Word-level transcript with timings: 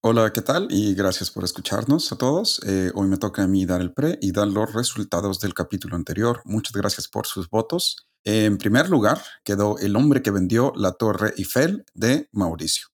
Hola, 0.00 0.32
¿qué 0.32 0.42
tal? 0.42 0.68
Y 0.70 0.94
gracias 0.94 1.28
por 1.28 1.42
escucharnos 1.42 2.12
a 2.12 2.16
todos. 2.16 2.60
Eh, 2.64 2.92
hoy 2.94 3.08
me 3.08 3.16
toca 3.16 3.42
a 3.42 3.48
mí 3.48 3.66
dar 3.66 3.80
el 3.80 3.92
pre 3.92 4.16
y 4.22 4.30
dar 4.30 4.46
los 4.46 4.72
resultados 4.72 5.40
del 5.40 5.54
capítulo 5.54 5.96
anterior. 5.96 6.40
Muchas 6.44 6.72
gracias 6.72 7.08
por 7.08 7.26
sus 7.26 7.50
votos. 7.50 8.08
En 8.22 8.58
primer 8.58 8.90
lugar, 8.90 9.20
quedó 9.42 9.76
El 9.78 9.96
hombre 9.96 10.22
que 10.22 10.30
vendió 10.30 10.72
la 10.76 10.92
Torre 10.92 11.34
Eiffel 11.36 11.84
de 11.94 12.28
Mauricio. 12.30 12.86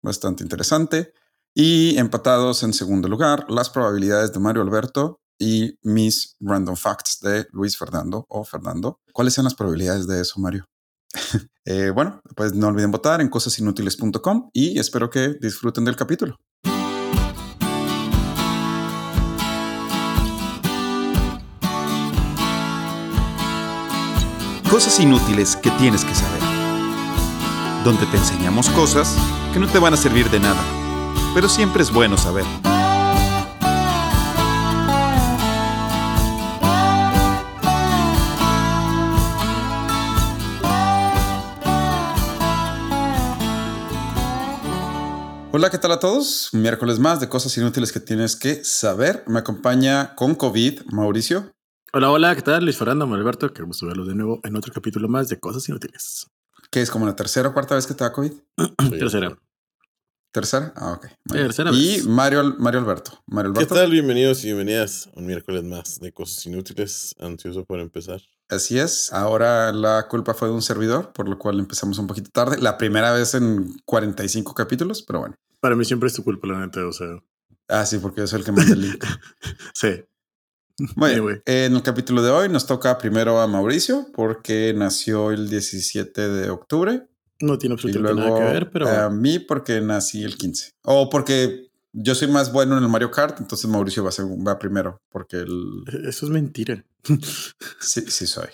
Bastante 0.00 0.42
interesante. 0.42 1.12
Y 1.54 1.98
empatados 1.98 2.62
en 2.62 2.72
segundo 2.72 3.06
lugar, 3.06 3.44
las 3.50 3.68
probabilidades 3.68 4.32
de 4.32 4.40
Mario 4.40 4.62
Alberto 4.62 5.20
y 5.38 5.78
mis 5.82 6.36
random 6.40 6.76
facts 6.76 7.20
de 7.20 7.48
Luis 7.52 7.76
Fernando 7.76 8.24
o 8.30 8.44
Fernando. 8.44 9.02
¿Cuáles 9.12 9.34
son 9.34 9.44
las 9.44 9.54
probabilidades 9.54 10.06
de 10.06 10.22
eso, 10.22 10.40
Mario? 10.40 10.69
Eh, 11.66 11.90
bueno, 11.90 12.20
pues 12.34 12.54
no 12.54 12.68
olviden 12.68 12.90
votar 12.90 13.20
en 13.20 13.28
cosasinútiles.com 13.28 14.50
y 14.52 14.78
espero 14.78 15.10
que 15.10 15.34
disfruten 15.40 15.84
del 15.84 15.94
capítulo. 15.94 16.36
Cosas 24.70 24.98
inútiles 25.00 25.54
que 25.56 25.70
tienes 25.72 26.04
que 26.04 26.14
saber. 26.14 26.40
Donde 27.84 28.06
te 28.06 28.16
enseñamos 28.16 28.68
cosas 28.70 29.16
que 29.52 29.60
no 29.60 29.68
te 29.68 29.78
van 29.78 29.94
a 29.94 29.96
servir 29.96 30.30
de 30.30 30.40
nada, 30.40 30.62
pero 31.34 31.48
siempre 31.48 31.82
es 31.82 31.92
bueno 31.92 32.16
saber. 32.16 32.46
Hola, 45.52 45.70
¿qué 45.70 45.78
tal 45.78 45.92
a 45.92 45.98
todos? 45.98 46.50
Miércoles 46.52 46.98
más 46.98 47.20
de 47.20 47.28
cosas 47.28 47.56
inútiles 47.58 47.92
que 47.92 48.00
tienes 48.00 48.36
que 48.36 48.64
saber. 48.64 49.24
Me 49.26 49.40
acompaña 49.40 50.14
con 50.14 50.34
COVID 50.34 50.82
Mauricio. 50.92 51.52
Hola, 51.92 52.10
hola, 52.10 52.36
¿qué 52.36 52.42
tal? 52.42 52.64
Luis 52.64 52.76
Fernando, 52.76 53.04
Alberto, 53.12 53.52
queremos 53.52 53.80
verlo 53.82 54.04
de 54.04 54.14
nuevo 54.14 54.40
en 54.44 54.54
otro 54.56 54.72
capítulo 54.72 55.08
más 55.08 55.28
de 55.28 55.40
cosas 55.40 55.68
inútiles. 55.68 56.26
¿Qué 56.70 56.80
es 56.80 56.90
como 56.90 57.06
la 57.06 57.16
tercera 57.16 57.48
o 57.48 57.52
cuarta 57.52 57.74
vez 57.74 57.86
que 57.86 57.94
te 57.94 58.04
da 58.04 58.12
COVID? 58.12 58.32
Tercera. 58.98 59.36
¿Tercera? 60.32 60.72
Ah, 60.76 60.92
ok. 60.92 61.06
Tercera 61.26 61.72
Y 61.72 61.96
vez. 61.96 62.06
Mario, 62.06 62.54
Mario 62.58 62.80
Alberto. 62.80 63.20
Mario 63.26 63.52
¿Qué 63.52 63.58
Alberto. 63.60 63.74
tal? 63.74 63.90
Bienvenidos 63.90 64.44
y 64.44 64.46
bienvenidas 64.46 65.08
a 65.08 65.18
un 65.18 65.26
miércoles 65.26 65.64
más 65.64 65.98
de 65.98 66.12
cosas 66.12 66.46
inútiles. 66.46 67.16
Ansioso 67.18 67.64
por 67.64 67.80
empezar. 67.80 68.20
Así 68.50 68.78
es. 68.78 69.12
Ahora 69.12 69.72
la 69.72 70.06
culpa 70.08 70.34
fue 70.34 70.48
de 70.48 70.54
un 70.54 70.62
servidor, 70.62 71.12
por 71.12 71.28
lo 71.28 71.38
cual 71.38 71.58
empezamos 71.58 71.98
un 71.98 72.06
poquito 72.06 72.30
tarde. 72.30 72.58
La 72.58 72.76
primera 72.76 73.12
vez 73.12 73.34
en 73.34 73.76
45 73.84 74.54
capítulos, 74.54 75.02
pero 75.02 75.20
bueno. 75.20 75.34
Para 75.60 75.76
mí 75.76 75.84
siempre 75.84 76.08
es 76.08 76.14
tu 76.14 76.24
culpa, 76.24 76.48
la 76.48 76.60
neta, 76.60 76.86
o 76.86 76.92
sea, 76.92 77.20
Ah, 77.70 77.86
sí, 77.86 77.98
porque 77.98 78.20
yo 78.20 78.26
soy 78.26 78.40
el 78.40 78.44
que 78.44 78.52
manda 78.52 78.72
el 78.72 78.80
link. 78.80 79.04
sí. 79.74 80.04
Anyway. 80.96 81.40
En 81.46 81.76
el 81.76 81.82
capítulo 81.82 82.22
de 82.22 82.30
hoy 82.30 82.48
nos 82.48 82.66
toca 82.66 82.98
primero 82.98 83.40
a 83.40 83.46
Mauricio, 83.46 84.08
porque 84.12 84.74
nació 84.74 85.30
el 85.30 85.48
17 85.48 86.28
de 86.28 86.50
octubre. 86.50 87.06
No 87.40 87.58
tiene 87.58 87.74
absolutamente 87.74 88.14
luego 88.14 88.38
nada 88.38 88.48
que 88.48 88.52
ver, 88.52 88.70
pero 88.70 88.88
a 88.88 89.08
mí 89.08 89.38
porque 89.38 89.80
nací 89.80 90.24
el 90.24 90.36
15. 90.36 90.72
O 90.82 91.08
porque 91.08 91.69
yo 91.92 92.14
soy 92.14 92.28
más 92.28 92.52
bueno 92.52 92.76
en 92.76 92.82
el 92.84 92.88
Mario 92.88 93.10
Kart, 93.10 93.40
entonces 93.40 93.68
Mauricio 93.68 94.04
va, 94.04 94.10
va 94.46 94.58
primero, 94.58 95.00
porque 95.10 95.36
el... 95.38 95.84
eso 96.08 96.26
es 96.26 96.30
mentira. 96.32 96.84
sí, 97.80 98.02
sí 98.08 98.26
soy. 98.26 98.48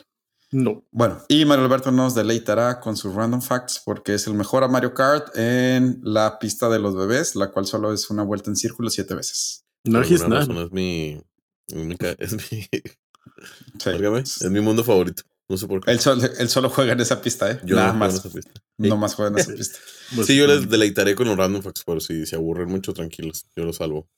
No. 0.52 0.84
Bueno, 0.92 1.20
y 1.28 1.44
Mario 1.44 1.64
Alberto 1.64 1.90
nos 1.90 2.14
deleitará 2.14 2.78
con 2.80 2.96
sus 2.96 3.12
random 3.14 3.42
facts 3.42 3.82
porque 3.84 4.14
es 4.14 4.26
el 4.28 4.34
mejor 4.34 4.62
a 4.64 4.68
Mario 4.68 4.94
Kart 4.94 5.36
en 5.36 5.98
la 6.02 6.38
pista 6.38 6.68
de 6.68 6.78
los 6.78 6.94
bebés, 6.96 7.34
la 7.34 7.50
cual 7.50 7.66
solo 7.66 7.92
es 7.92 8.08
una 8.10 8.22
vuelta 8.22 8.48
en 8.50 8.56
círculo 8.56 8.88
siete 8.88 9.14
veces. 9.14 9.64
No 9.84 10.00
Es 10.00 10.70
mi. 10.72 11.20
Es 11.66 11.74
mi. 11.76 11.96
ca- 11.96 12.10
Es 12.18 12.32
mi, 12.32 12.68
Sí. 13.78 14.44
es 14.44 14.50
mi 14.50 14.60
mundo 14.60 14.84
favorito. 14.84 15.22
No 15.48 15.56
sé 15.56 15.66
por 15.68 15.84
qué. 15.84 15.90
Él, 15.92 16.00
solo, 16.00 16.22
él 16.24 16.48
solo 16.48 16.70
juega 16.70 16.92
en 16.94 17.00
esa 17.00 17.20
pista, 17.20 17.50
¿eh? 17.50 17.60
Yo 17.64 17.76
Nada 17.76 17.92
no 17.92 17.98
más. 17.98 18.20
juego 18.20 18.24
en 18.24 18.28
esa 18.28 18.34
pista. 18.34 18.60
No 18.78 18.96
más 18.96 19.14
juega 19.14 19.30
en 19.30 19.38
esa 19.38 19.52
pista. 19.56 19.78
Pues, 20.14 20.26
Sí, 20.26 20.36
yo 20.36 20.46
les 20.46 20.68
deleitaré 20.68 21.14
con 21.14 21.28
los 21.28 21.36
random 21.36 21.62
facts, 21.62 21.82
pero 21.86 22.00
si 22.00 22.26
se 22.26 22.36
aburren 22.36 22.68
mucho, 22.68 22.92
tranquilos. 22.92 23.46
Yo 23.54 23.64
los 23.64 23.76
salvo. 23.76 24.08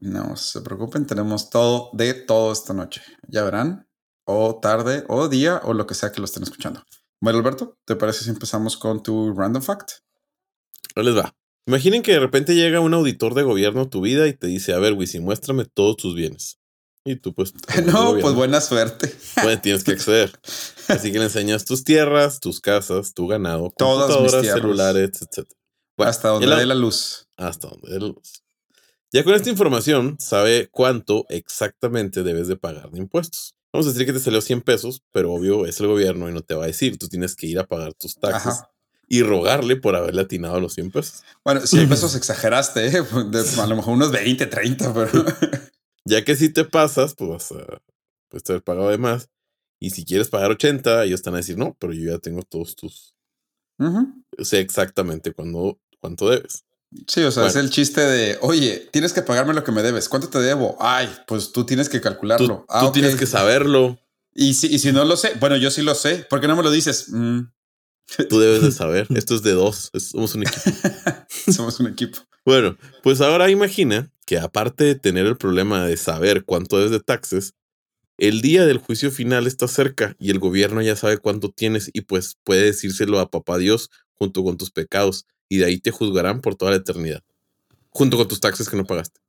No 0.00 0.36
se 0.36 0.62
preocupen, 0.62 1.06
tenemos 1.06 1.50
todo 1.50 1.90
de 1.92 2.14
todo 2.14 2.52
esta 2.52 2.72
noche. 2.72 3.02
Ya 3.28 3.44
verán, 3.44 3.86
o 4.24 4.58
tarde, 4.60 5.04
o 5.08 5.28
día, 5.28 5.60
o 5.64 5.74
lo 5.74 5.86
que 5.86 5.94
sea 5.94 6.10
que 6.12 6.20
lo 6.20 6.24
estén 6.24 6.42
escuchando. 6.42 6.82
Bueno, 7.20 7.38
Alberto, 7.40 7.76
¿te 7.84 7.96
parece 7.96 8.24
si 8.24 8.30
empezamos 8.30 8.78
con 8.78 9.02
tu 9.02 9.34
random 9.34 9.62
fact? 9.62 9.90
Ahí 10.94 11.04
les 11.04 11.16
va. 11.16 11.34
Imaginen 11.66 12.02
que 12.02 12.12
de 12.12 12.20
repente 12.20 12.54
llega 12.54 12.80
un 12.80 12.94
auditor 12.94 13.34
de 13.34 13.42
gobierno 13.42 13.82
a 13.82 13.90
tu 13.90 14.00
vida 14.00 14.26
y 14.26 14.32
te 14.32 14.46
dice: 14.46 14.72
A 14.72 14.78
ver, 14.78 14.94
Wisi, 14.94 15.20
muéstrame 15.20 15.66
todos 15.66 15.96
tus 15.98 16.14
bienes. 16.14 16.58
Y 17.10 17.16
tú, 17.16 17.34
pues. 17.34 17.52
No, 17.86 18.16
pues 18.20 18.34
buena 18.34 18.60
suerte. 18.60 19.12
pues, 19.42 19.60
tienes 19.62 19.84
que 19.84 19.92
acceder. 19.92 20.30
Así 20.88 21.12
que 21.12 21.18
le 21.18 21.24
enseñas 21.24 21.64
tus 21.64 21.84
tierras, 21.84 22.40
tus 22.40 22.60
casas, 22.60 23.14
tu 23.14 23.26
ganado, 23.26 23.72
Todas 23.78 24.08
mis 24.08 24.16
computadoras, 24.16 24.42
tierras. 24.42 24.60
celulares, 24.60 25.10
etc. 25.22 25.48
Bueno, 25.96 26.10
Hasta 26.10 26.28
donde 26.28 26.46
dé 26.56 26.66
la 26.66 26.74
luz. 26.74 27.26
hasta 27.36 27.68
donde 27.68 27.92
dé 27.92 28.00
la 28.00 28.06
luz. 28.08 28.42
Ya 29.12 29.24
con 29.24 29.34
esta 29.34 29.50
información 29.50 30.16
sabe 30.20 30.68
cuánto 30.70 31.26
exactamente 31.28 32.22
debes 32.22 32.46
de 32.48 32.56
pagar 32.56 32.90
de 32.90 32.98
impuestos. 33.00 33.54
Vamos 33.72 33.86
a 33.86 33.90
decir 33.90 34.06
que 34.06 34.12
te 34.12 34.20
salió 34.20 34.40
100 34.40 34.62
pesos, 34.62 35.02
pero 35.12 35.32
obvio 35.32 35.66
es 35.66 35.78
el 35.80 35.88
gobierno 35.88 36.28
y 36.28 36.32
no 36.32 36.42
te 36.42 36.54
va 36.54 36.64
a 36.64 36.66
decir. 36.68 36.96
Tú 36.98 37.08
tienes 37.08 37.34
que 37.36 37.46
ir 37.46 37.58
a 37.58 37.66
pagar 37.66 37.92
tus 37.94 38.14
taxes 38.16 38.46
Ajá. 38.54 38.70
y 39.08 39.22
rogarle 39.22 39.76
por 39.76 39.94
haberle 39.96 40.22
atinado 40.22 40.60
los 40.60 40.74
100 40.74 40.90
pesos. 40.92 41.22
Bueno, 41.44 41.60
100 41.66 41.88
pesos 41.88 42.14
exageraste, 42.16 42.86
¿eh? 42.86 43.04
A 43.60 43.66
lo 43.66 43.76
mejor 43.76 43.94
unos 43.94 44.10
20, 44.12 44.46
30, 44.46 44.94
pero... 44.94 45.24
Ya 46.04 46.24
que 46.24 46.36
si 46.36 46.52
te 46.52 46.64
pasas, 46.64 47.14
pues 47.14 47.30
vas 47.30 47.52
a 47.52 47.82
pues, 48.28 48.42
te 48.42 48.52
haber 48.52 48.62
pagado 48.62 48.90
de 48.90 48.98
más. 48.98 49.28
Y 49.78 49.90
si 49.90 50.04
quieres 50.04 50.28
pagar 50.28 50.50
80, 50.50 51.04
ellos 51.04 51.20
están 51.20 51.34
a 51.34 51.38
decir, 51.38 51.56
no, 51.56 51.76
pero 51.78 51.92
yo 51.92 52.12
ya 52.12 52.18
tengo 52.18 52.42
todos 52.42 52.76
tus... 52.76 53.14
Ujú. 53.78 54.22
Sé 54.38 54.60
exactamente 54.60 55.32
cuándo, 55.32 55.78
cuánto 56.00 56.28
debes. 56.28 56.64
Sí, 57.06 57.22
o 57.22 57.30
sea, 57.30 57.46
es 57.46 57.56
el 57.56 57.70
chiste 57.70 58.00
de, 58.00 58.38
oye, 58.42 58.88
tienes 58.92 59.12
que 59.12 59.22
pagarme 59.22 59.54
lo 59.54 59.64
que 59.64 59.72
me 59.72 59.82
debes. 59.82 60.08
¿Cuánto 60.08 60.28
te 60.28 60.40
debo? 60.40 60.76
Ay, 60.80 61.08
pues 61.26 61.52
tú 61.52 61.64
tienes 61.64 61.88
que 61.88 61.98
Tú, 61.98 62.04
calcularlo. 62.04 62.66
Ah, 62.68 62.80
tú 62.84 62.92
tienes 62.92 63.16
que 63.16 63.26
saberlo. 63.26 63.98
Y 64.34 64.54
si, 64.54 64.66
y 64.66 64.78
si 64.78 64.92
no 64.92 65.04
lo 65.04 65.16
sé, 65.16 65.34
bueno, 65.40 65.56
yo 65.56 65.70
sí 65.70 65.82
lo 65.82 65.94
sé. 65.94 66.26
¿Por 66.28 66.40
qué 66.40 66.48
no 66.48 66.56
me 66.56 66.62
lo 66.62 66.70
dices? 66.70 67.06
Mm, 67.10 67.40
Tú 68.28 68.38
debes 68.40 68.62
de 68.62 68.72
saber. 68.72 69.06
Esto 69.14 69.34
es 69.34 69.42
de 69.42 69.52
dos. 69.52 69.90
es- 69.92 70.08
somos 70.08 70.34
un 70.34 70.42
equipo. 70.42 70.60
somos 71.52 71.78
un 71.80 71.86
equipo. 71.88 72.18
Bueno, 72.44 72.76
pues 73.02 73.20
ahora 73.20 73.50
imagina 73.50 74.10
que 74.26 74.38
aparte 74.38 74.84
de 74.84 74.94
tener 74.94 75.26
el 75.26 75.36
problema 75.36 75.84
de 75.86 75.96
saber 75.96 76.44
cuánto 76.44 76.76
debes 76.78 76.90
de 76.92 77.00
taxes, 77.00 77.54
el 78.18 78.40
día 78.42 78.66
del 78.66 78.78
juicio 78.78 79.10
final 79.10 79.46
está 79.46 79.66
cerca 79.68 80.14
y 80.18 80.30
el 80.30 80.38
gobierno 80.38 80.82
ya 80.82 80.96
sabe 80.96 81.18
cuánto 81.18 81.50
tienes 81.50 81.90
y 81.92 82.02
pues 82.02 82.36
puede 82.44 82.62
decírselo 82.64 83.18
a 83.18 83.30
papá 83.30 83.58
Dios 83.58 83.90
junto 84.14 84.42
con 84.44 84.56
tus 84.58 84.70
pecados 84.70 85.26
y 85.48 85.58
de 85.58 85.64
ahí 85.66 85.78
te 85.78 85.90
juzgarán 85.90 86.40
por 86.40 86.54
toda 86.54 86.70
la 86.72 86.76
eternidad, 86.78 87.22
junto 87.90 88.16
con 88.16 88.28
tus 88.28 88.40
taxes 88.40 88.68
que 88.68 88.76
no 88.76 88.84
pagaste. 88.84 89.20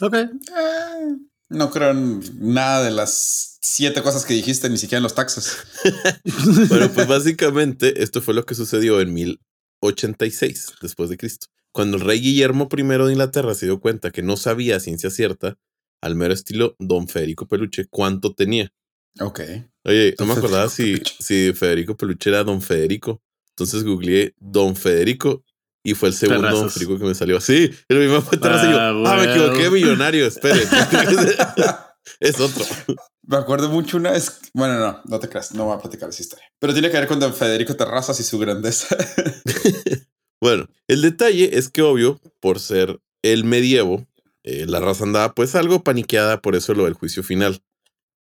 Ok. 0.00 0.14
Eh, 0.14 1.16
no 1.48 1.70
creo 1.70 1.90
en 1.90 2.20
nada 2.38 2.84
de 2.84 2.90
las 2.90 3.58
siete 3.60 4.02
cosas 4.02 4.24
que 4.24 4.34
dijiste, 4.34 4.68
ni 4.68 4.78
siquiera 4.78 4.98
en 4.98 5.02
los 5.04 5.14
taxes. 5.14 5.56
Bueno, 6.68 6.90
pues 6.92 7.06
básicamente 7.06 8.02
esto 8.02 8.20
fue 8.20 8.34
lo 8.34 8.44
que 8.44 8.54
sucedió 8.54 9.00
en 9.00 9.14
1086 9.14 10.74
después 10.82 11.10
de 11.10 11.16
Cristo, 11.16 11.46
cuando 11.72 11.96
el 11.96 12.02
rey 12.02 12.20
Guillermo 12.20 12.68
I 12.70 12.82
de 12.82 13.12
Inglaterra 13.12 13.54
se 13.54 13.66
dio 13.66 13.80
cuenta 13.80 14.10
que 14.10 14.22
no 14.22 14.36
sabía 14.36 14.76
a 14.76 14.80
ciencia 14.80 15.10
cierta, 15.10 15.58
al 16.00 16.14
mero 16.14 16.34
estilo 16.34 16.76
Don 16.78 17.08
Federico 17.08 17.46
Peluche, 17.46 17.86
cuánto 17.88 18.34
tenía. 18.34 18.72
Ok. 19.20 19.40
Oye, 19.84 20.14
no 20.18 20.26
me 20.26 20.34
acordaba 20.34 20.68
si, 20.68 21.00
si 21.18 21.52
Federico 21.52 21.96
Peluche 21.96 22.30
era 22.30 22.44
Don 22.44 22.62
Federico. 22.62 23.22
Entonces 23.50 23.82
googleé 23.82 24.34
Don 24.38 24.76
Federico 24.76 25.44
y 25.90 25.94
fue 25.94 26.08
el 26.10 26.14
segundo 26.14 26.42
Don 26.42 26.50
Terrazas. 26.52 26.72
Federico 26.74 26.98
que 26.98 27.04
me 27.04 27.14
salió. 27.14 27.40
Sí, 27.40 27.70
el 27.88 27.98
mismo 27.98 28.20
fue 28.22 28.38
Terraza 28.38 28.68
y 28.68 28.72
yo, 28.72 28.78
Ah, 28.78 28.90
ah, 29.06 29.16
me 29.16 29.24
equivoqué, 29.32 29.70
millonario, 29.70 30.26
espere. 30.26 30.62
es 32.20 32.40
otro. 32.40 32.64
Me 33.22 33.36
acuerdo 33.36 33.68
mucho 33.68 33.96
una 33.98 34.12
vez. 34.12 34.40
Bueno, 34.54 34.78
no, 34.78 35.00
no 35.04 35.18
te 35.20 35.28
creas, 35.28 35.52
no 35.54 35.66
voy 35.66 35.76
a 35.76 35.80
platicar 35.80 36.08
esa 36.08 36.22
historia. 36.22 36.46
Pero 36.58 36.72
tiene 36.72 36.90
que 36.90 36.96
ver 36.98 37.06
con 37.06 37.20
Don 37.20 37.34
Federico 37.34 37.76
Terrazas 37.76 38.18
y 38.20 38.22
su 38.22 38.38
grandeza. 38.38 38.96
Bueno, 40.40 40.68
el 40.86 41.02
detalle 41.02 41.58
es 41.58 41.68
que 41.68 41.82
obvio, 41.82 42.20
por 42.38 42.60
ser 42.60 43.00
el 43.22 43.42
medievo, 43.42 44.06
eh, 44.44 44.66
la 44.68 44.78
raza 44.78 45.02
andaba 45.02 45.34
pues 45.34 45.56
algo 45.56 45.82
paniqueada 45.82 46.40
por 46.40 46.54
eso 46.54 46.74
lo 46.74 46.84
del 46.84 46.94
juicio 46.94 47.24
final. 47.24 47.60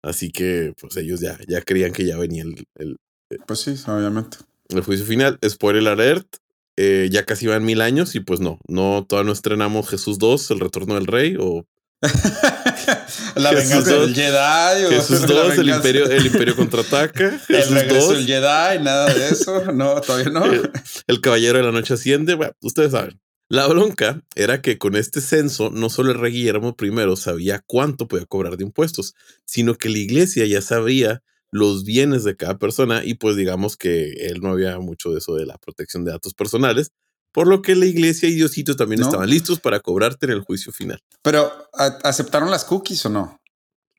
Así 0.01 0.31
que 0.31 0.73
pues 0.79 0.95
ellos 0.95 1.19
ya, 1.19 1.37
ya 1.45 1.61
creían 1.61 1.91
que 1.91 2.05
ya 2.05 2.17
venía 2.17 2.43
el, 2.43 2.65
el- 2.75 2.97
pues 3.45 3.59
sí, 3.59 3.75
obviamente. 3.87 4.37
el 4.69 4.79
juicio 4.81 5.05
final. 5.05 5.37
Spoiler 5.45 5.85
alert, 5.89 6.37
eh, 6.77 7.09
ya 7.11 7.25
casi 7.25 7.47
van 7.47 7.63
mil 7.63 7.81
años 7.81 8.15
y 8.15 8.19
pues 8.19 8.39
no, 8.39 8.59
no, 8.67 9.05
todavía 9.07 9.27
no 9.27 9.33
estrenamos 9.33 9.89
Jesús 9.89 10.19
2, 10.19 10.51
el 10.51 10.59
retorno 10.59 10.95
del 10.95 11.07
rey 11.07 11.35
o 11.39 11.65
la 13.35 13.49
Jesús 13.51 13.69
venganza 13.69 13.95
dos. 13.95 14.05
del 14.07 14.15
Jedi. 14.15 14.85
o 14.85 14.89
Jesús 14.89 15.21
la 15.29 15.43
2, 15.43 15.57
el 15.57 15.69
imperio, 15.69 16.09
el 16.09 16.25
imperio 16.25 16.55
contraataca, 16.55 17.41
El 17.49 17.55
Jesús 17.55 17.73
regreso 17.73 18.07
2, 18.07 18.17
del 18.17 18.27
Jedi, 18.27 18.83
nada 18.83 19.13
de 19.13 19.29
eso. 19.29 19.71
No, 19.71 20.01
todavía 20.01 20.29
no. 20.29 20.51
Eh, 20.53 20.69
el 21.07 21.21
caballero 21.21 21.57
de 21.57 21.63
la 21.63 21.71
noche 21.71 21.93
asciende, 21.93 22.35
bueno, 22.35 22.53
ustedes 22.61 22.91
saben. 22.91 23.19
La 23.47 23.67
bronca 23.67 24.23
era 24.35 24.61
que 24.61 24.79
con 24.79 24.95
este 24.95 25.21
censo 25.21 25.69
no 25.69 25.89
solo 25.89 26.11
el 26.11 26.19
rey 26.19 26.33
Guillermo 26.33 26.75
I 26.79 27.15
sabía 27.15 27.61
cuánto 27.65 28.07
podía 28.07 28.25
cobrar 28.25 28.57
de 28.57 28.63
impuestos, 28.63 29.13
sino 29.45 29.75
que 29.75 29.89
la 29.89 29.99
iglesia 29.99 30.45
ya 30.47 30.63
sabía 30.63 31.21
los 31.55 31.83
bienes 31.85 32.23
de 32.25 32.35
cada 32.35 32.57
persona 32.57 33.03
y 33.05 33.13
pues 33.13 33.35
digamos 33.37 33.77
que 33.77 34.11
él 34.27 34.41
no 34.41 34.49
había 34.49 34.77
mucho 34.79 35.11
de 35.11 35.19
eso 35.19 35.35
de 35.35 35.45
la 35.45 35.57
protección 35.57 36.03
de 36.03 36.11
datos 36.11 36.33
personales, 36.33 36.91
por 37.31 37.47
lo 37.47 37.61
que 37.61 37.75
la 37.75 37.85
iglesia 37.85 38.27
y 38.29 38.35
Diosito 38.35 38.75
también 38.75 38.99
¿No? 39.01 39.07
estaban 39.07 39.29
listos 39.29 39.59
para 39.59 39.79
cobrarte 39.79 40.25
en 40.25 40.33
el 40.33 40.41
juicio 40.41 40.71
final. 40.71 40.99
Pero, 41.21 41.51
¿a- 41.73 41.97
¿aceptaron 42.03 42.51
las 42.51 42.65
cookies 42.65 43.05
o 43.05 43.09
no? 43.09 43.41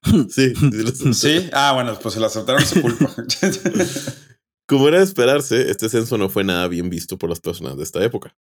Sí, 0.30 0.52
sí. 1.14 1.48
Ah, 1.52 1.72
bueno, 1.74 1.98
pues 2.00 2.14
se 2.14 2.20
las 2.20 2.36
aceptaron 2.36 2.64
su 2.64 2.80
culpa. 2.82 3.14
Como 4.68 4.88
era 4.88 4.98
de 4.98 5.04
esperarse, 5.04 5.70
este 5.70 5.88
censo 5.88 6.18
no 6.18 6.28
fue 6.28 6.44
nada 6.44 6.66
bien 6.68 6.90
visto 6.90 7.18
por 7.18 7.30
las 7.30 7.40
personas 7.40 7.76
de 7.76 7.84
esta 7.84 8.02
época. 8.04 8.36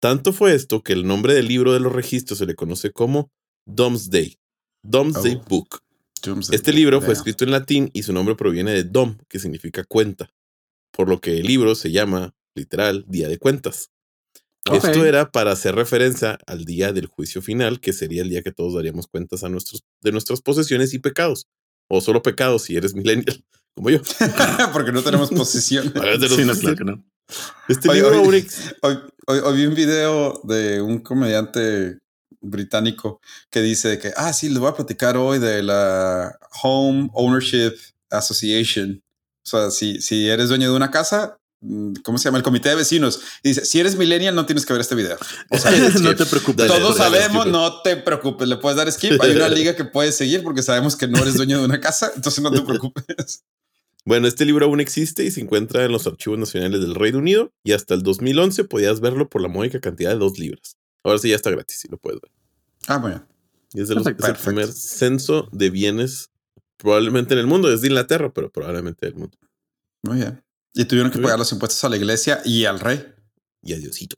Tanto 0.00 0.32
fue 0.32 0.54
esto 0.54 0.82
que 0.82 0.92
el 0.92 1.06
nombre 1.06 1.34
del 1.34 1.48
libro 1.48 1.72
de 1.72 1.80
los 1.80 1.92
registros 1.92 2.38
se 2.38 2.46
le 2.46 2.54
conoce 2.54 2.90
como 2.92 3.30
Domesday, 3.66 4.38
Domesday 4.82 5.36
Oh. 5.36 5.44
Book. 5.48 5.80
Este 6.54 6.72
libro 6.72 7.00
fue 7.00 7.14
escrito 7.18 7.44
en 7.44 7.50
latín 7.50 7.90
y 7.92 8.02
su 8.02 8.12
nombre 8.12 8.34
proviene 8.34 8.72
de 8.72 8.84
dom, 8.84 9.18
que 9.28 9.38
significa 9.38 9.84
cuenta, 9.84 10.30
por 10.92 11.08
lo 11.08 11.20
que 11.20 11.38
el 11.38 11.46
libro 11.46 11.74
se 11.74 11.90
llama, 11.92 12.34
literal, 12.54 13.04
Día 13.08 13.28
de 13.28 13.38
Cuentas. 13.38 13.90
Esto 14.88 14.88
era 15.04 15.30
para 15.30 15.52
hacer 15.52 15.74
referencia 15.76 16.38
al 16.46 16.64
día 16.64 16.92
del 16.92 17.06
juicio 17.06 17.40
final, 17.42 17.78
que 17.80 17.92
sería 17.92 18.22
el 18.22 18.30
día 18.30 18.42
que 18.42 18.50
todos 18.50 18.74
daríamos 18.74 19.06
cuentas 19.06 19.44
a 19.44 19.48
nuestros, 19.48 19.84
de 20.02 20.10
nuestras 20.10 20.40
posesiones 20.40 20.92
y 20.94 20.98
pecados. 20.98 21.46
O 21.88 22.00
solo 22.00 22.22
pecados 22.22 22.62
si 22.62 22.76
eres 22.76 22.92
millennial, 22.96 23.44
como 23.76 23.90
yo. 23.90 24.00
Porque 24.72 24.90
no 24.90 25.02
tenemos 25.04 25.30
Sí, 26.36 26.44
no, 26.44 26.52
claro 26.60 26.76
que 26.76 26.84
no. 26.84 27.04
Este 27.68 27.88
libro 27.94 28.10
hoy- 29.26 29.40
hoy 29.44 29.56
vi 29.56 29.66
un 29.66 29.74
video 29.74 30.40
de 30.44 30.80
un 30.80 30.98
comediante 31.00 31.98
británico 32.40 33.20
que 33.50 33.60
dice 33.60 33.88
de 33.88 33.98
que, 33.98 34.12
ah, 34.16 34.32
sí, 34.32 34.48
les 34.48 34.58
voy 34.58 34.68
a 34.68 34.74
platicar 34.74 35.16
hoy 35.16 35.38
de 35.38 35.62
la 35.62 36.38
Home 36.62 37.08
Ownership 37.12 37.74
Association. 38.10 39.02
O 39.44 39.48
sea, 39.48 39.70
si, 39.70 40.00
si 40.00 40.28
eres 40.28 40.48
dueño 40.48 40.70
de 40.70 40.76
una 40.76 40.90
casa, 40.90 41.38
mm, 41.60 41.94
¿cómo 42.04 42.18
se 42.18 42.24
llama? 42.24 42.38
El 42.38 42.44
comité 42.44 42.70
de 42.70 42.74
vecinos. 42.74 43.20
Y 43.42 43.50
dice, 43.50 43.64
si 43.64 43.78
eres 43.78 43.96
millennial, 43.96 44.34
no 44.34 44.46
tienes 44.46 44.66
que 44.66 44.72
ver 44.72 44.80
este 44.80 44.94
video. 44.94 45.16
O 45.50 45.58
sea, 45.58 45.70
es 45.70 46.00
no 46.02 46.14
te 46.16 46.26
preocupes. 46.26 46.66
Todos 46.66 46.98
dale, 46.98 47.18
sabemos, 47.18 47.46
no 47.46 47.82
te 47.82 47.96
preocupes, 47.96 48.48
le 48.48 48.56
puedes 48.56 48.76
dar 48.76 48.90
skip. 48.90 49.20
Hay 49.22 49.32
una 49.32 49.48
liga 49.50 49.76
que 49.76 49.84
puedes 49.84 50.16
seguir 50.16 50.42
porque 50.42 50.62
sabemos 50.62 50.96
que 50.96 51.06
no 51.06 51.18
eres 51.18 51.34
dueño 51.34 51.58
de 51.58 51.64
una 51.64 51.80
casa, 51.80 52.10
entonces 52.16 52.42
no 52.42 52.50
te 52.50 52.62
preocupes. 52.66 53.44
Bueno, 54.06 54.28
este 54.28 54.44
libro 54.44 54.66
aún 54.66 54.78
existe 54.78 55.24
y 55.24 55.32
se 55.32 55.40
encuentra 55.40 55.84
en 55.84 55.90
los 55.90 56.06
archivos 56.06 56.38
nacionales 56.38 56.80
del 56.80 56.94
Reino 56.94 57.18
Unido 57.18 57.52
y 57.64 57.72
hasta 57.72 57.94
el 57.94 58.04
2011 58.04 58.62
podías 58.64 59.00
verlo 59.00 59.28
por 59.28 59.42
la 59.42 59.48
módica 59.48 59.80
cantidad 59.80 60.10
de 60.10 60.18
dos 60.18 60.38
libras. 60.38 60.76
Ahora 61.06 61.18
sí 61.18 61.28
ya 61.30 61.36
está 61.36 61.50
gratis 61.50 61.84
y 61.84 61.88
lo 61.88 61.98
puedes 61.98 62.20
ver. 62.20 62.30
Ah, 62.88 62.98
bueno. 62.98 63.26
Y 63.72 63.80
es, 63.80 63.88
de 63.88 63.94
los- 63.94 64.04
Perfecto. 64.04 64.26
es 64.32 64.38
el 64.38 64.44
primer 64.44 64.72
censo 64.72 65.48
de 65.52 65.70
bienes 65.70 66.30
probablemente 66.76 67.34
en 67.34 67.40
el 67.40 67.46
mundo. 67.46 67.72
Es 67.72 67.80
de 67.80 67.88
Inglaterra, 67.88 68.32
pero 68.32 68.50
probablemente 68.50 69.06
del 69.06 69.14
mundo. 69.16 69.36
Muy 70.02 70.16
bien. 70.18 70.42
Y 70.74 70.84
tuvieron 70.84 71.10
que 71.10 71.18
pagar 71.18 71.38
los 71.38 71.50
impuestos 71.52 71.82
a 71.84 71.88
la 71.88 71.96
iglesia 71.96 72.40
y 72.44 72.64
al 72.64 72.80
rey. 72.80 73.04
Y 73.62 73.72
adiosito. 73.72 74.14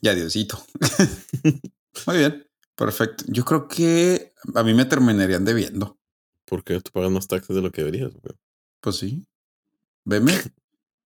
Y 0.00 0.08
a 0.08 0.14
Diosito. 0.14 0.62
Muy 2.06 2.16
bien. 2.18 2.46
Perfecto. 2.74 3.24
Yo 3.28 3.44
creo 3.44 3.68
que 3.68 4.32
a 4.54 4.62
mí 4.62 4.74
me 4.74 4.84
terminarían 4.84 5.44
debiendo. 5.44 5.98
Porque 6.44 6.80
tú 6.80 6.90
pagas 6.92 7.10
más 7.10 7.26
taxes 7.28 7.54
de 7.56 7.62
lo 7.62 7.70
que 7.70 7.82
deberías. 7.82 8.12
güey? 8.12 8.34
Pues 8.80 8.96
sí. 8.96 9.26
Veme. 10.04 10.34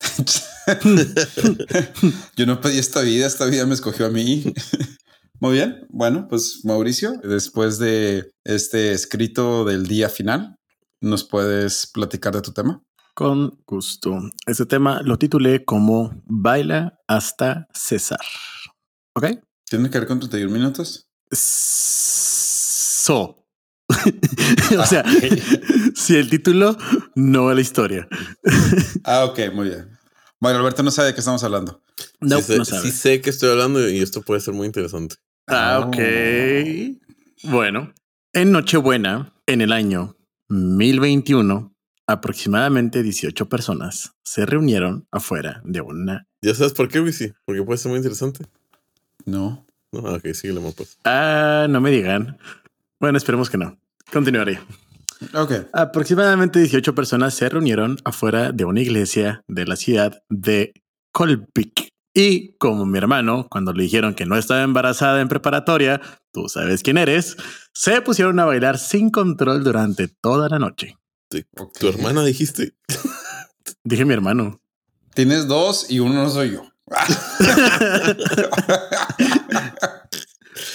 Yo 2.37 2.47
no 2.47 2.61
pedí 2.61 2.79
esta 2.79 3.03
vida, 3.03 3.27
esta 3.27 3.47
vida 3.47 3.67
me 3.67 3.75
escogió 3.75 4.07
a 4.07 4.11
mí. 4.11 4.53
Muy 5.41 5.55
bien. 5.55 5.87
Bueno, 5.89 6.27
pues 6.29 6.65
Mauricio, 6.65 7.13
después 7.23 7.79
de 7.79 8.31
este 8.45 8.93
escrito 8.93 9.65
del 9.65 9.87
día 9.87 10.09
final, 10.09 10.57
¿nos 11.01 11.25
puedes 11.25 11.87
platicar 11.87 12.35
de 12.35 12.43
tu 12.43 12.53
tema? 12.53 12.83
Con 13.15 13.63
gusto. 13.67 14.19
Este 14.47 14.67
tema 14.67 15.01
lo 15.03 15.17
titulé 15.17 15.65
como 15.65 16.23
Baila 16.27 16.99
hasta 17.07 17.67
César. 17.73 18.21
¿Ok? 19.15 19.27
¿Tiene 19.65 19.91
que 19.91 19.99
ver 19.99 20.09
con 20.09 20.21
31 20.21 20.53
minutos? 20.53 21.09
So. 21.31 23.45
o 24.79 24.87
sea, 24.87 25.05
si 25.95 26.17
el 26.17 26.29
título 26.29 26.77
no 27.15 27.53
la 27.55 27.61
historia. 27.61 28.09
Ah, 29.05 29.25
ok, 29.25 29.55
muy 29.55 29.69
bien. 29.69 29.98
Bueno, 30.41 30.59
Alberto 30.61 30.83
no 30.83 30.91
sabe 30.91 31.09
de 31.09 31.15
qué 31.15 31.21
estamos 31.21 31.43
hablando. 31.43 31.83
No, 32.21 32.37
sí, 32.39 32.43
sé, 32.43 32.59
no 32.59 32.65
sabe. 32.65 32.83
sí 32.83 32.91
sé 32.93 33.21
que 33.21 33.31
estoy 33.31 33.51
hablando 33.51 33.89
y 33.89 34.01
esto 34.01 34.23
puede 34.23 34.41
ser 34.41 34.55
muy 34.55 34.67
interesante. 34.67 35.17
Ah, 35.47 35.81
ok. 35.87 35.97
Bueno, 37.45 37.93
en 38.33 38.53
Nochebuena, 38.53 39.33
en 39.47 39.61
el 39.63 39.73
año 39.73 40.17
1021, 40.49 41.75
aproximadamente 42.07 43.03
18 43.03 43.49
personas 43.49 44.13
se 44.23 44.47
reunieron 44.47 45.07
afuera 45.11 45.61
de 45.65 45.81
una. 45.81 46.27
¿Ya 46.43 46.55
sabes 46.55 46.73
por 46.73 46.89
qué, 46.89 47.01
Wisi? 47.01 47.33
Porque 47.45 47.63
puede 47.63 47.79
ser 47.79 47.91
muy 47.91 47.99
interesante. 47.99 48.47
No. 49.25 49.67
No, 49.91 50.07
ah, 50.07 50.15
ok, 50.15 50.35
síguele, 50.35 50.61
mo, 50.61 50.73
pues. 50.73 50.99
Ah, 51.05 51.67
no 51.69 51.81
me 51.81 51.91
digan. 51.91 52.39
Bueno, 53.01 53.19
esperemos 53.19 53.49
que 53.51 53.59
no. 53.59 53.79
Continuaré. 54.13 54.61
Ok. 55.35 55.53
Aproximadamente 55.73 56.61
18 56.61 56.95
personas 56.95 57.35
se 57.35 57.49
reunieron 57.49 57.99
afuera 58.05 58.53
de 58.53 58.65
una 58.65 58.81
iglesia 58.81 59.43
de 59.49 59.67
la 59.67 59.77
ciudad 59.77 60.23
de 60.29 60.73
Kolpik. 61.13 61.89
Y 62.15 62.57
como 62.59 62.87
mi 62.87 62.99
hermano, 62.99 63.49
cuando 63.51 63.73
le 63.73 63.85
dijeron 63.85 64.15
que 64.15 64.27
no 64.27 64.37
estaba 64.37 64.63
embarazada 64.63 65.21
en 65.21 65.29
preparatoria, 65.29 66.01
tú 66.33 66.49
sabes 66.49 66.83
quién 66.83 66.99
eres, 66.99 67.37
se 67.73 68.01
pusieron 68.03 68.41
a 68.41 68.45
bailar 68.45 68.79
sin 68.79 69.11
control 69.11 69.63
durante 69.63 70.09
toda 70.09 70.49
la 70.49 70.59
noche. 70.59 70.97
ok. 71.57 71.79
Tu 71.79 71.89
hermana 71.89 72.25
dijiste. 72.25 72.75
Dije 73.85 74.05
mi 74.05 74.15
hermano. 74.15 74.61
Tienes 75.15 75.47
dos 75.47 75.91
y 75.91 76.01
uno 76.01 76.15
no 76.15 76.31
soy 76.31 76.53
yo. 76.53 76.63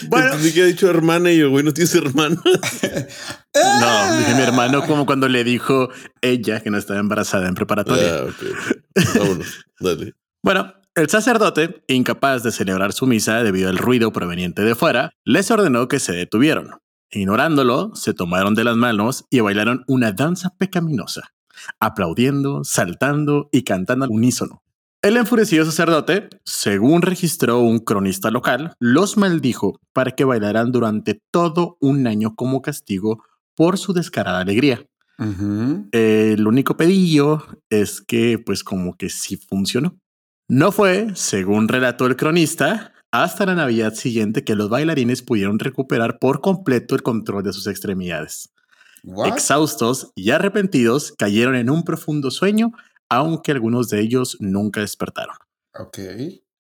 Bueno, 0.08 0.28
Entendí 0.28 0.54
que 0.54 0.64
ha 0.64 0.66
dicho 0.66 0.90
hermana 0.90 1.32
y 1.32 1.40
yo, 1.40 1.50
güey, 1.50 1.64
no 1.64 1.74
tienes 1.74 1.94
hermana. 1.96 2.36
no, 2.44 4.18
dije 4.18 4.36
mi 4.36 4.42
hermano 4.42 4.86
como 4.86 5.06
cuando 5.06 5.28
le 5.28 5.44
dijo 5.44 5.90
ella 6.22 6.62
que 6.62 6.70
no 6.70 6.78
estaba 6.78 7.00
embarazada 7.00 7.48
en 7.48 7.56
preparatoria. 7.56 8.16
Ah, 8.16 8.24
ok. 8.24 9.16
Vámonos, 9.18 9.66
dale. 9.80 10.14
Bueno, 10.42 10.74
el 10.96 11.10
sacerdote, 11.10 11.84
incapaz 11.88 12.44
de 12.44 12.52
celebrar 12.52 12.94
su 12.94 13.08
misa 13.08 13.44
debido 13.44 13.70
al 13.70 13.78
ruido 13.78 14.12
proveniente 14.12 14.64
de 14.64 14.76
fuera, 14.76 15.12
les 15.24 15.50
ordenó 15.50 15.88
que 15.88 16.00
se 16.00 16.14
detuvieron. 16.14 16.72
Ignorándolo, 17.10 17.92
se 17.96 18.14
tomaron 18.14 18.56
de 18.56 18.64
las 18.64 18.76
manos 18.76 19.26
y 19.30 19.40
bailaron 19.40 19.84
una 19.88 20.12
danza 20.12 20.56
pecaminosa, 20.58 21.34
aplaudiendo, 21.80 22.64
saltando 22.64 23.50
y 23.52 23.64
cantando 23.64 24.06
al 24.06 24.12
unísono. 24.12 24.63
El 25.04 25.18
enfurecido 25.18 25.66
sacerdote, 25.66 26.30
según 26.46 27.02
registró 27.02 27.60
un 27.60 27.80
cronista 27.80 28.32
local, 28.32 28.74
los 28.80 29.18
maldijo 29.18 29.78
para 29.92 30.12
que 30.12 30.24
bailaran 30.24 30.72
durante 30.72 31.22
todo 31.30 31.76
un 31.82 32.08
año 32.08 32.36
como 32.36 32.62
castigo 32.62 33.22
por 33.54 33.78
su 33.78 33.92
descarada 33.92 34.40
alegría. 34.40 34.86
El 35.92 36.48
único 36.48 36.78
pedillo 36.78 37.46
es 37.70 38.00
que, 38.00 38.40
pues, 38.40 38.64
como 38.64 38.96
que 38.96 39.10
sí 39.10 39.36
funcionó. 39.36 39.98
No 40.48 40.72
fue, 40.72 41.10
según 41.16 41.68
relató 41.68 42.06
el 42.06 42.16
cronista, 42.16 42.94
hasta 43.12 43.46
la 43.46 43.56
Navidad 43.56 43.96
siguiente 43.96 44.46
que 44.46 44.56
los 44.56 44.70
bailarines 44.70 45.22
pudieron 45.22 45.60
recuperar 45.60 46.18
por 46.18 46.40
completo 46.40 46.96
el 46.96 47.04
control 47.04 47.44
de 47.44 47.52
sus 47.52 47.68
extremidades. 47.68 48.54
What? 49.04 49.28
Exhaustos 49.28 50.14
y 50.16 50.32
arrepentidos, 50.32 51.14
cayeron 51.18 51.56
en 51.56 51.70
un 51.70 51.84
profundo 51.84 52.32
sueño, 52.32 52.72
aunque 53.16 53.52
algunos 53.52 53.90
de 53.90 54.02
ellos 54.02 54.38
nunca 54.40 54.82
despertaron. 54.82 55.36
Ok. 55.80 56.00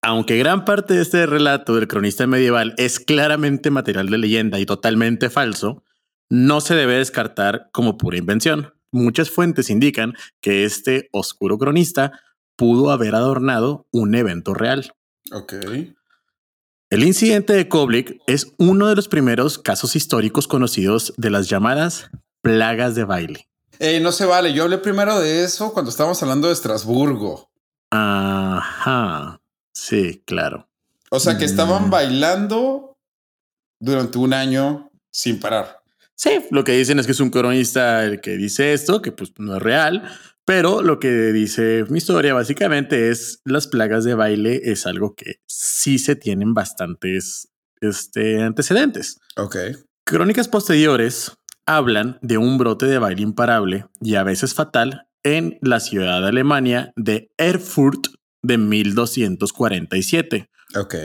Aunque 0.01 0.37
gran 0.37 0.65
parte 0.65 0.95
de 0.95 1.01
este 1.01 1.25
relato 1.25 1.75
del 1.75 1.87
cronista 1.87 2.27
medieval 2.27 2.73
es 2.77 2.99
claramente 2.99 3.71
material 3.71 4.09
de 4.09 4.17
leyenda 4.17 4.59
y 4.59 4.65
totalmente 4.65 5.29
falso, 5.29 5.83
no 6.29 6.61
se 6.61 6.75
debe 6.75 6.95
descartar 6.95 7.69
como 7.71 7.97
pura 7.97 8.17
invención. 8.17 8.73
Muchas 8.91 9.29
fuentes 9.29 9.69
indican 9.69 10.13
que 10.41 10.65
este 10.65 11.09
oscuro 11.13 11.57
cronista 11.57 12.19
pudo 12.55 12.91
haber 12.91 13.15
adornado 13.15 13.87
un 13.91 14.13
evento 14.15 14.53
real. 14.53 14.93
Ok. 15.31 15.53
El 16.89 17.03
incidente 17.03 17.53
de 17.53 17.67
Koblik 17.67 18.19
es 18.27 18.53
uno 18.57 18.87
de 18.87 18.95
los 18.95 19.07
primeros 19.07 19.57
casos 19.57 19.95
históricos 19.95 20.47
conocidos 20.47 21.13
de 21.17 21.29
las 21.29 21.49
llamadas 21.49 22.11
plagas 22.41 22.93
de 22.93 23.03
baile. 23.03 23.47
Eh, 23.79 23.99
no 23.99 24.11
se 24.11 24.25
vale. 24.25 24.53
Yo 24.53 24.63
hablé 24.63 24.77
primero 24.77 25.19
de 25.19 25.43
eso 25.43 25.73
cuando 25.73 25.89
estábamos 25.91 26.21
hablando 26.23 26.47
de 26.47 26.53
Estrasburgo. 26.53 27.49
Ajá. 27.91 29.41
Sí, 29.73 30.23
claro. 30.25 30.69
O 31.09 31.19
sea, 31.19 31.37
que 31.37 31.45
estaban 31.45 31.87
Mm. 31.87 31.89
bailando 31.91 32.97
durante 33.79 34.17
un 34.17 34.33
año 34.33 34.91
sin 35.11 35.39
parar. 35.39 35.79
Sí, 36.15 36.45
lo 36.51 36.63
que 36.63 36.73
dicen 36.73 36.99
es 36.99 37.05
que 37.05 37.11
es 37.11 37.19
un 37.19 37.29
cronista 37.31 38.03
el 38.05 38.21
que 38.21 38.37
dice 38.37 38.73
esto, 38.73 39.01
que 39.01 39.11
pues 39.11 39.31
no 39.37 39.55
es 39.57 39.61
real, 39.61 40.03
Pero 40.45 40.81
lo 40.81 40.99
que 40.99 41.09
dice 41.31 41.85
mi 41.87 41.99
historia 41.99 42.33
básicamente 42.33 43.09
es 43.09 43.39
las 43.45 43.65
plagas 43.67 44.03
de 44.03 44.13
baile 44.13 44.59
es 44.65 44.85
algo 44.85 45.15
que 45.15 45.39
sí 45.47 45.97
se 45.99 46.17
tienen 46.17 46.53
bastantes 46.53 47.47
este, 47.79 48.41
antecedentes. 48.41 49.19
Ok. 49.37 49.55
Crónicas 50.03 50.49
posteriores 50.49 51.31
hablan 51.65 52.19
de 52.21 52.37
un 52.37 52.57
brote 52.57 52.85
de 52.85 52.99
baile 52.99 53.21
imparable 53.21 53.85
y 54.01 54.15
a 54.15 54.23
veces 54.23 54.53
fatal 54.53 55.07
en 55.23 55.57
la 55.61 55.79
ciudad 55.79 56.21
de 56.21 56.27
Alemania 56.27 56.93
de 56.95 57.31
Erfurt 57.37 58.07
de 58.41 58.57
1247. 58.57 60.49
Ok. 60.75 60.95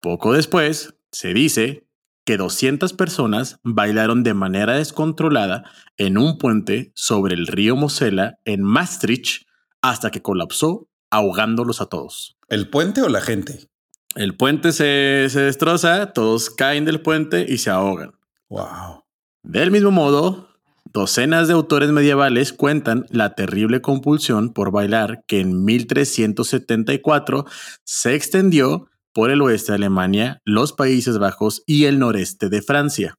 Poco 0.00 0.32
después, 0.34 0.94
se 1.10 1.32
dice 1.32 1.86
que 2.24 2.36
200 2.36 2.92
personas 2.92 3.58
bailaron 3.62 4.22
de 4.22 4.34
manera 4.34 4.74
descontrolada 4.74 5.64
en 5.96 6.18
un 6.18 6.38
puente 6.38 6.92
sobre 6.94 7.34
el 7.34 7.46
río 7.46 7.76
Mosela 7.76 8.38
en 8.44 8.62
Maastricht 8.62 9.46
hasta 9.80 10.10
que 10.10 10.22
colapsó 10.22 10.88
ahogándolos 11.10 11.80
a 11.80 11.86
todos. 11.86 12.36
¿El 12.48 12.68
puente 12.68 13.00
o 13.02 13.08
la 13.08 13.20
gente? 13.20 13.70
El 14.16 14.36
puente 14.36 14.72
se, 14.72 15.28
se 15.30 15.40
destroza, 15.40 16.12
todos 16.12 16.50
caen 16.50 16.84
del 16.84 17.00
puente 17.00 17.46
y 17.48 17.58
se 17.58 17.70
ahogan. 17.70 18.12
Wow. 18.48 19.05
Del 19.46 19.70
mismo 19.70 19.92
modo, 19.92 20.48
docenas 20.92 21.46
de 21.46 21.54
autores 21.54 21.90
medievales 21.90 22.52
cuentan 22.52 23.06
la 23.10 23.36
terrible 23.36 23.80
compulsión 23.80 24.52
por 24.52 24.72
bailar 24.72 25.22
que 25.28 25.38
en 25.38 25.64
1374 25.64 27.46
se 27.84 28.16
extendió 28.16 28.90
por 29.14 29.30
el 29.30 29.40
oeste 29.42 29.70
de 29.70 29.76
Alemania, 29.76 30.42
los 30.44 30.72
Países 30.72 31.18
Bajos 31.18 31.62
y 31.64 31.84
el 31.84 32.00
noreste 32.00 32.48
de 32.48 32.60
Francia. 32.60 33.14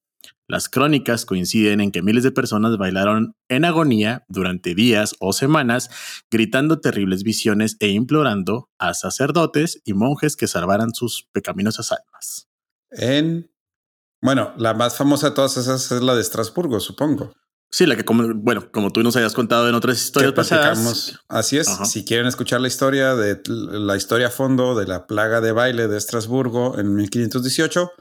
Las 0.50 0.68
crónicas 0.68 1.26
coinciden 1.26 1.80
en 1.80 1.92
que 1.92 2.02
miles 2.02 2.26
de 2.26 2.32
personas 2.32 2.78
bailaron 2.78 3.34
en 3.48 3.64
agonía 3.64 4.26
durante 4.28 4.76
días 4.76 5.16
o 5.22 5.32
semanas, 5.32 5.90
gritando 6.30 6.82
terribles 6.82 7.24
visiones 7.24 7.78
e 7.80 7.88
implorando 7.88 8.70
a 8.78 8.94
sacerdotes 8.94 9.82
y 9.86 9.94
monjes 9.94 10.36
que 10.36 10.48
salvaran 10.48 10.94
sus 10.94 11.30
pecaminosas 11.32 11.94
almas. 11.94 12.50
En. 12.92 13.50
Bueno, 14.22 14.54
la 14.58 14.74
más 14.74 14.96
famosa 14.96 15.30
de 15.30 15.36
todas 15.36 15.58
esas 15.58 15.92
es 15.92 16.02
la 16.02 16.16
de 16.16 16.22
Estrasburgo, 16.22 16.80
supongo. 16.80 17.34
Sí, 17.70 17.86
la 17.86 17.96
que 17.98 18.06
como, 18.06 18.24
bueno, 18.34 18.72
como 18.72 18.92
tú 18.92 19.04
nos 19.04 19.16
habías 19.18 19.34
contado 19.34 19.68
en 19.68 19.76
otras 19.76 19.98
historias 20.02 20.32
pasadas. 20.34 21.20
Así 21.28 21.58
es. 21.58 21.68
Ajá. 21.68 21.86
Si 21.86 22.06
quieren 22.06 22.26
escuchar 22.26 22.62
la 22.62 22.68
historia 22.70 23.14
de 23.16 23.42
la 23.48 23.98
historia 23.98 24.28
a 24.28 24.32
fondo 24.32 24.74
de 24.74 24.88
la 24.88 25.06
plaga 25.06 25.42
de 25.42 25.52
baile 25.52 25.88
de 25.88 25.98
Estrasburgo 25.98 26.80
en 26.80 26.96
1518, 26.96 27.92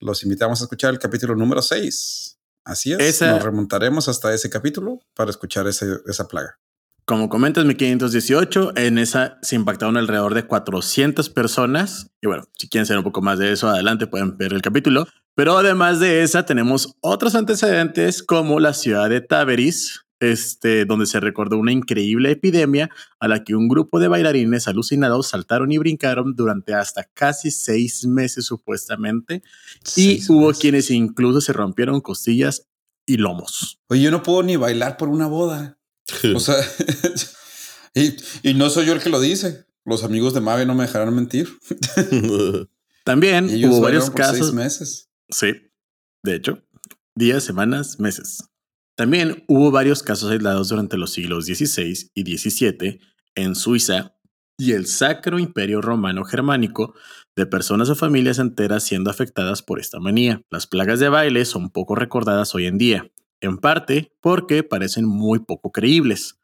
los 0.00 0.22
invitamos 0.22 0.60
a 0.60 0.64
escuchar 0.64 0.90
el 0.92 1.00
capítulo 1.00 1.34
número 1.34 1.62
6. 1.62 2.38
Así 2.64 2.92
es. 2.92 3.00
Esa- 3.00 3.32
Nos 3.32 3.42
remontaremos 3.42 4.08
hasta 4.08 4.32
ese 4.32 4.50
capítulo 4.50 5.00
para 5.16 5.30
escuchar 5.30 5.66
ese- 5.66 5.98
esa 6.06 6.28
plaga. 6.28 6.58
Como 7.04 7.28
comentas, 7.28 7.64
1518, 7.64 8.72
en 8.76 8.98
esa 8.98 9.38
se 9.42 9.56
impactaron 9.56 9.96
alrededor 9.96 10.34
de 10.34 10.46
400 10.46 11.30
personas. 11.30 12.10
Y 12.20 12.26
bueno, 12.28 12.44
si 12.56 12.68
quieren 12.68 12.86
saber 12.86 12.98
un 12.98 13.04
poco 13.04 13.22
más 13.22 13.38
de 13.38 13.50
eso, 13.50 13.68
adelante 13.68 14.06
pueden 14.06 14.36
ver 14.36 14.52
el 14.52 14.62
capítulo. 14.62 15.06
Pero 15.38 15.56
además 15.56 16.00
de 16.00 16.24
esa, 16.24 16.44
tenemos 16.44 16.96
otros 17.00 17.36
antecedentes 17.36 18.24
como 18.24 18.58
la 18.58 18.74
ciudad 18.74 19.08
de 19.08 19.20
Taveris, 19.20 20.00
este, 20.18 20.84
donde 20.84 21.06
se 21.06 21.20
recordó 21.20 21.58
una 21.58 21.70
increíble 21.70 22.32
epidemia 22.32 22.90
a 23.20 23.28
la 23.28 23.44
que 23.44 23.54
un 23.54 23.68
grupo 23.68 24.00
de 24.00 24.08
bailarines 24.08 24.66
alucinados 24.66 25.28
saltaron 25.28 25.70
y 25.70 25.78
brincaron 25.78 26.34
durante 26.34 26.74
hasta 26.74 27.04
casi 27.14 27.52
seis 27.52 28.04
meses 28.04 28.46
supuestamente. 28.46 29.44
Y 29.94 30.16
Seis 30.18 30.28
hubo 30.28 30.48
meses. 30.48 30.60
quienes 30.60 30.90
incluso 30.90 31.40
se 31.40 31.52
rompieron 31.52 32.00
costillas 32.00 32.66
y 33.06 33.16
lomos. 33.18 33.78
Oye, 33.90 34.02
yo 34.02 34.10
no 34.10 34.24
puedo 34.24 34.42
ni 34.42 34.56
bailar 34.56 34.96
por 34.96 35.08
una 35.08 35.28
boda. 35.28 35.78
O 36.34 36.40
sea, 36.40 36.56
y, 37.94 38.16
y 38.42 38.54
no 38.54 38.70
soy 38.70 38.86
yo 38.86 38.92
el 38.92 39.00
que 39.00 39.08
lo 39.08 39.20
dice. 39.20 39.66
Los 39.84 40.02
amigos 40.02 40.34
de 40.34 40.40
Mave 40.40 40.66
no 40.66 40.74
me 40.74 40.82
dejarán 40.82 41.14
mentir. 41.14 41.48
También 43.04 43.44
hubo 43.66 43.80
varios 43.80 44.10
por 44.10 44.24
seis 44.24 44.38
casos. 44.40 44.52
meses. 44.52 45.07
Sí, 45.30 45.70
de 46.24 46.34
hecho, 46.34 46.62
días, 47.14 47.44
semanas, 47.44 48.00
meses. 48.00 48.48
También 48.96 49.44
hubo 49.46 49.70
varios 49.70 50.02
casos 50.02 50.30
aislados 50.30 50.70
durante 50.70 50.96
los 50.96 51.12
siglos 51.12 51.46
XVI 51.46 52.10
y 52.14 52.36
XVII 52.36 53.00
en 53.34 53.54
Suiza 53.54 54.14
y 54.58 54.72
el 54.72 54.86
Sacro 54.86 55.38
Imperio 55.38 55.80
Romano 55.80 56.24
Germánico 56.24 56.94
de 57.36 57.46
personas 57.46 57.88
o 57.90 57.94
familias 57.94 58.40
enteras 58.40 58.82
siendo 58.82 59.10
afectadas 59.10 59.62
por 59.62 59.78
esta 59.78 60.00
manía. 60.00 60.42
Las 60.50 60.66
plagas 60.66 60.98
de 60.98 61.08
baile 61.08 61.44
son 61.44 61.70
poco 61.70 61.94
recordadas 61.94 62.54
hoy 62.56 62.66
en 62.66 62.78
día, 62.78 63.08
en 63.40 63.58
parte 63.58 64.12
porque 64.20 64.64
parecen 64.64 65.04
muy 65.04 65.38
poco 65.38 65.70
creíbles. 65.70 66.40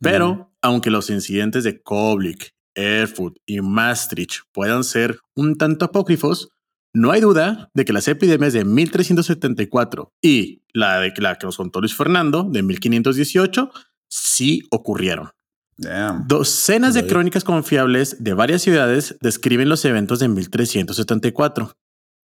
Pero, 0.00 0.52
aunque 0.60 0.90
los 0.90 1.08
incidentes 1.10 1.62
de 1.62 1.80
Koblik, 1.80 2.56
Erfurt 2.74 3.36
y 3.46 3.60
Maastricht 3.60 4.40
puedan 4.52 4.82
ser 4.82 5.20
un 5.36 5.56
tanto 5.56 5.84
apócrifos, 5.84 6.50
no 6.94 7.10
hay 7.10 7.20
duda 7.20 7.70
de 7.74 7.84
que 7.84 7.92
las 7.92 8.08
epidemias 8.08 8.52
de 8.52 8.64
1374 8.64 10.12
y 10.20 10.62
la 10.72 11.00
de 11.00 11.12
la 11.18 11.36
que 11.36 11.46
nos 11.46 11.56
contó 11.56 11.80
Luis 11.80 11.94
Fernando 11.94 12.44
de 12.44 12.62
1518 12.62 13.70
sí 14.08 14.62
ocurrieron. 14.70 15.30
Damn. 15.76 16.26
Docenas 16.28 16.94
de 16.94 17.02
Vaya. 17.02 17.12
crónicas 17.12 17.44
confiables 17.44 18.22
de 18.22 18.34
varias 18.34 18.62
ciudades 18.62 19.16
describen 19.20 19.68
los 19.68 19.84
eventos 19.84 20.18
de 20.18 20.28
1374. 20.28 21.72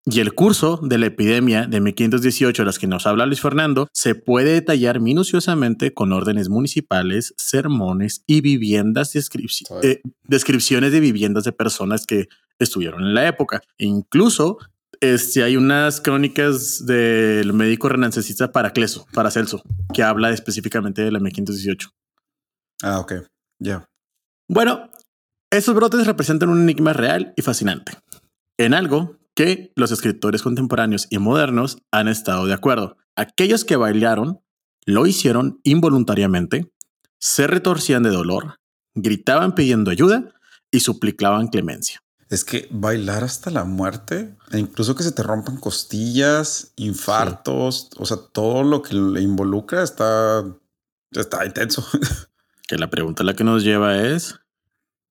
Y 0.10 0.22
el 0.22 0.34
curso 0.34 0.80
de 0.82 0.98
la 0.98 1.08
epidemia 1.08 1.66
de 1.66 1.82
1518, 1.82 2.62
de 2.62 2.66
las 2.66 2.80
que 2.80 2.88
nos 2.88 3.06
habla 3.06 3.26
Luis 3.26 3.42
Fernando, 3.42 3.90
se 3.92 4.16
puede 4.16 4.54
detallar 4.54 5.02
minuciosamente 5.02 5.94
con 5.94 6.14
órdenes 6.14 6.48
municipales, 6.48 7.34
sermones 7.36 8.24
y 8.26 8.40
viviendas, 8.40 9.14
eh, 9.16 10.02
descripciones 10.24 10.94
de 10.94 11.02
viviendas 11.02 11.44
de 11.44 11.52
personas 11.52 12.06
que 12.06 12.30
estuvieron 12.60 13.04
en 13.04 13.14
la 13.14 13.28
época. 13.28 13.62
E 13.78 13.86
incluso 13.86 14.58
este, 15.00 15.44
hay 15.44 15.58
unas 15.58 16.02
crónicas 16.02 16.86
del 16.86 17.54
médico 17.54 17.90
renancecista 17.90 18.52
Paracleso, 18.52 19.06
Paracelso, 19.14 19.62
que 19.94 20.04
habla 20.04 20.32
específicamente 20.32 21.04
de 21.04 21.12
la 21.12 21.20
1518. 21.20 21.90
Ah, 22.84 23.00
ok. 23.00 23.14
Ya. 23.60 23.88
Bueno, 24.48 24.90
esos 25.52 25.76
brotes 25.76 26.06
representan 26.06 26.50
un 26.50 26.62
enigma 26.62 26.94
real 26.94 27.34
y 27.36 27.42
fascinante, 27.42 27.94
en 28.58 28.74
algo 28.74 29.18
que 29.34 29.72
los 29.76 29.92
escritores 29.92 30.42
contemporáneos 30.42 31.08
y 31.10 31.20
modernos 31.20 31.78
han 31.92 32.08
estado 32.08 32.46
de 32.46 32.54
acuerdo. 32.54 32.98
Aquellos 33.16 33.66
que 33.66 33.76
bailaron 33.76 34.40
lo 34.86 35.06
hicieron 35.06 35.60
involuntariamente, 35.64 36.72
se 37.20 37.46
retorcían 37.46 38.04
de 38.04 38.10
dolor, 38.10 38.60
gritaban 38.96 39.54
pidiendo 39.54 39.92
ayuda 39.92 40.34
y 40.72 40.80
suplicaban 40.80 41.48
clemencia. 41.48 42.02
Es 42.30 42.44
que 42.44 42.68
bailar 42.72 43.24
hasta 43.24 43.50
la 43.52 43.64
muerte, 43.64 44.36
e 44.52 44.60
incluso 44.60 44.96
que 44.96 45.04
se 45.04 45.12
te 45.14 45.24
rompan 45.24 45.58
costillas, 45.58 46.74
infartos, 46.76 47.90
o 47.98 48.06
sea, 48.06 48.18
todo 48.34 48.64
lo 48.64 48.82
que 48.82 48.96
le 48.96 49.22
involucra 49.22 49.82
está, 49.84 50.44
está 51.12 51.46
intenso. 51.46 51.86
Que 52.70 52.76
la 52.78 52.90
pregunta 52.90 53.24
a 53.24 53.26
la 53.26 53.34
que 53.34 53.46
nos 53.46 53.64
lleva 53.64 53.96
es, 53.98 54.42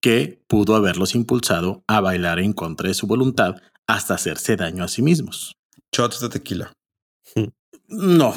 ¿qué 0.02 0.44
pudo 0.46 0.76
haberlos 0.76 1.14
impulsado 1.14 1.82
a 1.86 2.02
bailar 2.02 2.38
en 2.38 2.52
contra 2.52 2.88
de 2.88 2.92
su 2.92 3.06
voluntad 3.06 3.54
hasta 3.86 4.12
hacerse 4.12 4.56
daño 4.56 4.84
a 4.84 4.88
sí 4.88 5.00
mismos? 5.00 5.56
Shots 5.90 6.20
de 6.20 6.28
tequila. 6.28 6.72
No, 7.88 8.34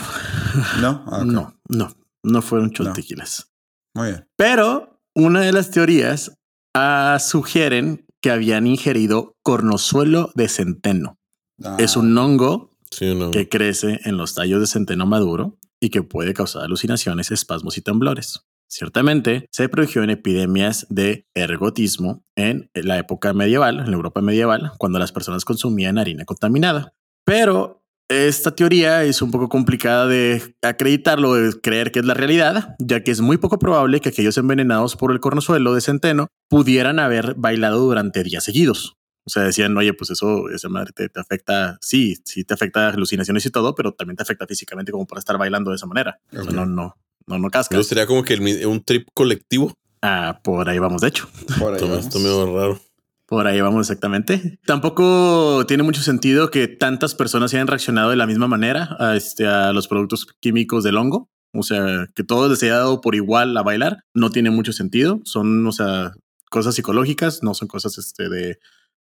No, 0.80 1.04
Ah, 1.12 1.24
no, 1.26 1.60
no, 1.68 1.94
no 2.24 2.42
fueron 2.42 2.72
No. 2.80 2.94
tequilas. 2.94 3.52
Muy 3.94 4.08
bien. 4.08 4.26
Pero 4.38 5.02
una 5.14 5.42
de 5.42 5.52
las 5.52 5.70
teorías 5.70 6.32
ah, 6.74 7.18
sugieren 7.20 8.06
que 8.22 8.32
habían 8.32 8.68
ingerido 8.68 9.36
cornozuelo 9.44 10.32
de 10.36 10.48
centeno. 10.50 11.18
Ah, 11.64 11.78
Es 11.80 11.96
un 11.98 12.18
hongo 12.18 12.76
Sí, 12.92 13.14
no. 13.16 13.32
que 13.32 13.48
crece 13.50 14.00
en 14.06 14.18
los 14.18 14.34
tallos 14.36 14.60
de 14.62 14.68
centeno 14.68 15.06
maduro 15.06 15.58
y 15.80 15.90
que 15.90 16.04
puede 16.04 16.34
causar 16.34 16.64
alucinaciones, 16.64 17.32
espasmos 17.32 17.78
y 17.78 17.82
temblores. 17.82 18.46
Ciertamente, 18.68 19.48
se 19.52 19.68
produjo 19.68 20.02
en 20.02 20.12
epidemias 20.12 20.86
de 20.90 21.28
ergotismo 21.34 22.24
en 22.36 22.70
la 22.76 22.98
época 23.00 23.34
medieval, 23.34 23.80
en 23.80 23.88
la 23.90 23.96
Europa 23.96 24.22
medieval, 24.22 24.72
cuando 24.78 25.00
las 25.00 25.12
personas 25.12 25.44
consumían 25.44 25.98
harina 25.98 26.24
contaminada. 26.26 26.94
Pero 27.26 27.79
esta 28.10 28.56
teoría 28.56 29.04
es 29.04 29.22
un 29.22 29.32
poco 29.32 29.50
complicada 29.50 30.08
de 30.08 30.56
acreditarlo, 30.62 31.36
de 31.36 31.60
creer 31.62 31.92
que 31.92 32.00
es 32.00 32.06
la 32.06 32.16
realidad, 32.16 32.76
ya 32.80 33.04
que 33.04 33.12
es 33.12 33.22
muy 33.22 33.38
poco 33.38 33.60
probable 33.60 34.02
que 34.02 34.10
aquellos 34.10 34.38
envenenados 34.38 34.96
por 34.96 35.12
el 35.12 35.20
cornozuelo 35.20 35.74
de 35.76 35.82
centeno 35.82 36.28
pudieran 36.50 37.00
haber 37.00 37.36
bailado 37.36 37.80
durante 37.80 38.24
días 38.24 38.44
seguidos. 38.44 38.96
O 39.26 39.30
sea, 39.30 39.44
decían, 39.44 39.78
oye, 39.78 39.94
pues 39.94 40.10
eso, 40.10 40.50
esa 40.50 40.70
madre 40.70 40.92
te, 40.96 41.08
te 41.08 41.20
afecta, 41.20 41.78
sí, 41.82 42.18
sí 42.26 42.44
te 42.44 42.56
afecta 42.56 42.90
alucinaciones 42.90 43.46
y 43.46 43.52
todo, 43.52 43.76
pero 43.76 43.94
también 43.94 44.16
te 44.18 44.24
afecta 44.24 44.48
físicamente 44.48 44.92
como 44.92 45.06
para 45.06 45.20
estar 45.20 45.38
bailando 45.38 45.70
de 45.70 45.76
esa 45.76 45.86
manera. 45.86 46.20
O 46.32 46.42
sea, 46.42 46.44
Ok. 46.46 46.52
no, 46.52 46.66
no, 46.66 46.96
no, 47.28 47.38
no 47.38 47.48
Eso 47.48 47.52
cascas. 47.52 47.86
sería 47.86 48.08
como 48.08 48.24
que 48.24 48.34
el 48.34 48.66
un 48.66 48.84
trip 48.84 49.08
colectivo. 49.14 49.72
Ah, 50.02 50.40
por 50.44 50.68
ahí 50.68 50.80
vamos, 50.80 51.02
de 51.02 51.10
hecho. 51.10 51.30
por 51.60 51.76
ahí 51.76 52.00
esto 52.00 52.18
medio 52.18 52.46
raro. 52.58 52.80
Por 53.30 53.46
ahí 53.46 53.62
vamos 53.62 53.82
exactamente. 53.82 54.60
Tampoco 54.66 55.64
tiene 55.68 55.84
mucho 55.84 56.02
sentido 56.02 56.50
que 56.50 56.68
tantas 56.68 57.14
personas 57.14 57.54
hayan 57.54 57.68
reaccionado 57.68 58.10
de 58.10 58.16
la 58.16 58.26
misma 58.26 58.48
manera 58.48 58.98
a, 59.00 59.16
este, 59.16 59.46
a 59.46 59.72
los 59.72 59.88
productos 59.88 60.26
químicos 60.40 60.84
del 60.84 60.98
hongo. 60.98 61.30
O 61.54 61.62
sea, 61.62 62.08
que 62.16 62.24
todo 62.24 62.50
les 62.50 62.64
haya 62.64 62.78
dado 62.78 63.02
por 63.02 63.14
igual 63.14 63.56
a 63.56 63.62
bailar, 63.62 64.04
no 64.16 64.32
tiene 64.32 64.50
mucho 64.50 64.74
sentido. 64.74 65.22
Son, 65.26 65.68
o 65.68 65.72
sea, 65.72 66.14
cosas 66.50 66.74
psicológicas, 66.74 67.44
no 67.44 67.54
son 67.54 67.68
cosas 67.68 68.00
este, 68.00 68.30
de, 68.30 68.58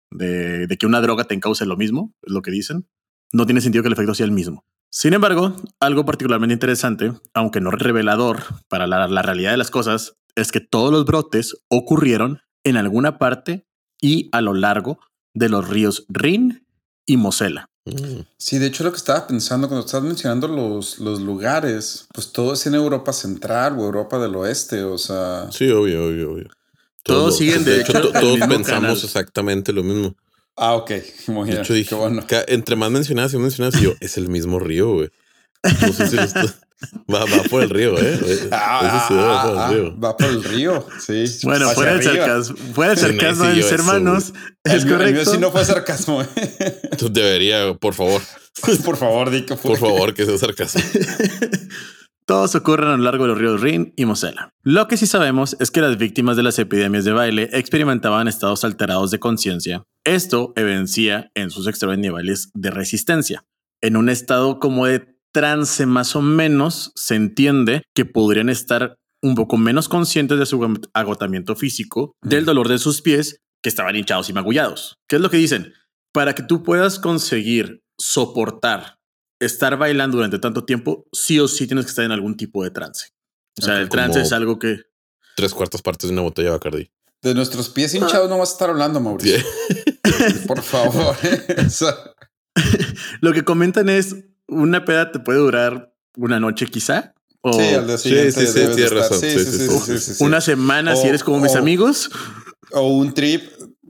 de, 0.10 0.76
que 0.80 0.88
una 0.88 1.02
droga 1.02 1.26
te 1.26 1.40
cause 1.40 1.68
lo 1.68 1.78
mismo, 1.78 2.12
es 2.24 2.34
lo 2.34 2.42
que 2.42 2.50
dicen. 2.50 2.88
No 3.32 3.46
tiene 3.46 3.62
sentido 3.62 3.84
que 3.84 3.90
el 3.90 3.94
efecto 3.94 4.16
sea 4.16 4.26
el 4.26 4.32
mismo. 4.32 4.66
Sin 4.90 5.14
embargo, 5.14 5.56
algo 5.80 6.04
particularmente 6.04 6.54
interesante, 6.54 7.14
aunque 7.36 7.62
no 7.62 7.70
revelador 7.70 8.42
para 8.70 8.88
la, 8.88 9.08
la 9.08 9.22
realidad 9.22 9.52
de 9.52 9.58
las 9.58 9.70
cosas, 9.70 10.18
es 10.36 10.52
que 10.52 10.62
todos 10.62 10.92
los 10.92 11.06
brotes 11.06 11.56
ocurrieron 11.70 12.40
en 12.64 12.78
alguna 12.78 13.20
parte 13.20 13.68
y 14.06 14.30
a 14.32 14.42
lo 14.42 14.54
largo 14.54 15.00
de 15.34 15.50
los 15.50 15.68
ríos 15.68 16.06
Rin 16.10 16.66
y 17.08 17.18
Mosela. 17.18 17.70
Mm. 17.86 18.22
Sí, 18.38 18.58
de 18.60 18.68
hecho 18.68 18.84
lo 18.84 18.92
que 18.92 18.98
estaba 18.98 19.26
pensando 19.28 19.68
cuando 19.68 19.86
estabas 19.86 20.08
mencionando 20.08 20.48
los, 20.48 21.00
los 21.00 21.22
lugares, 21.22 22.08
pues 22.14 22.32
todo 22.32 22.54
es 22.54 22.66
en 22.68 22.76
Europa 22.76 23.14
Central 23.14 23.78
o 23.80 23.84
Europa 23.86 24.20
del 24.20 24.36
Oeste, 24.36 24.84
o 24.84 24.98
sea... 24.98 25.48
Sí, 25.52 25.70
obvio, 25.70 26.06
obvio, 26.08 26.32
obvio. 26.34 26.50
Todos 27.04 27.38
siguen, 27.38 27.64
de 27.64 27.82
hecho, 27.82 27.94
todos 28.12 28.40
pensamos 28.40 28.66
canal. 28.68 28.92
exactamente 28.98 29.72
lo 29.74 29.84
mismo. 29.84 30.16
Ah, 30.56 30.74
ok, 30.76 30.92
muy 31.28 31.50
De 31.50 31.60
hecho, 31.62 31.74
dije, 31.74 31.90
qué 31.90 31.96
bueno. 31.96 32.26
ca- 32.28 32.46
entre 32.48 32.76
más 32.76 32.90
mencionadas 32.92 33.34
y 33.34 33.38
mencionadas, 33.38 33.80
y 33.80 33.84
yo, 33.86 33.94
es 34.00 34.18
el 34.18 34.30
mismo 34.30 34.60
río, 34.60 34.94
güey. 34.94 35.10
No 35.82 35.94
sé 35.94 36.08
si 36.08 36.16
lo 36.16 36.22
está- 36.24 36.56
va, 37.12 37.20
va 37.26 37.44
por 37.50 37.64
el 37.64 37.70
río, 37.70 37.96
¿eh? 37.98 38.20
Ah, 38.52 39.06
Eso 39.08 39.08
sí, 39.08 39.14
va 39.16 39.42
por 39.44 39.52
el 39.52 39.58
ah, 39.60 39.70
río. 39.70 39.94
ah, 39.96 40.00
va 40.04 40.18
por 40.18 40.28
el 40.28 40.44
río, 40.44 40.88
sí. 41.00 41.26
Bueno, 41.44 41.70
fuera 41.72 41.92
arriba. 41.94 42.14
sarcasmo, 42.14 42.56
fuera 42.74 42.96
sarcasmo 42.96 43.44
de 43.46 43.50
yo 43.52 43.56
mis 43.58 43.66
eso, 43.66 43.76
hermanos, 43.76 44.34
El 44.64 44.72
es 44.74 44.84
El 44.84 44.92
correcto. 44.92 45.32
sí 45.32 45.38
no 45.38 45.52
fue 45.52 45.66
sarcasmo. 45.66 46.22
¿eh? 46.22 46.28
Entonces 46.84 47.14
debería, 47.14 47.74
por 47.76 47.94
favor, 47.94 48.22
por 48.84 48.98
favor, 48.98 49.30
di 49.30 49.44
que 49.46 49.56
fue. 49.56 49.72
por 49.72 49.80
favor, 49.80 50.14
que 50.14 50.26
sea 50.26 50.38
sarcasmo. 50.38 50.82
Todos 52.28 52.56
ocurren 52.56 52.88
a 52.90 52.98
lo 52.98 53.04
largo 53.04 53.26
de 53.26 53.30
los 53.30 53.38
ríos 53.38 53.62
Rin 53.62 53.94
y 53.96 54.06
Mosela. 54.06 54.50
Lo 54.64 54.88
que 54.88 54.98
sí 54.98 55.06
sabemos 55.06 55.56
es 55.60 55.70
que 55.70 55.80
las 55.82 55.98
víctimas 56.00 56.36
de 56.36 56.42
las 56.42 56.58
epidemias 56.58 57.06
de 57.06 57.12
baile 57.12 57.50
experimentaban 57.54 58.28
estados 58.28 58.64
alterados 58.64 59.12
de 59.12 59.20
conciencia. 59.20 59.84
Esto 60.04 60.52
evidencia 60.56 61.30
en 61.36 61.52
sus 61.52 61.68
extremos 61.68 62.00
niveles 62.00 62.50
de 62.56 62.72
resistencia. 62.72 63.46
En 63.80 63.96
un 63.96 64.10
estado 64.10 64.60
como 64.60 64.88
de 64.88 65.15
trance 65.36 65.86
más 65.86 66.16
o 66.16 66.22
menos, 66.22 66.94
se 66.96 67.16
entiende 67.16 67.84
que 67.94 68.06
podrían 68.06 68.48
estar 68.48 68.96
un 69.22 69.36
poco 69.36 69.58
menos 69.58 69.90
conscientes 69.90 70.40
de 70.40 70.46
su 70.46 70.80
agotamiento 70.94 71.58
físico, 71.58 72.14
del 72.22 72.46
dolor 72.46 72.70
de 72.70 72.78
sus 72.78 73.02
pies, 73.02 73.42
que 73.62 73.68
estaban 73.68 73.98
hinchados 73.98 74.30
y 74.30 74.34
magullados. 74.34 74.96
¿Qué 75.10 75.18
es 75.18 75.22
lo 75.22 75.30
que 75.30 75.36
dicen? 75.36 75.74
Para 76.14 76.36
que 76.36 76.44
tú 76.44 76.64
puedas 76.64 77.00
conseguir 77.00 77.84
soportar 78.00 78.96
estar 79.42 79.78
bailando 79.78 80.16
durante 80.16 80.40
tanto 80.40 80.64
tiempo, 80.64 81.04
sí 81.12 81.38
o 81.42 81.50
sí 81.50 81.68
tienes 81.68 81.84
que 81.84 81.90
estar 81.90 82.06
en 82.06 82.14
algún 82.14 82.38
tipo 82.38 82.64
de 82.64 82.72
trance. 82.72 83.10
O 83.60 83.62
sea, 83.62 83.82
el 83.82 83.90
trance 83.90 84.22
es 84.22 84.32
algo 84.32 84.58
que 84.58 84.84
Tres 85.36 85.54
cuartas 85.54 85.82
partes 85.82 86.10
de 86.10 86.14
una 86.14 86.22
botella 86.22 86.48
de 86.48 86.52
Bacardi. 86.52 86.92
De 87.22 87.34
nuestros 87.34 87.68
pies 87.68 87.94
hinchados 87.94 88.30
no 88.30 88.38
vas 88.38 88.52
a 88.52 88.54
estar 88.54 88.70
hablando, 88.70 89.02
Mauricio. 89.02 89.44
Por 90.48 90.62
favor. 90.62 91.18
O 91.68 91.70
sea, 91.70 91.94
lo 93.20 93.34
que 93.34 93.44
comentan 93.44 93.90
es 93.90 94.16
una 94.48 94.86
peda 94.86 95.12
te 95.12 95.20
puede 95.20 95.40
durar 95.40 95.94
una 96.18 96.40
noche 96.40 96.68
quizá 96.68 97.14
o 97.42 97.54
sí, 97.54 97.74
al 97.76 97.86
día 97.86 97.98
Sí, 97.98 98.10
siguiente 98.10 98.48
sí, 98.48 98.74
sí, 98.76 98.86
razón. 98.88 99.20
Sí, 99.20 99.30
Sí, 99.40 99.46
sí, 99.46 100.14
sí, 100.16 100.24
una 100.24 100.42
semana 100.42 100.96
si 100.96 101.08
eres 101.08 101.24
como 101.24 101.40
mis 101.40 101.56
amigos. 101.56 102.10
O 102.72 102.88
un 102.98 103.14
trip. 103.14 103.44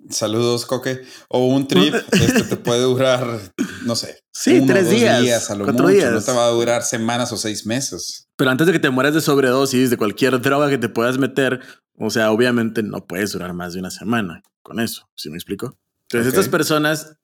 Saludos, 0.09 0.65
Coque. 0.65 1.03
O 1.29 1.47
un 1.47 1.65
trip 1.67 1.95
este 2.11 2.43
te 2.43 2.57
puede 2.57 2.81
durar, 2.81 3.39
no 3.85 3.95
sé. 3.95 4.19
Sí, 4.33 4.57
uno, 4.57 4.73
tres 4.73 4.85
dos 4.91 4.99
días, 4.99 5.49
a 5.49 5.55
lo 5.55 5.63
cuatro 5.63 5.83
mucho. 5.85 5.95
días. 5.95 6.11
No 6.11 6.21
te 6.21 6.31
va 6.33 6.45
a 6.47 6.49
durar 6.49 6.83
semanas 6.83 7.31
o 7.31 7.37
seis 7.37 7.65
meses. 7.65 8.27
Pero 8.35 8.51
antes 8.51 8.67
de 8.67 8.73
que 8.73 8.79
te 8.79 8.89
mueras 8.89 9.13
de 9.13 9.21
sobredosis 9.21 9.89
de 9.89 9.95
cualquier 9.97 10.41
droga 10.41 10.69
que 10.69 10.77
te 10.77 10.89
puedas 10.89 11.17
meter, 11.17 11.61
o 11.97 12.09
sea, 12.09 12.31
obviamente 12.31 12.83
no 12.83 13.05
puedes 13.07 13.31
durar 13.31 13.53
más 13.53 13.73
de 13.73 13.79
una 13.79 13.89
semana 13.89 14.43
con 14.61 14.81
eso. 14.81 15.07
¿Sí 15.15 15.29
me 15.29 15.37
explico? 15.37 15.77
Entonces, 16.09 16.33
estas 16.33 16.49
personas 16.49 17.15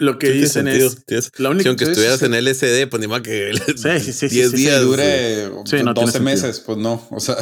lo 0.00 0.18
que 0.18 0.26
Sí, 0.26 0.32
tiene 0.32 0.46
dicen 0.46 0.64
sentido, 0.66 0.88
es 0.88 1.04
tienes- 1.06 1.32
la 1.38 1.48
Si 1.48 1.54
única 1.54 1.68
aunque 1.70 1.84
sí, 1.84 1.90
estuvieras 1.92 2.18
sí. 2.20 2.24
en 2.26 2.34
LSD, 2.34 2.86
pues 2.88 3.00
ni 3.00 3.06
más 3.06 3.20
que 3.22 3.52
Sí, 3.76 4.00
sí, 4.00 4.12
sí, 4.12 4.28
10 4.34 4.50
sí, 4.50 4.56
sí, 4.56 4.62
días. 4.64 4.80
Dure 4.82 5.44
Sí, 5.46 5.50
no 5.52 5.64
tiene 5.64 5.92
12 5.94 6.12
sentido. 6.12 6.22
meses, 6.24 6.60
pues 6.60 6.78
no. 6.78 7.06
O 7.10 7.20
sea, 7.20 7.36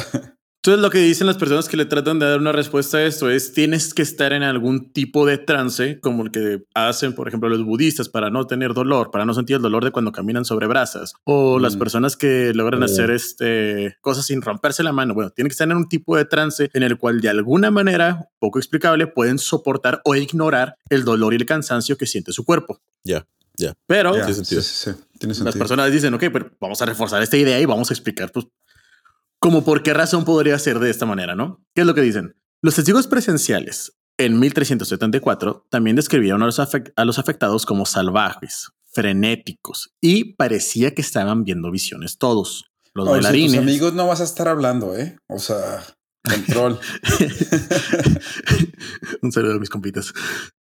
Entonces 0.61 0.81
lo 0.81 0.89
que 0.89 0.97
dicen 0.99 1.25
las 1.25 1.37
personas 1.37 1.69
que 1.69 1.77
le 1.77 1.85
tratan 1.85 2.19
de 2.19 2.25
dar 2.25 2.37
una 2.37 2.51
respuesta 2.51 2.97
a 2.97 3.05
esto 3.05 3.29
es 3.29 3.53
tienes 3.53 3.93
que 3.93 4.01
estar 4.01 4.33
en 4.33 4.43
algún 4.43 4.91
tipo 4.91 5.25
de 5.25 5.37
trance 5.37 6.01
como 6.01 6.23
el 6.23 6.31
que 6.31 6.63
hacen 6.73 7.15
por 7.15 7.29
ejemplo 7.29 7.47
los 7.47 7.63
budistas 7.63 8.09
para 8.09 8.29
no 8.29 8.45
tener 8.45 8.73
dolor, 8.73 9.09
para 9.09 9.23
no 9.23 9.33
sentir 9.33 9.55
el 9.55 9.61
dolor 9.61 9.85
de 9.85 9.91
cuando 9.91 10.11
caminan 10.11 10.43
sobre 10.43 10.67
brasas 10.67 11.13
o 11.23 11.59
las 11.59 11.77
Mm. 11.77 11.79
personas 11.79 12.17
que 12.17 12.51
logran 12.53 12.81
Mm. 12.81 12.83
hacer 12.83 13.09
este 13.09 13.95
cosas 14.01 14.25
sin 14.25 14.41
romperse 14.41 14.83
la 14.83 14.91
mano. 14.91 15.13
Bueno, 15.13 15.29
tienen 15.29 15.47
que 15.47 15.53
estar 15.53 15.69
en 15.69 15.77
un 15.77 15.87
tipo 15.87 16.17
de 16.17 16.25
trance 16.25 16.69
en 16.73 16.83
el 16.83 16.97
cual 16.97 17.21
de 17.21 17.29
alguna 17.29 17.71
manera 17.71 18.27
poco 18.39 18.59
explicable 18.59 19.07
pueden 19.07 19.39
soportar 19.39 20.01
o 20.03 20.13
ignorar 20.15 20.75
el 20.89 21.05
dolor 21.05 21.31
y 21.33 21.37
el 21.37 21.45
cansancio 21.45 21.95
que 21.97 22.05
siente 22.05 22.33
su 22.33 22.43
cuerpo. 22.43 22.81
Ya, 23.05 23.25
ya. 23.55 23.75
Pero 23.87 24.09
ya, 24.13 24.25
tiene 24.25 24.33
sí, 24.33 24.35
sentido. 24.43 24.61
sí, 24.61 24.91
sí, 24.91 25.03
tiene 25.19 25.35
las 25.41 25.55
personas 25.55 25.89
dicen, 25.89 26.13
ok, 26.13 26.25
pero 26.33 26.51
vamos 26.59 26.81
a 26.81 26.85
reforzar 26.85 27.23
esta 27.23 27.37
idea 27.37 27.57
y 27.61 27.65
vamos 27.65 27.89
a 27.91 27.93
explicar, 27.93 28.29
pues, 28.33 28.45
como 29.39 29.63
por 29.63 29.83
qué 29.83 29.93
razón 29.93 30.25
podría 30.25 30.59
ser 30.59 30.79
de 30.79 30.89
esta 30.89 31.05
manera, 31.05 31.35
¿no? 31.35 31.63
¿Qué 31.73 31.81
es 31.81 31.87
lo 31.87 31.93
que 31.95 32.01
dicen? 32.01 32.35
Los 32.61 32.75
testigos 32.75 33.07
presenciales 33.07 33.93
en 34.17 34.37
1374 34.39 35.65
también 35.69 35.95
describieron 35.95 36.43
a 36.43 36.45
los, 36.45 36.59
afec- 36.59 36.91
a 36.95 37.05
los 37.05 37.19
afectados 37.19 37.65
como 37.65 37.85
salvajes, 37.85 38.69
frenéticos 38.91 39.91
y 40.01 40.33
parecía 40.35 40.93
que 40.93 41.01
estaban 41.01 41.43
viendo 41.45 41.71
visiones 41.71 42.17
todos. 42.17 42.65
Los 42.93 43.05
tus 43.05 43.13
bailarines. 43.13 43.59
amigos 43.59 43.93
no 43.93 44.07
vas 44.07 44.19
a 44.19 44.23
estar 44.25 44.47
hablando, 44.49 44.97
¿eh? 44.97 45.15
O 45.27 45.39
sea, 45.39 45.85
control. 46.23 46.79
Un 49.21 49.31
saludo 49.31 49.55
a 49.55 49.59
mis 49.59 49.69
compitas. 49.69 50.13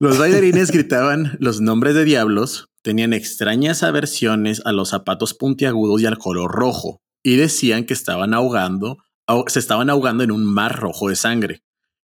Los 0.00 0.18
bailarines 0.18 0.70
gritaban 0.70 1.36
los 1.40 1.60
nombres 1.60 1.94
de 1.94 2.04
diablos, 2.04 2.68
tenían 2.82 3.12
extrañas 3.12 3.82
aversiones 3.82 4.62
a 4.64 4.72
los 4.72 4.90
zapatos 4.90 5.34
puntiagudos 5.34 6.00
y 6.02 6.06
al 6.06 6.18
color 6.18 6.50
rojo, 6.52 7.00
y 7.26 7.34
decían 7.36 7.84
que 7.86 7.92
estaban 7.92 8.34
ahogando, 8.34 8.98
ahog- 9.26 9.48
se 9.48 9.58
estaban 9.58 9.90
ahogando 9.90 10.22
en 10.22 10.30
un 10.30 10.44
mar 10.44 10.78
rojo 10.78 11.08
de 11.08 11.16
sangre. 11.16 11.62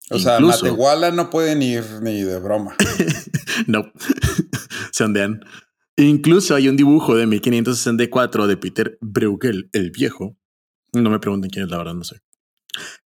O 0.09 0.17
sea, 0.17 0.39
Incluso- 0.39 0.65
Matehuala 0.65 1.11
no 1.11 1.29
pueden 1.29 1.61
ir 1.61 1.83
ni 2.01 2.21
de 2.23 2.39
broma. 2.39 2.75
No, 3.67 3.91
se 4.91 5.03
ondean. 5.03 5.41
Incluso 5.97 6.55
hay 6.55 6.67
un 6.69 6.77
dibujo 6.77 7.15
de 7.15 7.27
1564 7.27 8.47
de 8.47 8.57
Peter 8.57 8.97
Bruegel, 9.01 9.69
el 9.73 9.91
viejo. 9.91 10.35
No 10.93 11.09
me 11.11 11.19
pregunten 11.19 11.51
quién 11.51 11.65
es, 11.65 11.71
la 11.71 11.77
verdad, 11.77 11.93
no 11.93 12.03
sé. 12.03 12.21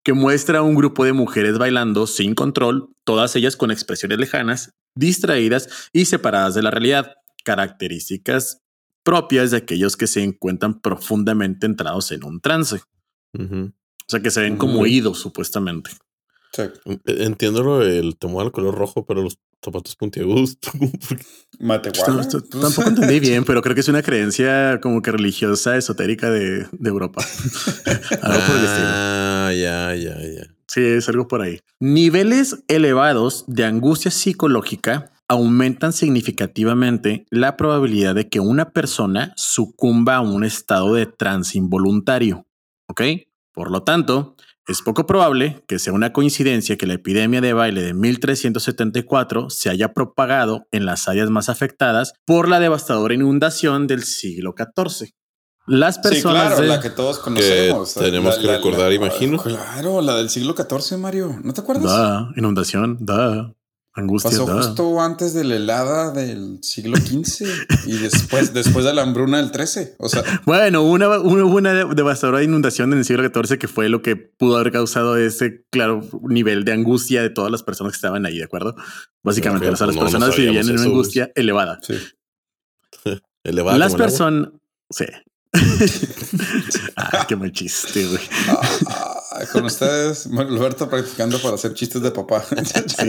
Que 0.03 0.13
muestra 0.13 0.59
a 0.59 0.61
un 0.61 0.75
grupo 0.75 1.05
de 1.05 1.13
mujeres 1.13 1.57
bailando 1.57 2.05
sin 2.05 2.35
control, 2.35 2.89
todas 3.05 3.35
ellas 3.35 3.55
con 3.55 3.71
expresiones 3.71 4.19
lejanas, 4.19 4.71
distraídas 4.95 5.69
y 5.93 6.05
separadas 6.05 6.53
de 6.53 6.61
la 6.61 6.69
realidad, 6.71 7.13
características 7.43 8.59
propias 9.03 9.51
de 9.51 9.57
aquellos 9.57 9.97
que 9.97 10.07
se 10.07 10.23
encuentran 10.23 10.79
profundamente 10.81 11.65
entrados 11.65 12.11
en 12.11 12.23
un 12.23 12.39
trance. 12.39 12.81
O 13.37 13.71
sea, 14.07 14.21
que 14.21 14.31
se 14.31 14.41
ven 14.41 14.57
como 14.57 14.73
Ujú. 14.73 14.83
oídos, 14.83 15.19
supuestamente. 15.19 15.91
Sí. 16.51 16.63
Entiendo 17.05 17.63
lo 17.63 17.79
del 17.79 18.15
temor 18.17 18.45
al 18.45 18.51
color 18.51 18.75
rojo, 18.75 19.05
pero 19.05 19.23
los 19.23 19.39
zapatos 19.63 19.95
puntiagudos. 19.95 20.57
Matehuala. 21.59 22.27
Pues, 22.29 22.49
Tampoco 22.49 22.89
entendí 22.89 23.19
bien, 23.19 23.43
pero 23.43 23.61
creo 23.61 23.73
que 23.73 23.81
es 23.81 23.87
una 23.87 24.03
creencia 24.03 24.79
como 24.81 25.01
que 25.01 25.11
religiosa, 25.11 25.77
esotérica 25.77 26.29
de, 26.29 26.67
de 26.71 26.89
Europa. 26.89 27.23
algo 28.21 28.45
por 28.45 28.55
el 28.57 28.65
estilo. 28.65 28.87
Ah, 28.87 29.51
ya, 29.55 29.95
ya, 29.95 30.15
ya. 30.21 30.55
Sí, 30.67 30.81
es 30.81 31.09
algo 31.09 31.27
por 31.27 31.41
ahí. 31.41 31.59
Niveles 31.79 32.63
elevados 32.67 33.45
de 33.47 33.65
angustia 33.65 34.11
psicológica 34.11 35.11
aumentan 35.33 35.93
significativamente 35.93 37.25
la 37.29 37.57
probabilidad 37.57 38.15
de 38.15 38.29
que 38.29 38.39
una 38.39 38.71
persona 38.71 39.33
sucumba 39.35 40.15
a 40.15 40.21
un 40.21 40.43
estado 40.43 40.93
de 40.93 41.05
trance 41.05 41.57
involuntario. 41.57 42.47
¿Ok? 42.89 43.01
Por 43.53 43.69
lo 43.71 43.83
tanto, 43.83 44.35
es 44.67 44.81
poco 44.81 45.05
probable 45.05 45.63
que 45.67 45.77
sea 45.79 45.93
una 45.93 46.13
coincidencia 46.13 46.77
que 46.77 46.87
la 46.87 46.93
epidemia 46.95 47.41
de 47.41 47.53
baile 47.53 47.81
de 47.83 47.93
1374 47.93 49.49
se 49.49 49.69
haya 49.69 49.93
propagado 49.93 50.67
en 50.71 50.85
las 50.85 51.07
áreas 51.07 51.29
más 51.29 51.49
afectadas 51.49 52.13
por 52.25 52.47
la 52.49 52.59
devastadora 52.59 53.13
inundación 53.13 53.87
del 53.87 54.03
siglo 54.03 54.55
XIV. 54.57 55.09
Las 55.65 55.95
Sí, 55.95 56.01
personas 56.01 56.47
claro, 56.47 56.61
de- 56.61 56.67
la 56.67 56.79
que 56.81 56.89
todos 56.89 57.19
conocemos. 57.19 57.93
tenemos 57.93 58.37
que 58.37 58.47
recordar, 58.47 58.91
imagino. 58.91 59.37
Claro, 59.41 60.01
la 60.01 60.15
del 60.17 60.29
siglo 60.29 60.55
XIV, 60.55 60.97
Mario. 60.97 61.39
¿No 61.43 61.53
te 61.53 61.61
acuerdas? 61.61 61.85
Da, 61.85 62.29
inundación, 62.35 62.97
da, 62.99 63.53
angustia, 63.95 64.31
Pasó 64.31 64.45
da. 64.45 64.63
justo 64.63 64.99
antes 65.01 65.33
de 65.33 65.43
la 65.43 65.55
helada 65.57 66.11
del 66.11 66.59
siglo 66.63 66.97
XV 66.97 67.45
y 67.85 67.93
después, 67.97 68.53
después 68.53 68.85
de 68.85 68.93
la 68.93 69.03
hambruna 69.03 69.37
del 69.41 69.51
XIII. 69.53 69.89
O 69.99 70.09
sea, 70.09 70.23
Bueno, 70.45 70.81
una, 70.83 71.19
una, 71.19 71.45
hubo 71.45 71.57
una 71.57 71.73
devastadora 71.85 72.41
inundación 72.43 72.91
en 72.93 72.99
el 72.99 73.05
siglo 73.05 73.23
XIV 73.23 73.57
que 73.59 73.67
fue 73.67 73.89
lo 73.89 74.01
que 74.01 74.15
pudo 74.15 74.57
haber 74.57 74.71
causado 74.71 75.15
ese 75.17 75.65
claro 75.69 76.01
nivel 76.23 76.63
de 76.65 76.71
angustia 76.73 77.21
de 77.21 77.29
todas 77.29 77.51
las 77.51 77.61
personas 77.63 77.93
que 77.93 77.97
estaban 77.97 78.25
ahí, 78.25 78.37
¿de 78.39 78.45
acuerdo? 78.45 78.75
Básicamente, 79.21 79.67
Ok, 79.67 79.73
o 79.73 79.77
sea, 79.77 79.87
las 79.87 79.95
no, 79.95 80.01
no 80.01 80.05
personas 80.09 80.35
vivían 80.35 80.67
en 80.67 80.73
una 80.73 80.83
angustia 80.83 81.31
elevada. 81.35 81.79
sí. 81.81 81.95
Elevada 83.45 83.77
las 83.77 83.93
personas, 83.95 84.49
sí, 84.89 85.03
ah, 86.95 87.25
qué 87.27 87.35
mal 87.35 87.51
chiste, 87.51 88.07
güey. 88.07 88.21
Ah, 88.47 89.45
con 89.51 89.65
ustedes, 89.65 90.27
Alberto 90.27 90.89
practicando 90.89 91.39
para 91.39 91.55
hacer 91.55 91.73
chistes 91.73 92.01
de 92.01 92.11
papá. 92.11 92.43
sí. 92.87 93.07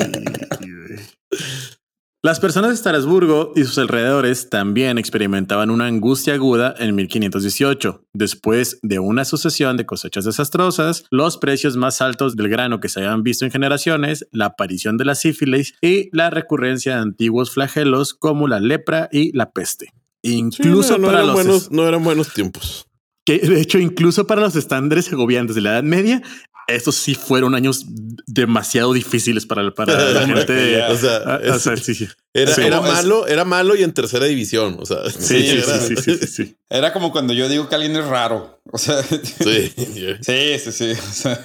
Las 2.25 2.41
personas 2.41 2.71
de 2.71 2.77
Estrasburgo 2.77 3.53
y 3.55 3.65
sus 3.65 3.77
alrededores 3.77 4.49
también 4.49 4.97
experimentaban 4.97 5.69
una 5.69 5.85
angustia 5.85 6.33
aguda 6.33 6.75
en 6.79 6.95
1518. 6.95 8.07
Después 8.15 8.79
de 8.81 8.99
una 8.99 9.27
sucesión 9.27 9.77
de 9.77 9.85
cosechas 9.85 10.25
desastrosas, 10.25 11.05
los 11.11 11.37
precios 11.37 11.77
más 11.77 12.01
altos 12.01 12.35
del 12.35 12.49
grano 12.49 12.81
que 12.81 12.89
se 12.89 13.01
habían 13.01 13.25
visto 13.25 13.45
en 13.45 13.51
generaciones, 13.51 14.27
la 14.33 14.47
aparición 14.47 14.97
de 14.97 15.05
la 15.05 15.17
sífilis 15.17 15.75
y 15.83 16.09
la 16.17 16.31
recurrencia 16.31 16.95
de 16.95 17.03
antiguos 17.03 17.51
flagelos 17.51 18.15
como 18.15 18.49
la 18.49 18.59
lepra 18.59 19.11
y 19.13 19.37
la 19.37 19.51
peste. 19.51 19.93
Incluso 20.25 20.99
no, 20.99 21.07
para 21.07 21.19
eran 21.19 21.27
los 21.29 21.35
buenos, 21.35 21.71
no 21.71 21.87
eran 21.87 22.03
buenos 22.03 22.33
tiempos. 22.33 22.87
Que 23.27 23.39
de 23.39 23.61
hecho, 23.61 23.79
incluso 23.79 24.27
para 24.27 24.41
los 24.43 24.57
estándares 24.57 25.05
segovianos 25.07 25.55
de 25.55 25.61
la 25.61 25.71
Edad 25.73 25.83
Media, 25.83 26.23
estos 26.67 26.95
sí 26.97 27.15
fueron 27.15 27.55
años 27.55 27.85
demasiado 28.27 28.93
difíciles 28.95 29.45
para, 29.47 29.71
para 29.75 30.13
la 30.13 30.21
gente. 30.27 30.83
o 30.85 30.97
sea, 30.97 31.41
o 31.55 31.59
sea, 31.59 31.77
sí, 31.77 31.95
sí. 31.95 32.09
Era, 32.33 32.55
Sí, 32.55 32.63
era 32.63 32.79
como 32.79 32.89
es- 32.89 32.95
malo, 32.95 33.27
era 33.27 33.45
malo 33.45 33.77
y 33.77 33.83
en 33.83 33.93
tercera 33.93 34.25
división. 34.27 34.79
O 34.81 34.87
sea, 34.87 35.09
Sí, 35.11 35.41
sí, 35.43 35.49
era- 35.59 35.79
sí, 35.81 35.95
sí, 35.97 36.17
sí, 36.19 36.27
sí. 36.27 36.57
Era 36.71 36.93
como 36.93 37.13
cuando 37.13 37.33
yo 37.35 37.49
digo 37.49 37.69
que 37.69 37.75
alguien 37.77 37.95
es 37.97 38.05
raro. 38.07 38.61
O 38.73 38.79
sea, 38.79 39.03
Sí. 39.03 39.73
sí, 40.23 40.59
sí, 40.59 40.73
sí. 40.73 40.91
O 40.93 41.13
sea, 41.13 41.45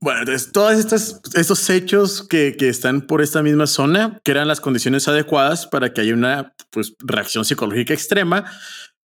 Bueno, 0.00 0.20
entonces 0.20 0.52
todos 0.52 0.74
estos, 0.78 1.20
estos 1.34 1.68
hechos 1.70 2.22
que, 2.26 2.56
que 2.56 2.68
están 2.68 3.00
por 3.02 3.20
esta 3.20 3.42
misma 3.42 3.66
zona, 3.66 4.20
eran 4.24 4.46
las 4.46 4.60
condiciones 4.60 5.08
adecuadas 5.08 5.66
para 5.66 5.92
que 5.92 6.00
haya 6.02 6.14
una 6.14 6.54
pues, 6.70 6.94
reacción 7.00 7.44
psicológica 7.44 7.94
extrema, 7.94 8.44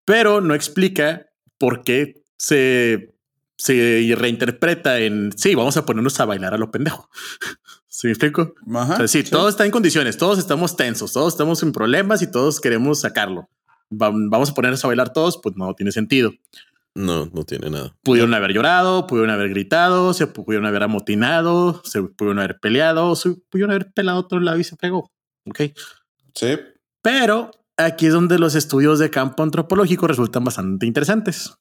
pero 0.05 0.41
no 0.43 0.55
explica 0.55 1.27
por 1.59 1.83
qué 1.83 2.23
se, 2.37 3.15
se 3.57 4.15
reinterpreta 4.19 4.99
en 4.99 5.33
sí, 5.37 5.55
vamos 5.55 5.77
a 5.79 5.87
ponernos 5.87 6.19
a 6.21 6.25
bailar 6.27 6.53
a 6.53 6.59
lo 6.59 6.71
pendejo. 6.71 7.09
¿Sí 7.89 8.07
me 8.09 8.13
explico? 8.13 8.55
ajá, 8.75 8.95
O 8.95 8.97
sea, 8.99 9.09
sí, 9.09 9.23
todo 9.23 9.49
está 9.49 9.65
en 9.65 9.71
condiciones, 9.71 10.17
todos 10.19 10.39
estamos 10.39 10.77
tensos, 10.77 11.13
todos 11.13 11.33
estamos 11.35 11.63
en 11.63 11.73
problemas 11.73 12.21
y 12.23 12.31
todos 12.31 12.61
queremos 12.61 13.01
sacarlo. 13.01 13.49
Va- 13.93 14.11
Vamos 14.13 14.51
a 14.51 14.55
ponernos 14.55 14.85
a 14.85 14.89
bailar 14.89 15.13
todos, 15.13 15.39
pues 15.43 15.55
no 15.57 15.73
tiene 15.75 15.93
sentido. 15.93 16.33
No, 16.95 17.27
no 17.33 17.45
tiene 17.45 17.71
nada. 17.71 17.95
Pudieron 18.03 18.35
haber 18.35 18.53
llorado, 18.53 19.07
pudieron 19.07 19.31
haber 19.31 19.49
gritado, 19.49 20.13
se 20.13 20.27
pu- 20.27 20.45
pudieron 20.45 20.67
haber 20.67 20.83
amotinado, 20.83 21.81
se 21.85 22.03
pudieron 22.03 22.39
haber 22.39 22.59
peleado, 22.61 23.17
se 23.17 23.35
pudieron 23.51 23.71
haber 23.71 23.93
pelado 23.93 24.19
a 24.19 24.21
otro 24.21 24.41
lado 24.41 24.59
y 24.59 24.65
se 24.65 24.77
fregó. 24.77 25.11
Ok. 25.49 25.61
Sí. 26.35 26.59
Pero 27.03 27.51
aquí 27.79 28.07
es 28.07 28.13
donde 28.13 28.39
los 28.39 28.55
estudios 28.55 28.99
de 28.99 29.09
campo 29.11 29.43
antropológico 29.43 30.07
resultan 30.07 30.45
bastante 30.45 30.87
interesantes. 30.87 31.55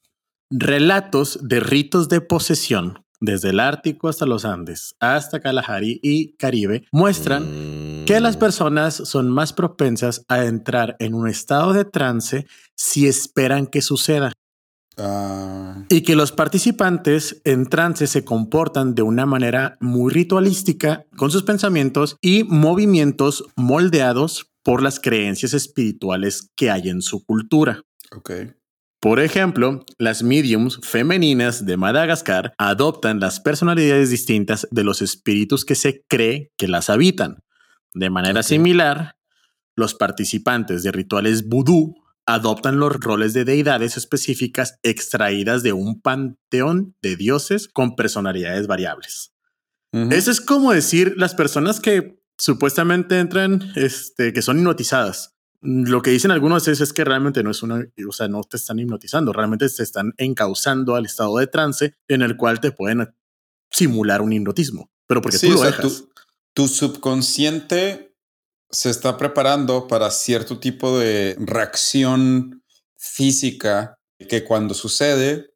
Relatos 0.50 1.40
de 1.42 1.62
ritos 1.62 2.10
de 2.10 2.20
posesión 2.20 3.06
desde 3.22 3.50
el 3.52 3.60
Ártico 3.60 4.10
hasta 4.10 4.26
los 4.26 4.44
Andes, 4.46 4.96
hasta 5.00 5.40
Kalahari 5.40 6.00
y 6.04 6.36
Caribe, 6.36 6.86
muestran 6.92 8.02
Mm. 8.02 8.06
que 8.06 8.20
las 8.20 8.36
personas 8.36 8.96
son 8.96 9.30
más 9.30 9.54
propensas 9.54 10.26
a 10.28 10.44
entrar 10.46 10.98
en 11.00 11.14
un 11.14 11.30
estado 11.30 11.72
de 11.72 11.86
trance 11.86 12.48
si 12.76 13.08
esperan 13.08 13.68
que 13.68 13.82
suceda 13.82 14.34
Y 15.90 16.02
que 16.02 16.16
los 16.16 16.32
participantes 16.32 17.42
en 17.44 17.66
trance 17.66 18.08
se 18.08 18.24
comportan 18.24 18.96
de 18.96 19.02
una 19.02 19.26
manera 19.26 19.78
muy 19.80 20.12
ritualística 20.12 21.06
con 21.18 21.32
sus 21.32 21.44
pensamientos 21.44 22.18
y 22.22 22.44
movimientos 22.44 23.44
moldeados 23.56 24.52
por 24.64 24.82
las 24.82 25.00
creencias 25.00 25.54
espirituales 25.54 26.52
que 26.56 26.70
hay 26.72 26.90
en 26.90 27.02
su 27.02 27.26
cultura. 27.26 27.82
ok. 28.16 28.32
Por 29.02 29.20
ejemplo, 29.20 29.84
las 29.98 30.22
mediums 30.22 30.80
femeninas 30.84 31.66
de 31.66 31.76
Madagascar 31.76 32.54
adoptan 32.60 33.20
las 33.20 33.40
personalidades 33.40 34.12
distintas 34.12 34.68
de 34.70 34.84
los 34.84 35.02
espíritus 35.02 35.66
que 35.66 35.74
se 35.74 36.04
cree 36.08 36.52
que 36.56 36.68
las 36.68 36.92
habitan. 36.92 37.40
De 37.96 38.12
manera 38.12 38.44
similar, 38.44 39.16
los 39.76 39.96
participantes 39.96 40.84
de 40.84 40.92
rituales 40.92 41.50
vudú 41.50 41.96
adoptan 42.34 42.80
los 42.80 42.94
roles 43.00 43.34
de 43.34 43.46
deidades 43.46 43.98
específicas 43.98 44.80
extraídas 44.84 45.64
de 45.64 45.74
un 45.74 46.02
panteón 46.02 46.96
de 47.02 47.16
dioses 47.16 47.68
con 47.68 47.96
personalidades 47.96 48.68
variables. 48.68 49.34
Eso 49.94 50.32
es 50.32 50.40
como 50.40 50.72
decir 50.72 51.16
las 51.18 51.36
personas 51.36 51.82
que 51.82 52.18
supuestamente 52.38 53.20
entran, 53.20 53.72
este, 53.76 54.32
que 54.32 54.42
son 54.42 54.58
hipnotizadas. 54.58 55.36
Lo 55.60 56.02
que 56.02 56.12
dicen 56.12 56.32
algunos 56.32 56.68
es, 56.70 56.80
es 56.82 56.94
que 56.94 57.04
realmente 57.04 57.44
no 57.44 57.52
es 57.52 57.62
una, 57.62 57.86
o 58.08 58.12
sea, 58.14 58.28
no 58.28 58.42
te 58.44 58.58
están 58.58 58.80
hipnotizando, 58.80 59.34
realmente 59.34 59.68
te 59.70 59.84
están 59.84 60.14
encauzando 60.18 60.96
al 60.96 61.06
estado 61.06 61.38
de 61.38 61.48
trance 61.48 61.94
en 62.08 62.22
el 62.22 62.38
cual 62.38 62.60
te 62.62 62.72
pueden 62.72 63.14
simular 63.70 64.22
un 64.22 64.34
hipnotismo, 64.34 64.90
pero 65.08 65.22
porque 65.22 65.38
Sí, 65.38 65.48
tú 65.48 65.54
lo 65.54 65.60
o 65.60 65.62
sea, 65.64 65.72
dejas. 65.72 65.98
tu, 65.98 66.10
tu 66.54 66.68
subconsciente 66.68 68.11
se 68.72 68.90
está 68.90 69.18
preparando 69.18 69.88
para 69.88 70.12
cierto 70.12 70.60
tipo 70.60 70.98
de 70.98 71.36
reacción 71.40 72.64
física 72.98 73.98
que 74.30 74.44
cuando 74.44 74.74
sucede 74.74 75.52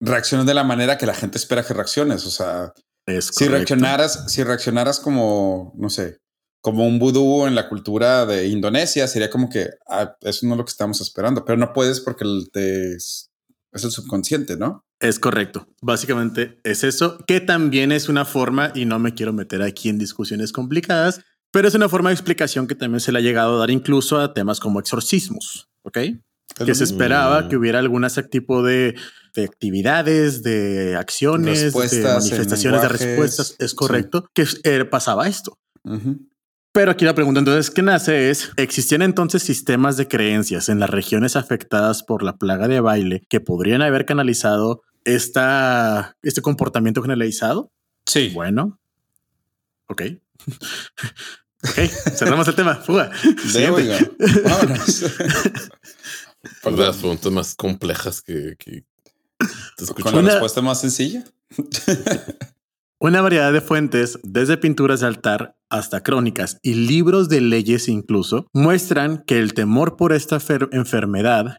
reacciones 0.00 0.46
de 0.46 0.54
la 0.54 0.64
manera 0.64 0.98
que 0.98 1.06
la 1.06 1.14
gente 1.14 1.38
espera 1.38 1.64
que 1.64 1.74
reacciones. 1.74 2.26
O 2.26 2.30
sea, 2.30 2.72
Es 3.06 3.26
si 3.26 3.44
correcto. 3.46 3.56
reaccionaras, 3.74 4.32
si 4.32 4.44
reaccionaras 4.44 5.00
como, 5.00 5.72
no 5.76 5.88
sé, 5.90 6.18
como 6.60 6.86
un 6.86 6.98
vudú 6.98 7.46
en 7.46 7.54
la 7.54 7.68
cultura 7.68 8.26
de 8.26 8.46
Indonesia, 8.46 9.06
sería 9.08 9.30
como 9.30 9.48
que 9.48 9.70
ah, 9.88 10.16
eso 10.20 10.46
no 10.46 10.54
es 10.54 10.58
lo 10.58 10.64
que 10.64 10.70
estamos 10.70 11.00
esperando, 11.00 11.44
pero 11.44 11.58
no 11.58 11.72
puedes 11.72 12.00
porque 12.00 12.24
el 12.24 12.50
te, 12.52 12.94
es 12.94 13.30
el 13.72 13.90
subconsciente, 13.90 14.56
¿no? 14.56 14.84
Es 15.00 15.18
correcto. 15.18 15.66
Básicamente 15.80 16.60
es 16.62 16.84
eso, 16.84 17.18
que 17.26 17.40
también 17.40 17.90
es 17.90 18.08
una 18.08 18.24
forma, 18.24 18.70
y 18.74 18.84
no 18.84 19.00
me 19.00 19.14
quiero 19.14 19.32
meter 19.32 19.62
aquí 19.62 19.88
en 19.88 19.98
discusiones 19.98 20.52
complicadas, 20.52 21.20
pero 21.52 21.68
es 21.68 21.74
una 21.74 21.88
forma 21.88 22.08
de 22.08 22.14
explicación 22.14 22.66
que 22.66 22.74
también 22.74 23.00
se 23.00 23.12
le 23.12 23.18
ha 23.18 23.22
llegado 23.22 23.56
a 23.56 23.58
dar 23.58 23.70
incluso 23.70 24.18
a 24.18 24.34
temas 24.34 24.58
como 24.58 24.80
exorcismos, 24.80 25.68
¿ok? 25.82 25.98
Que 26.64 26.74
se 26.74 26.84
esperaba 26.84 27.48
que 27.48 27.56
hubiera 27.56 27.78
algún 27.78 28.06
tipo 28.30 28.62
de, 28.62 28.96
de 29.34 29.44
actividades, 29.44 30.42
de 30.42 30.96
acciones, 30.96 31.58
de 31.60 31.64
Respuestas 31.66 32.24
manifestaciones 32.24 32.82
de 32.82 32.88
respuestas. 32.88 33.56
Es 33.58 33.74
correcto 33.74 34.28
que 34.34 34.46
eh, 34.64 34.84
pasaba 34.84 35.28
esto. 35.28 35.58
Pero 36.72 36.90
aquí 36.90 37.04
la 37.04 37.14
pregunta 37.14 37.40
entonces 37.40 37.70
que 37.70 37.82
nace 37.82 38.30
es, 38.30 38.50
¿existían 38.56 39.02
entonces 39.02 39.42
sistemas 39.42 39.98
de 39.98 40.08
creencias 40.08 40.70
en 40.70 40.80
las 40.80 40.88
regiones 40.88 41.36
afectadas 41.36 42.02
por 42.02 42.22
la 42.22 42.36
plaga 42.36 42.66
de 42.66 42.80
baile 42.80 43.22
que 43.28 43.40
podrían 43.40 43.82
haber 43.82 44.06
canalizado 44.06 44.82
esta, 45.04 46.16
este 46.22 46.40
comportamiento 46.40 47.02
generalizado? 47.02 47.70
Sí. 48.06 48.30
Bueno, 48.34 48.80
ok. 49.86 50.02
ok, 51.64 52.14
cerramos 52.16 52.46
el 52.48 52.54
tema. 52.54 52.74
Fuga. 52.76 53.08
De 53.08 53.38
Siguiente. 53.50 53.70
oiga. 53.72 53.98
Vámonos. 54.44 55.04
Pues 56.60 56.76
de 56.76 56.82
las 56.82 56.96
preguntas 56.96 57.30
más 57.30 57.54
complejas 57.54 58.20
que, 58.20 58.56
que 58.58 58.84
te 59.76 59.84
escucho. 59.84 60.02
Con 60.02 60.14
la 60.14 60.20
Una- 60.22 60.30
respuesta 60.32 60.60
más 60.60 60.80
sencilla. 60.80 61.22
Una 63.00 63.20
variedad 63.20 63.52
de 63.52 63.60
fuentes, 63.60 64.18
desde 64.24 64.56
pinturas 64.56 65.00
de 65.00 65.06
altar 65.06 65.56
hasta 65.70 66.02
crónicas 66.02 66.58
y 66.62 66.74
libros 66.74 67.28
de 67.28 67.40
leyes 67.40 67.88
incluso, 67.88 68.46
muestran 68.52 69.22
que 69.26 69.38
el 69.38 69.54
temor 69.54 69.96
por 69.96 70.12
esta 70.12 70.38
fer- 70.38 70.68
enfermedad 70.72 71.58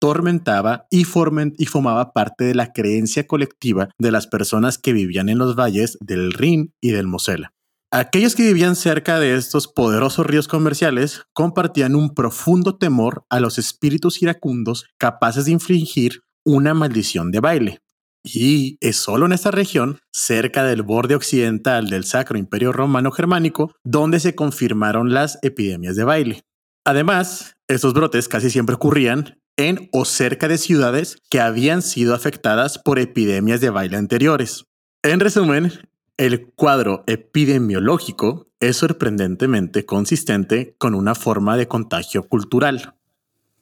tormentaba 0.00 0.86
y, 0.90 1.00
y 1.02 1.66
formaba 1.66 2.12
parte 2.12 2.44
de 2.44 2.54
la 2.54 2.72
creencia 2.72 3.26
colectiva 3.26 3.88
de 3.98 4.10
las 4.10 4.26
personas 4.26 4.78
que 4.78 4.92
vivían 4.92 5.28
en 5.28 5.38
los 5.38 5.56
valles 5.56 5.98
del 6.00 6.32
Rin 6.32 6.72
y 6.80 6.90
del 6.90 7.06
Mosela. 7.06 7.52
Aquellos 7.92 8.34
que 8.34 8.42
vivían 8.42 8.74
cerca 8.74 9.20
de 9.20 9.36
estos 9.36 9.68
poderosos 9.68 10.26
ríos 10.26 10.48
comerciales 10.48 11.22
compartían 11.32 11.94
un 11.94 12.14
profundo 12.14 12.76
temor 12.76 13.24
a 13.30 13.38
los 13.38 13.58
espíritus 13.58 14.20
iracundos 14.22 14.86
capaces 14.98 15.44
de 15.44 15.52
infligir 15.52 16.22
una 16.44 16.74
maldición 16.74 17.30
de 17.30 17.40
baile. 17.40 17.80
Y 18.24 18.76
es 18.80 18.96
solo 18.96 19.26
en 19.26 19.32
esta 19.32 19.52
región, 19.52 20.00
cerca 20.12 20.64
del 20.64 20.82
borde 20.82 21.14
occidental 21.14 21.88
del 21.88 22.04
Sacro 22.04 22.36
Imperio 22.36 22.72
Romano 22.72 23.12
Germánico, 23.12 23.72
donde 23.84 24.18
se 24.18 24.34
confirmaron 24.34 25.14
las 25.14 25.38
epidemias 25.42 25.94
de 25.94 26.02
baile. 26.02 26.42
Además, 26.84 27.56
estos 27.68 27.94
brotes 27.94 28.26
casi 28.26 28.50
siempre 28.50 28.74
ocurrían 28.74 29.40
en 29.56 29.88
o 29.92 30.04
cerca 30.04 30.48
de 30.48 30.58
ciudades 30.58 31.18
que 31.30 31.40
habían 31.40 31.82
sido 31.82 32.16
afectadas 32.16 32.78
por 32.78 32.98
epidemias 32.98 33.60
de 33.60 33.70
baile 33.70 33.96
anteriores. 33.96 34.64
En 35.04 35.20
resumen, 35.20 35.72
el 36.16 36.46
cuadro 36.52 37.04
epidemiológico 37.06 38.48
es 38.60 38.76
sorprendentemente 38.76 39.84
consistente 39.84 40.74
con 40.78 40.94
una 40.94 41.14
forma 41.14 41.56
de 41.56 41.68
contagio 41.68 42.26
cultural. 42.26 42.94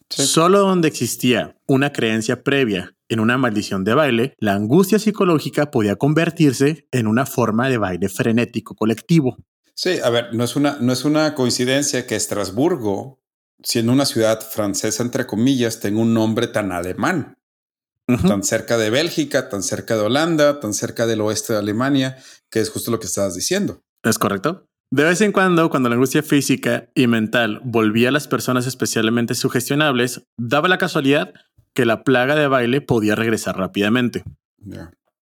Sí. 0.08 0.24
Solo 0.26 0.60
donde 0.60 0.88
existía 0.88 1.56
una 1.66 1.92
creencia 1.92 2.44
previa 2.44 2.94
en 3.08 3.20
una 3.20 3.38
maldición 3.38 3.84
de 3.84 3.94
baile, 3.94 4.34
la 4.38 4.54
angustia 4.54 4.98
psicológica 4.98 5.70
podía 5.70 5.96
convertirse 5.96 6.86
en 6.92 7.06
una 7.06 7.26
forma 7.26 7.68
de 7.68 7.78
baile 7.78 8.08
frenético 8.08 8.74
colectivo. 8.74 9.36
Sí, 9.74 9.98
a 10.02 10.10
ver, 10.10 10.32
no 10.34 10.44
es 10.44 10.54
una, 10.54 10.78
no 10.80 10.92
es 10.92 11.04
una 11.04 11.34
coincidencia 11.34 12.06
que 12.06 12.14
Estrasburgo, 12.14 13.20
siendo 13.62 13.92
una 13.92 14.04
ciudad 14.04 14.40
francesa, 14.40 15.02
entre 15.02 15.26
comillas, 15.26 15.80
tenga 15.80 16.00
un 16.00 16.14
nombre 16.14 16.46
tan 16.46 16.70
alemán. 16.70 17.36
Tan 18.06 18.42
cerca 18.42 18.76
de 18.76 18.90
Bélgica, 18.90 19.48
tan 19.48 19.62
cerca 19.62 19.96
de 19.96 20.02
Holanda, 20.02 20.60
tan 20.60 20.74
cerca 20.74 21.06
del 21.06 21.20
oeste 21.20 21.52
de 21.52 21.58
Alemania, 21.58 22.16
que 22.50 22.60
es 22.60 22.70
justo 22.70 22.90
lo 22.90 23.00
que 23.00 23.06
estabas 23.06 23.34
diciendo. 23.34 23.82
Es 24.02 24.18
correcto. 24.18 24.66
De 24.90 25.04
vez 25.04 25.20
en 25.22 25.32
cuando, 25.32 25.70
cuando 25.70 25.88
la 25.88 25.96
angustia 25.96 26.22
física 26.22 26.88
y 26.94 27.06
mental 27.06 27.60
volvía 27.64 28.10
a 28.10 28.12
las 28.12 28.28
personas 28.28 28.66
especialmente 28.66 29.34
sugestionables, 29.34 30.22
daba 30.36 30.68
la 30.68 30.78
casualidad 30.78 31.32
que 31.74 31.86
la 31.86 32.04
plaga 32.04 32.36
de 32.36 32.46
baile 32.46 32.80
podía 32.80 33.16
regresar 33.16 33.56
rápidamente. 33.58 34.22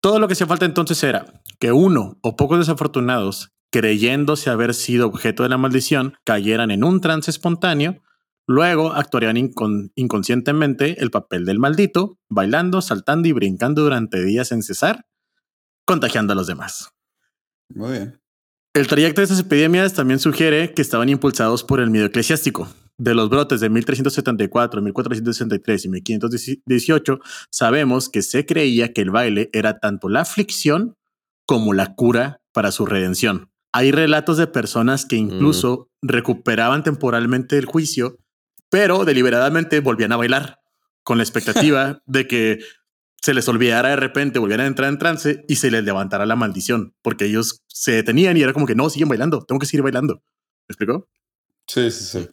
Todo 0.01 0.19
lo 0.19 0.27
que 0.27 0.33
hacía 0.33 0.47
falta 0.47 0.65
entonces 0.65 1.01
era 1.03 1.41
que 1.59 1.71
uno 1.71 2.17
o 2.21 2.35
pocos 2.35 2.59
desafortunados, 2.59 3.51
creyéndose 3.71 4.49
haber 4.49 4.73
sido 4.73 5.07
objeto 5.07 5.43
de 5.43 5.49
la 5.49 5.57
maldición, 5.57 6.15
cayeran 6.25 6.71
en 6.71 6.83
un 6.83 6.99
trance 6.99 7.31
espontáneo, 7.31 8.01
luego 8.51 8.93
actuarían 8.93 9.37
inconscientemente 9.37 11.01
el 11.01 11.09
papel 11.09 11.45
del 11.45 11.59
maldito, 11.59 12.19
bailando, 12.29 12.81
saltando 12.81 13.27
y 13.27 13.31
brincando 13.31 13.81
durante 13.81 14.23
días 14.23 14.49
sin 14.49 14.61
cesar, 14.61 15.05
contagiando 15.85 16.33
a 16.33 16.35
los 16.35 16.47
demás. 16.47 16.91
Muy 17.69 17.91
bien. 17.93 18.21
El 18.73 18.87
trayecto 18.87 19.19
de 19.19 19.23
estas 19.23 19.39
epidemias 19.39 19.93
también 19.93 20.19
sugiere 20.19 20.73
que 20.73 20.81
estaban 20.81 21.09
impulsados 21.09 21.63
por 21.63 21.81
el 21.81 21.89
miedo 21.89 22.05
eclesiástico. 22.05 22.69
De 22.97 23.15
los 23.15 23.29
brotes 23.29 23.59
de 23.59 23.69
1374, 23.69 24.81
1463 24.81 25.85
y 25.85 25.89
1518, 25.89 27.19
sabemos 27.49 28.09
que 28.09 28.21
se 28.21 28.45
creía 28.45 28.93
que 28.93 29.01
el 29.01 29.09
baile 29.09 29.49
era 29.53 29.79
tanto 29.79 30.07
la 30.07 30.21
aflicción 30.21 30.95
como 31.45 31.73
la 31.73 31.95
cura 31.95 32.41
para 32.53 32.71
su 32.71 32.85
redención. 32.85 33.51
Hay 33.73 33.91
relatos 33.91 34.37
de 34.37 34.47
personas 34.47 35.05
que 35.05 35.15
incluso 35.15 35.89
mm. 36.01 36.07
recuperaban 36.07 36.83
temporalmente 36.83 37.57
el 37.57 37.65
juicio, 37.65 38.19
pero 38.71 39.05
deliberadamente 39.05 39.81
volvían 39.81 40.13
a 40.13 40.17
bailar 40.17 40.59
con 41.03 41.17
la 41.17 41.23
expectativa 41.23 42.01
de 42.07 42.25
que 42.25 42.59
se 43.21 43.35
les 43.35 43.47
olvidara 43.47 43.89
de 43.89 43.97
repente, 43.97 44.39
volvieran 44.39 44.65
a 44.65 44.69
entrar 44.69 44.89
en 44.89 44.97
trance 44.97 45.45
y 45.47 45.57
se 45.57 45.69
les 45.69 45.83
levantara 45.83 46.25
la 46.25 46.35
maldición, 46.35 46.95
porque 47.03 47.25
ellos 47.25 47.63
se 47.67 47.91
detenían 47.91 48.35
y 48.37 48.41
era 48.41 48.53
como 48.53 48.65
que 48.65 48.73
no, 48.73 48.89
siguen 48.89 49.09
bailando, 49.09 49.43
tengo 49.45 49.59
que 49.59 49.67
seguir 49.67 49.83
bailando. 49.83 50.23
¿Me 50.67 50.73
explicó? 50.73 51.07
Sí, 51.67 51.91
sí, 51.91 52.03
sí. 52.05 52.29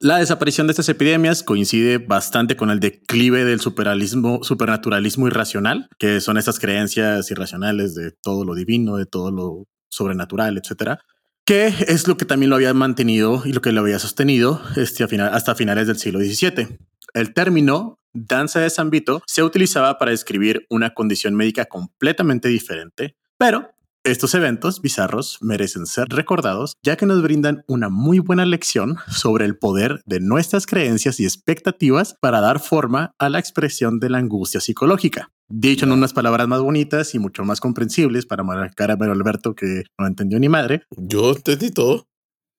La 0.00 0.18
desaparición 0.18 0.66
de 0.66 0.72
estas 0.72 0.88
epidemias 0.88 1.44
coincide 1.44 1.98
bastante 1.98 2.56
con 2.56 2.70
el 2.70 2.80
declive 2.80 3.44
del 3.44 3.60
superalismo, 3.60 4.42
supernaturalismo 4.42 5.28
irracional, 5.28 5.88
que 5.98 6.20
son 6.20 6.36
estas 6.36 6.58
creencias 6.58 7.30
irracionales 7.30 7.94
de 7.94 8.10
todo 8.10 8.44
lo 8.44 8.54
divino, 8.54 8.96
de 8.96 9.06
todo 9.06 9.30
lo 9.30 9.68
sobrenatural, 9.88 10.58
etcétera, 10.58 10.98
que 11.44 11.66
es 11.66 12.08
lo 12.08 12.16
que 12.16 12.24
también 12.24 12.50
lo 12.50 12.56
había 12.56 12.72
mantenido 12.74 13.42
y 13.44 13.52
lo 13.52 13.60
que 13.60 13.72
lo 13.72 13.80
había 13.80 13.98
sostenido 13.98 14.62
este, 14.76 15.04
hasta 15.04 15.54
finales 15.54 15.86
del 15.86 15.98
siglo 15.98 16.20
XVII. 16.20 16.78
El 17.12 17.34
término 17.34 17.98
danza 18.12 18.60
de 18.60 18.70
San 18.70 18.90
Vito 18.90 19.22
se 19.26 19.42
utilizaba 19.42 19.98
para 19.98 20.12
describir 20.12 20.66
una 20.70 20.94
condición 20.94 21.34
médica 21.34 21.66
completamente 21.66 22.48
diferente, 22.48 23.16
pero 23.36 23.70
estos 24.04 24.34
eventos 24.34 24.82
bizarros 24.82 25.38
merecen 25.40 25.86
ser 25.86 26.08
recordados 26.08 26.76
ya 26.82 26.96
que 26.96 27.06
nos 27.06 27.22
brindan 27.22 27.64
una 27.66 27.88
muy 27.88 28.18
buena 28.18 28.44
lección 28.44 28.96
sobre 29.08 29.46
el 29.46 29.56
poder 29.56 30.02
de 30.04 30.20
nuestras 30.20 30.66
creencias 30.66 31.20
y 31.20 31.24
expectativas 31.24 32.14
para 32.20 32.40
dar 32.40 32.60
forma 32.60 33.14
a 33.18 33.28
la 33.28 33.38
expresión 33.38 34.00
de 34.00 34.10
la 34.10 34.18
angustia 34.18 34.60
psicológica. 34.60 35.30
Dicho 35.48 35.84
en 35.84 35.92
unas 35.92 36.12
palabras 36.12 36.48
más 36.48 36.60
bonitas 36.60 37.14
y 37.14 37.18
mucho 37.18 37.44
más 37.44 37.60
comprensibles 37.60 38.26
para 38.26 38.42
marcar 38.42 38.90
a 38.90 38.94
Alberto 38.94 39.54
que 39.54 39.84
no 39.98 40.06
entendió 40.06 40.38
ni 40.38 40.48
madre. 40.48 40.82
Yo 40.96 41.32
entendí 41.32 41.70
todo. 41.70 42.08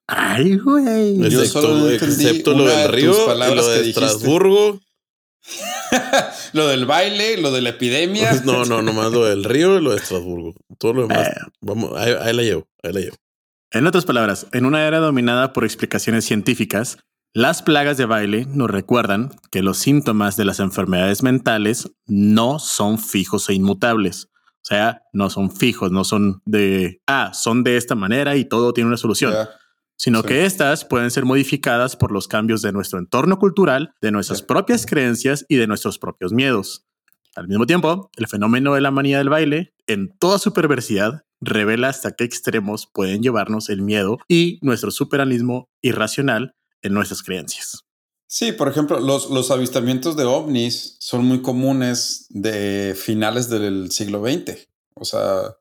Ay, 0.08 0.58
güey. 0.58 1.26
Excepto, 1.26 1.90
excepto 1.90 2.54
lo 2.54 2.66
del 2.66 2.92
río, 2.92 3.36
lo 3.36 3.68
de 3.70 3.90
Estrasburgo 3.90 4.80
lo 6.54 6.68
del 6.68 6.86
baile, 6.86 7.38
lo 7.38 7.52
de 7.52 7.62
la 7.62 7.70
epidemia. 7.70 8.34
no, 8.46 8.66
no, 8.66 8.82
nomás 8.82 9.12
lo 9.12 9.26
del 9.26 9.44
río 9.44 9.78
y 9.78 9.82
lo 9.82 9.92
de 9.92 9.98
Estrasburgo. 9.98 10.56
Todo 10.78 10.94
lo 10.94 11.02
demás. 11.08 11.28
Eh. 11.28 11.34
vamos, 11.62 11.92
ahí, 11.98 12.34
la 12.34 12.44
llevo, 12.44 12.68
ahí 12.84 12.94
la 12.94 13.00
llevo. 13.02 13.16
En 13.72 13.88
otras 13.88 14.06
palabras, 14.06 14.48
en 14.54 14.66
una 14.66 14.86
era 14.88 15.00
dominada 15.00 15.54
por 15.54 15.66
explicaciones 15.66 16.26
científicas, 16.26 16.98
las 17.36 17.62
plagas 17.62 17.98
de 17.98 18.06
baile 18.06 18.48
nos 18.50 18.72
recuerdan 18.72 19.30
que 19.52 19.62
los 19.62 19.78
síntomas 19.78 20.38
de 20.38 20.46
las 20.46 20.60
enfermedades 20.60 21.22
mentales 21.22 21.92
no 22.08 22.58
son 22.58 22.98
fijos 22.98 23.50
e 23.50 23.54
inmutables. 23.54 24.30
O 24.36 24.68
sea, 24.68 25.04
no 25.14 25.30
son 25.30 25.52
fijos, 25.52 25.92
no 25.92 26.04
son 26.06 26.42
de, 26.46 27.02
ah, 27.06 27.34
son 27.34 27.64
de 27.64 27.78
esta 27.78 27.94
manera 27.94 28.36
y 28.36 28.46
todo 28.46 28.74
tiene 28.74 28.88
una 28.88 28.98
solución 28.98 29.36
sino 29.98 30.24
que 30.24 30.46
éstas 30.46 30.86
pueden 30.86 31.12
ser 31.12 31.26
modificadas 31.26 31.96
por 31.96 32.12
los 32.12 32.28
cambios 32.28 32.62
de 32.62 32.72
nuestro 32.72 33.00
entorno 33.00 33.40
cultural, 33.40 33.94
de 34.02 34.12
nuestras 34.12 34.42
propias 34.42 34.86
creencias 34.86 35.46
y 35.48 35.56
de 35.56 35.68
nuestros 35.68 36.00
propios 36.00 36.34
miedos. 36.34 36.86
Al 37.36 37.48
mismo 37.48 37.66
tiempo, 37.66 38.10
el 38.16 38.28
fenómeno 38.28 38.74
de 38.74 38.82
la 38.82 38.92
manía 38.92 39.18
del 39.18 39.30
baile, 39.30 39.74
en 39.88 40.10
toda 40.18 40.40
su 40.40 40.54
perversidad, 40.54 41.24
revela 41.42 41.90
hasta 41.90 42.12
qué 42.12 42.24
extremos 42.24 42.90
pueden 42.92 43.22
llevarnos 43.22 43.70
el 43.70 43.82
miedo 43.82 44.18
y 44.28 44.60
nuestro 44.62 44.92
superalismo 44.92 45.70
irracional 45.82 46.56
en 46.86 46.94
nuestras 46.94 47.24
creencias. 47.24 47.84
Sí, 48.28 48.52
por 48.52 48.68
ejemplo, 48.68 49.00
los, 49.00 49.30
los 49.30 49.52
avistamientos 49.52 50.16
de 50.16 50.26
ovnis 50.26 50.98
son 51.00 51.26
muy 51.26 51.42
comunes 51.42 52.26
de 52.30 52.96
finales 53.00 53.50
del 53.50 53.92
siglo 53.92 54.22
XX. 54.24 54.68
O 54.96 55.06
sea, 55.06 55.56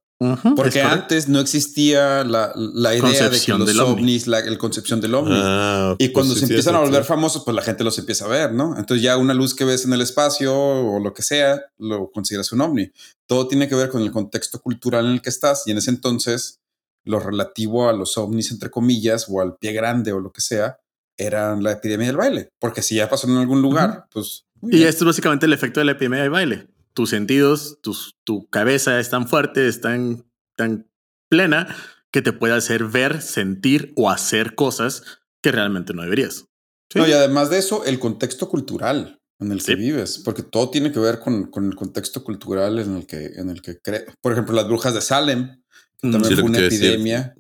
porque 0.56 0.80
antes 0.80 1.28
no 1.28 1.40
existía 1.40 2.24
la, 2.24 2.52
idea 2.94 3.28
de 3.28 3.40
que 3.40 3.52
los 3.52 3.78
ovnis, 3.80 4.26
la 4.26 4.38
el 4.38 4.58
concepción 4.58 5.00
del 5.00 5.14
ovni. 5.14 5.34
Ah, 5.37 5.96
y 5.98 6.10
cuando 6.10 6.34
pues 6.34 6.40
se 6.40 6.46
empiezan 6.46 6.76
a 6.76 6.80
volver 6.80 7.04
famosos, 7.04 7.42
pues 7.44 7.54
la 7.54 7.62
gente 7.62 7.84
los 7.84 7.98
empieza 7.98 8.24
a 8.24 8.28
ver, 8.28 8.52
¿no? 8.52 8.76
Entonces 8.78 9.02
ya 9.02 9.16
una 9.16 9.34
luz 9.34 9.54
que 9.54 9.64
ves 9.64 9.84
en 9.84 9.92
el 9.92 10.00
espacio 10.00 10.54
o 10.56 11.00
lo 11.00 11.12
que 11.12 11.22
sea, 11.22 11.62
lo 11.78 12.10
consideras 12.10 12.52
un 12.52 12.60
ovni. 12.60 12.90
Todo 13.26 13.48
tiene 13.48 13.68
que 13.68 13.74
ver 13.74 13.90
con 13.90 14.02
el 14.02 14.12
contexto 14.12 14.60
cultural 14.60 15.06
en 15.06 15.12
el 15.12 15.22
que 15.22 15.30
estás 15.30 15.66
y 15.66 15.72
en 15.72 15.78
ese 15.78 15.90
entonces 15.90 16.60
lo 17.04 17.20
relativo 17.20 17.88
a 17.88 17.92
los 17.92 18.16
ovnis, 18.16 18.50
entre 18.50 18.70
comillas, 18.70 19.26
o 19.28 19.40
al 19.40 19.56
pie 19.56 19.72
grande 19.72 20.12
o 20.12 20.20
lo 20.20 20.32
que 20.32 20.40
sea, 20.40 20.78
eran 21.16 21.62
la 21.62 21.72
epidemia 21.72 22.09
del 22.09 22.16
baile. 22.16 22.48
Porque 22.59 22.83
si 22.83 22.96
ya 22.96 23.09
pasó 23.09 23.29
en 23.29 23.37
algún 23.37 23.62
lugar, 23.62 24.07
pues... 24.11 24.44
Y 24.62 24.85
esto 24.85 25.05
es 25.05 25.09
básicamente 25.09 25.46
el 25.46 25.53
efecto 25.53 25.81
de 25.81 25.87
la 25.87 25.92
epidemia 25.92 26.22
del 26.22 26.31
baile 26.31 26.68
tus 26.94 27.11
sentidos, 27.11 27.79
tu 28.24 28.48
cabeza 28.48 28.98
es 28.98 29.11
tan 29.11 29.29
fuerte, 29.29 29.68
es 29.68 29.81
tan, 29.81 30.24
tan 30.57 30.88
plena 31.29 31.77
que 32.11 32.22
te 32.22 32.33
puede 32.33 32.55
hacer 32.55 32.85
ver, 32.85 33.20
sentir 33.20 33.92
o 33.96 34.09
hacer 34.09 34.55
cosas 34.55 35.03
que 35.42 35.53
realmente 35.53 35.92
no 35.92 36.03
deberías. 36.03 36.46
y 36.94 37.12
además 37.12 37.50
de 37.50 37.59
eso, 37.59 37.85
el 37.85 37.98
contexto 37.98 38.48
cultural 38.48 39.20
en 39.40 39.50
el 39.50 39.62
que 39.62 39.74
vives, 39.74 40.18
porque 40.24 40.44
todo 40.44 40.70
tiene 40.70 40.92
que 40.92 41.00
ver 41.00 41.18
con, 41.18 41.50
con, 41.50 41.66
el 41.66 41.74
contexto 41.74 42.22
cultural 42.22 42.79
en 42.79 42.96
el 42.96 43.07
que, 43.07 43.27
en 43.35 43.50
el 43.50 43.61
que. 43.61 43.81
Por 44.20 44.33
ejemplo, 44.33 44.55
las 44.55 44.68
brujas 44.68 44.94
de 44.94 45.00
Salem, 45.00 45.61
que 46.00 46.07
mm. 46.07 46.12
también 46.12 46.35
fue 46.35 46.44
una 46.44 46.59
epidemia. 46.61 47.35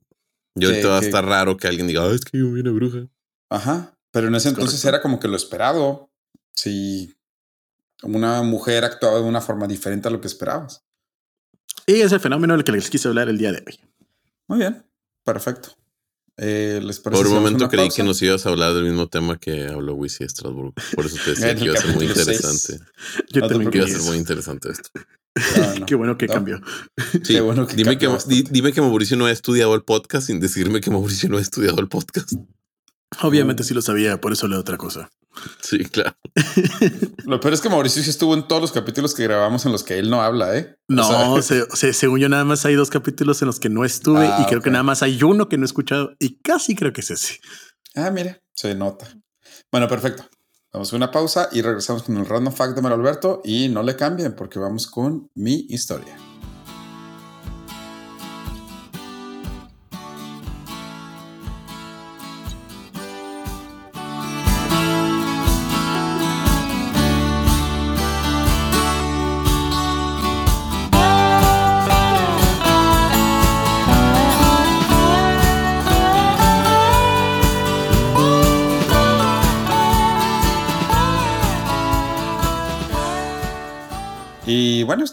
Yo 0.56 0.70
te 0.70 0.84
va 0.84 0.98
a 0.98 1.00
estar 1.00 1.24
raro 1.24 1.56
que 1.56 1.68
alguien 1.68 1.86
diga, 1.86 2.06
es 2.12 2.24
que 2.24 2.38
yo 2.38 2.52
vi 2.52 2.60
una 2.60 2.72
bruja. 2.72 3.06
Ajá, 3.54 3.96
pero 4.10 4.26
en 4.26 4.34
ese 4.34 4.48
entonces 4.48 4.84
era 4.84 5.00
como 5.00 5.20
que 5.20 5.28
lo 5.28 5.36
esperado. 5.36 6.10
Sí, 6.56 7.14
una 8.02 8.42
mujer 8.42 8.84
actuaba 8.84 9.20
de 9.20 9.24
una 9.24 9.40
forma 9.40 9.68
diferente 9.68 10.08
a 10.08 10.10
lo 10.10 10.20
que 10.20 10.26
esperabas. 10.26 10.82
Y 11.86 12.00
es 12.00 12.10
el 12.10 12.20
fenómeno 12.20 12.54
del 12.54 12.64
que 12.64 12.72
les 12.72 12.90
quise 12.90 13.06
hablar 13.06 13.28
el 13.28 13.38
día 13.38 13.52
de 13.52 13.62
hoy. 13.64 13.78
Muy 14.48 14.58
bien, 14.58 14.84
perfecto. 15.24 15.76
Eh, 16.36 16.80
Por 17.04 17.28
un 17.28 17.34
momento 17.34 17.68
creí 17.68 17.90
que 17.90 18.02
nos 18.02 18.20
ibas 18.20 18.44
a 18.44 18.48
hablar 18.48 18.74
del 18.74 18.82
mismo 18.82 19.08
tema 19.08 19.38
que 19.38 19.68
habló 19.68 19.94
Wisi 19.94 20.24
Estrasburgo. 20.24 20.74
Por 20.96 21.06
eso 21.06 21.16
te 21.24 21.30
decía 21.30 21.54
que 21.54 21.66
iba 21.66 21.74
a 21.74 21.76
ser 21.76 21.94
muy 21.94 22.06
interesante. 22.06 22.80
Yo 23.32 23.46
también 23.46 23.70
que 23.70 23.78
iba 23.78 23.86
a 23.86 23.90
ser 23.90 24.02
muy 24.02 24.16
interesante 24.16 24.70
esto. 24.70 24.90
Qué 25.86 25.94
bueno 25.94 26.18
que 26.18 26.26
cambió. 26.26 26.60
Sí, 27.22 27.38
bueno 27.38 27.66
dime, 27.66 27.98
que, 27.98 28.08
dime 28.50 28.72
que 28.72 28.80
Mauricio 28.80 29.16
no 29.16 29.26
ha 29.26 29.30
estudiado 29.30 29.76
el 29.76 29.82
podcast 29.82 30.26
sin 30.26 30.40
decirme 30.40 30.80
que 30.80 30.90
Mauricio 30.90 31.28
no 31.28 31.38
ha 31.38 31.40
estudiado 31.40 31.80
el 31.80 31.88
podcast. 31.88 32.32
Obviamente 33.22 33.64
sí 33.64 33.74
lo 33.74 33.82
sabía, 33.82 34.20
por 34.20 34.32
eso 34.32 34.48
leo 34.48 34.60
otra 34.60 34.76
cosa. 34.76 35.10
Sí, 35.60 35.84
claro. 35.84 36.16
Lo 37.24 37.40
peor 37.40 37.54
es 37.54 37.60
que 37.60 37.68
Mauricio 37.68 38.02
sí 38.02 38.10
estuvo 38.10 38.34
en 38.34 38.46
todos 38.46 38.62
los 38.62 38.72
capítulos 38.72 39.14
que 39.14 39.24
grabamos 39.24 39.66
en 39.66 39.72
los 39.72 39.82
que 39.82 39.98
él 39.98 40.08
no 40.08 40.22
habla, 40.22 40.56
¿eh? 40.56 40.76
No, 40.88 41.42
según 41.42 42.20
yo 42.20 42.28
nada 42.28 42.44
más 42.44 42.64
hay 42.64 42.74
dos 42.74 42.90
capítulos 42.90 43.42
en 43.42 43.46
los 43.46 43.58
que 43.58 43.68
no 43.68 43.84
estuve 43.84 44.26
y 44.26 44.30
ah, 44.30 44.46
creo 44.48 44.60
que 44.60 44.70
nada 44.70 44.84
más 44.84 45.02
hay 45.02 45.20
uno 45.22 45.48
que 45.48 45.56
no 45.56 45.64
he 45.64 45.66
escuchado 45.66 46.14
y 46.18 46.40
casi 46.40 46.74
creo 46.74 46.92
que 46.92 47.00
es 47.00 47.10
ese. 47.10 47.40
Ah, 47.94 48.10
mire, 48.10 48.42
se 48.54 48.74
nota. 48.74 49.08
Bueno, 49.70 49.88
perfecto. 49.88 50.24
Vamos 50.72 50.92
a 50.92 50.96
una 50.96 51.10
pausa 51.10 51.48
y 51.52 51.62
regresamos 51.62 52.02
con 52.02 52.16
el 52.16 52.26
random 52.26 52.52
fact 52.52 52.74
de 52.74 52.82
Mario 52.82 52.98
Alberto 52.98 53.40
y 53.44 53.68
no 53.68 53.82
le 53.82 53.96
cambien 53.96 54.34
porque 54.34 54.58
vamos 54.58 54.86
con 54.86 55.30
mi 55.34 55.66
historia. 55.68 56.16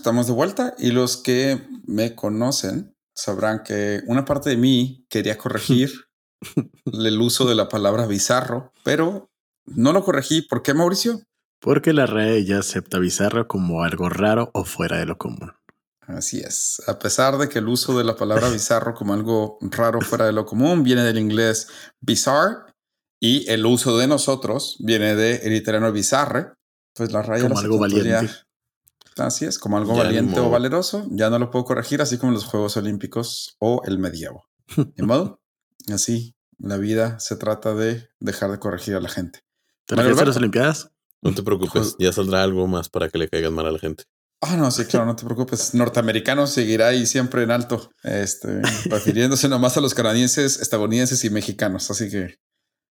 Estamos 0.02 0.26
de 0.26 0.34
vuelta 0.34 0.74
y 0.80 0.90
los 0.90 1.16
que 1.16 1.62
me 1.86 2.16
conocen 2.16 2.98
sabrán 3.14 3.62
que 3.62 4.02
una 4.08 4.26
parte 4.26 4.50
de 4.50 4.58
mí 4.58 5.06
quería 5.12 5.38
corregir 5.38 5.92
el 6.86 7.22
uso 7.22 7.48
de 7.48 7.54
la 7.54 7.70
palabra 7.70 8.08
bizarro, 8.08 8.74
pero 8.84 9.30
no 9.68 9.94
lo 9.94 10.04
corregí. 10.04 10.42
¿Por 10.42 10.64
qué, 10.64 10.74
Mauricio? 10.74 11.22
Porque 11.60 11.94
la 11.94 12.08
RAE 12.08 12.44
ya 12.46 12.58
acepta 12.58 12.98
bizarro 12.98 13.48
como 13.48 13.84
algo 13.84 14.10
raro 14.10 14.50
o 14.56 14.66
fuera 14.66 14.98
de 14.98 15.06
lo 15.06 15.20
común. 15.20 15.52
Así 16.08 16.40
es. 16.40 16.82
A 16.88 16.98
pesar 16.98 17.38
de 17.38 17.48
que 17.48 17.60
el 17.60 17.68
uso 17.68 17.96
de 17.96 18.04
la 18.04 18.16
palabra 18.16 18.50
bizarro 18.52 18.96
como 18.96 19.14
algo 19.14 19.60
raro 19.62 20.02
fuera 20.02 20.26
de 20.26 20.34
lo 20.34 20.48
común 20.48 20.82
viene 20.82 21.04
del 21.04 21.20
inglés 21.20 21.68
bizarre 22.00 22.56
y 23.22 23.48
el 23.52 23.68
uso 23.68 24.00
de 24.00 24.08
nosotros 24.08 24.78
viene 24.80 25.16
del 25.16 25.54
italiano 25.54 25.92
bizarre, 25.92 26.54
pues 26.96 27.12
la 27.12 27.22
RAE 27.22 27.44
Como 27.44 27.60
algo 27.60 27.78
valiente. 27.78 28.32
Así 29.18 29.46
es, 29.46 29.60
como 29.60 29.78
algo 29.78 29.96
Ya, 29.96 30.04
valiente 30.04 30.40
o 30.40 30.50
valeroso, 30.50 31.06
ya 31.10 31.30
no 31.30 31.38
lo 31.38 31.52
puedo 31.52 31.66
corregir, 31.66 32.02
así 32.02 32.18
como 32.18 32.32
los 32.32 32.46
Juegos 32.46 32.78
Olímpicos 32.78 33.56
o 33.60 33.82
el 33.86 34.00
medievo. 34.00 34.46
¿De 34.96 35.04
modo? 35.04 35.42
Así, 35.92 36.36
la 36.58 36.78
vida 36.78 37.20
se 37.20 37.36
trata 37.36 37.74
de 37.74 38.10
dejar 38.20 38.52
de 38.52 38.60
corregir 38.60 38.96
a 38.96 39.02
la 39.02 39.10
gente. 39.10 39.40
¿Te 39.86 39.96
refieres 39.96 40.22
a 40.22 40.26
las. 40.26 40.38
Olimpiadas? 40.38 40.92
No 41.22 41.34
te 41.36 41.44
preocupes, 41.44 41.96
ya 42.00 42.12
saldrá 42.12 42.42
algo 42.42 42.68
más 42.68 42.90
para 42.90 43.10
que 43.10 43.18
le 43.18 43.30
caigan 43.30 43.54
mal 43.54 43.68
a 43.68 43.72
la 43.72 43.80
gente. 43.80 44.06
Ah, 44.42 44.58
no, 44.58 44.72
sí, 44.72 44.86
claro, 44.86 45.06
no 45.06 45.16
te 45.16 45.24
preocupes. 45.24 45.76
Norteamericano 45.76 46.48
seguirá 46.48 46.88
ahí 46.88 47.06
siempre 47.06 47.44
en 47.44 47.52
alto, 47.52 47.92
este, 48.02 48.62
refiriéndose 48.90 49.48
nomás 49.48 49.78
a 49.78 49.82
los 49.82 49.94
canadienses, 49.94 50.60
estadounidenses 50.60 51.24
y 51.24 51.30
mexicanos. 51.30 51.92
Así 51.92 52.10
que, 52.10 52.40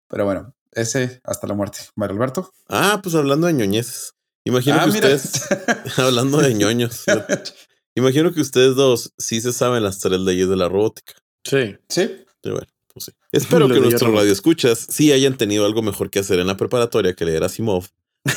pero 0.08 0.24
bueno, 0.24 0.54
ese 0.70 1.20
hasta 1.24 1.48
la 1.48 1.54
muerte. 1.54 1.80
Mario 1.96 2.14
Alberto. 2.14 2.52
Ah, 2.68 3.00
pues 3.02 3.16
hablando 3.16 3.48
de 3.48 3.54
ñoñeces. 3.54 4.14
Imagino 4.44 4.76
ah, 4.76 4.86
que 4.86 4.92
mira. 4.92 5.14
ustedes, 5.14 5.42
hablando 5.98 6.38
de 6.38 6.54
ñoños, 6.54 7.04
imagino 7.94 8.32
que 8.32 8.40
ustedes 8.40 8.74
dos 8.74 9.12
sí 9.18 9.40
se 9.40 9.52
saben 9.52 9.82
las 9.82 9.98
tres 9.98 10.20
leyes 10.20 10.48
de 10.48 10.56
la 10.56 10.68
robótica. 10.68 11.14
Sí. 11.44 11.76
sí, 11.88 12.08
Sí, 12.42 12.50
bueno, 12.50 12.66
pues 12.92 13.04
sí. 13.06 13.12
Espero 13.32 13.68
Lo 13.68 13.74
que 13.74 13.80
nuestros 13.80 14.12
radioescuchas 14.14 14.78
sí 14.88 15.12
hayan 15.12 15.36
tenido 15.36 15.66
algo 15.66 15.82
mejor 15.82 16.10
que 16.10 16.20
hacer 16.20 16.38
en 16.38 16.46
la 16.46 16.56
preparatoria 16.56 17.14
que 17.14 17.24
leer 17.24 17.44
Asimov, 17.44 17.86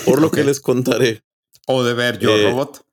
por 0.05 0.21
lo 0.21 0.29
que 0.29 0.43
les 0.43 0.59
contaré. 0.59 1.23
o 1.67 1.83
de 1.83 1.93
ver 1.93 2.19
yo 2.19 2.35
Eh, 2.35 2.49
robot. 2.49 2.85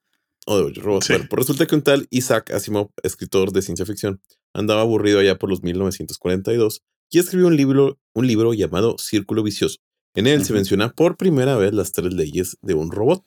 O 0.47 0.59
de 0.59 0.81
robot. 0.81 1.03
Sí. 1.03 1.13
Bueno, 1.15 1.27
pues 1.29 1.39
resulta 1.41 1.67
que 1.67 1.75
un 1.75 1.83
tal 1.83 2.07
Isaac 2.11 2.53
Asimov, 2.53 2.91
escritor 3.03 3.53
de 3.53 3.63
ciencia 3.63 3.85
ficción, 3.85 4.21
andaba 4.55 4.83
aburrido 4.83 5.19
allá 5.19 5.37
por 5.39 5.51
los 5.51 5.63
1942 5.63 6.83
y 7.11 7.19
escribió 7.19 7.49
un 7.49 7.57
libro, 7.57 7.99
un 8.15 8.27
libro 8.27 8.55
llamado 8.55 8.97
Círculo 8.99 9.43
Vicioso. 9.43 9.79
En 10.15 10.27
él 10.27 10.45
se 10.45 10.53
menciona 10.53 10.93
por 10.93 11.17
primera 11.17 11.57
vez 11.57 11.73
las 11.73 11.93
tres 11.93 12.13
leyes 12.15 12.57
de 12.63 12.75
un 12.75 12.91
robot. 12.91 13.25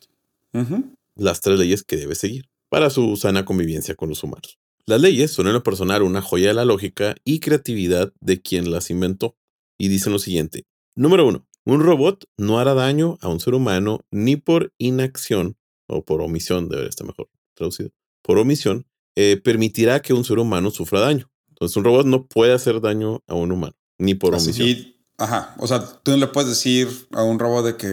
Las 1.16 1.42
tres 1.42 1.58
leyes 1.60 1.84
que 1.84 1.96
debe 1.98 2.16
seguir 2.16 2.50
para 2.70 2.90
su 2.90 3.16
sana 3.18 3.46
convivencia 3.46 3.96
con 3.96 4.10
los 4.10 4.24
humanos. 4.24 4.58
Las 4.86 5.00
leyes 5.00 5.32
son 5.32 5.48
en 5.48 5.54
lo 5.54 5.64
personal 5.64 6.02
una 6.04 6.22
joya 6.22 6.50
de 6.50 6.54
la 6.56 6.66
lógica 6.66 7.16
y 7.24 7.40
creatividad 7.40 8.12
de 8.20 8.42
quien 8.42 8.70
las 8.72 8.90
inventó 8.90 9.36
y 9.78 9.88
dicen 9.88 10.12
lo 10.12 10.20
siguiente. 10.20 10.66
Número 10.96 11.26
uno, 11.28 11.46
un 11.66 11.80
robot 11.82 12.26
no 12.38 12.60
hará 12.60 12.74
daño 12.74 13.18
a 13.22 13.30
un 13.30 13.40
ser 13.40 13.54
humano 13.54 14.02
ni 14.12 14.36
por 14.36 14.74
inacción 14.78 15.56
o 15.88 16.04
por 16.04 16.22
omisión, 16.22 16.68
debería 16.68 16.90
estar 16.90 17.08
mejor 17.08 17.30
traducido, 17.54 17.92
por 18.22 18.38
omisión, 18.40 18.86
eh, 19.16 19.38
permitirá 19.38 20.02
que 20.02 20.14
un 20.14 20.26
ser 20.26 20.40
humano 20.40 20.70
sufra 20.72 21.00
daño. 21.00 21.32
Entonces 21.50 21.78
un 21.78 21.84
robot 21.86 22.06
no 22.08 22.26
puede 22.26 22.54
hacer 22.54 22.82
daño 22.82 23.24
a 23.28 23.36
un 23.36 23.52
humano, 23.52 23.76
ni 24.00 24.16
por 24.16 24.36
Así, 24.36 24.50
omisión. 24.50 24.68
y- 24.70 24.93
ajá, 25.18 25.56
o 25.60 25.68
sea, 25.68 25.80
tú 26.04 26.12
no 26.12 26.18
le 26.18 26.28
puedes 26.28 26.50
decir 26.50 26.88
a 27.12 27.24
un 27.24 27.40
robot 27.40 27.66
de 27.66 27.78
que 27.78 27.88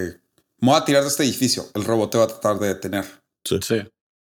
me 0.60 0.68
voy 0.70 0.76
a 0.76 0.84
tirar 0.84 1.02
de 1.02 1.08
este 1.08 1.22
edificio. 1.24 1.64
El 1.74 1.84
robot 1.84 2.10
te 2.10 2.18
va 2.18 2.24
a 2.24 2.28
tratar 2.28 2.58
de 2.58 2.68
detener. 2.68 3.04
Sí. 3.44 3.58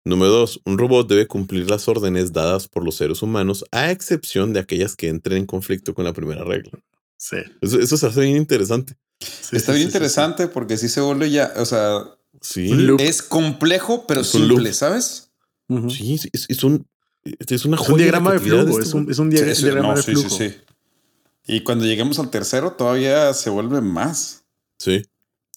Número 0.04 0.32
dos, 0.32 0.60
un 0.66 0.78
robot 0.78 1.08
debe 1.10 1.26
cumplir 1.28 1.70
las 1.70 1.88
órdenes 1.88 2.32
dadas 2.34 2.68
por 2.68 2.84
los 2.84 2.96
seres 2.96 3.22
humanos, 3.24 3.66
a 3.72 3.90
excepción 3.92 4.54
de 4.54 4.60
aquellas 4.60 4.96
que 4.96 5.08
entren 5.08 5.38
en 5.40 5.46
conflicto 5.48 5.94
con 5.96 6.06
la 6.06 6.14
primera 6.14 6.44
regla. 6.44 6.72
Sí. 7.18 7.38
Eso, 7.62 7.80
eso 7.80 7.98
se 7.98 8.06
hace 8.06 8.22
bien 8.22 8.36
interesante. 8.38 8.96
Sí, 9.20 9.56
Está 9.56 9.72
sí, 9.72 9.78
bien 9.80 9.88
sí, 9.88 9.92
sí, 9.94 9.98
interesante 9.98 10.48
porque 10.48 10.78
sí 10.78 10.90
se 10.90 11.02
vuelve 11.02 11.32
ya, 11.32 11.54
o 11.58 11.66
sea, 11.66 12.04
Sí, 12.42 12.70
es 13.00 13.22
complejo 13.24 14.06
pero 14.06 14.22
Es 14.22 14.28
simple. 14.28 14.74
¿sabes? 14.74 15.32
sí. 15.70 15.90
Sí, 15.90 16.18
sí, 16.20 16.30
es, 16.34 16.46
es 16.50 16.64
un, 16.64 16.86
es 17.24 17.66
una 17.66 17.78
Es 17.82 17.90
un 17.90 17.98
diagrama 17.98 18.34
de 18.34 18.40
flujo. 18.40 18.70
este 18.70 18.82
Es 18.82 18.94
un, 18.94 19.10
es 19.10 19.18
un 19.18 19.32
dia- 19.32 19.44
Sí, 19.46 19.56
sí, 19.56 19.64
diagrama 19.64 19.90
no, 19.92 19.96
de 19.96 20.04
sí, 20.04 20.12
flujo. 20.12 20.30
sí, 20.30 20.50
sí. 20.50 20.56
Y 21.48 21.62
cuando 21.64 21.86
lleguemos 21.86 22.20
al 22.20 22.30
tercero 22.32 22.74
todavía 22.74 23.34
se 23.34 23.50
vuelve 23.50 23.82
más. 23.82 24.46
Sí. 24.80 25.04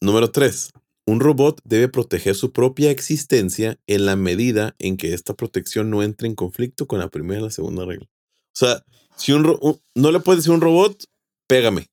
Número 0.01 0.31
tres, 0.31 0.71
un 1.07 1.21
robot 1.21 1.61
debe 1.65 1.89
proteger 1.89 2.35
su 2.35 2.53
propia 2.53 2.91
existencia 2.91 3.79
en 3.87 4.07
la 4.07 4.15
medida 4.17 4.75
en 4.79 4.97
que 4.97 5.15
esta 5.15 5.35
protección 5.35 5.91
no 5.91 6.03
entre 6.03 6.29
en 6.29 6.35
conflicto 6.35 6.87
con 6.87 6.99
la 6.99 7.09
primera 7.09 7.41
y 7.41 7.45
la 7.45 7.51
segunda 7.51 7.85
regla. 7.85 8.07
O 8.07 8.53
sea, 8.59 8.85
si 9.17 9.33
un, 9.33 9.59
no 9.95 10.13
le 10.13 10.21
puedes 10.21 10.41
decir 10.41 10.53
a 10.53 10.55
un 10.57 10.61
robot, 10.61 11.03
pégame. 11.47 11.87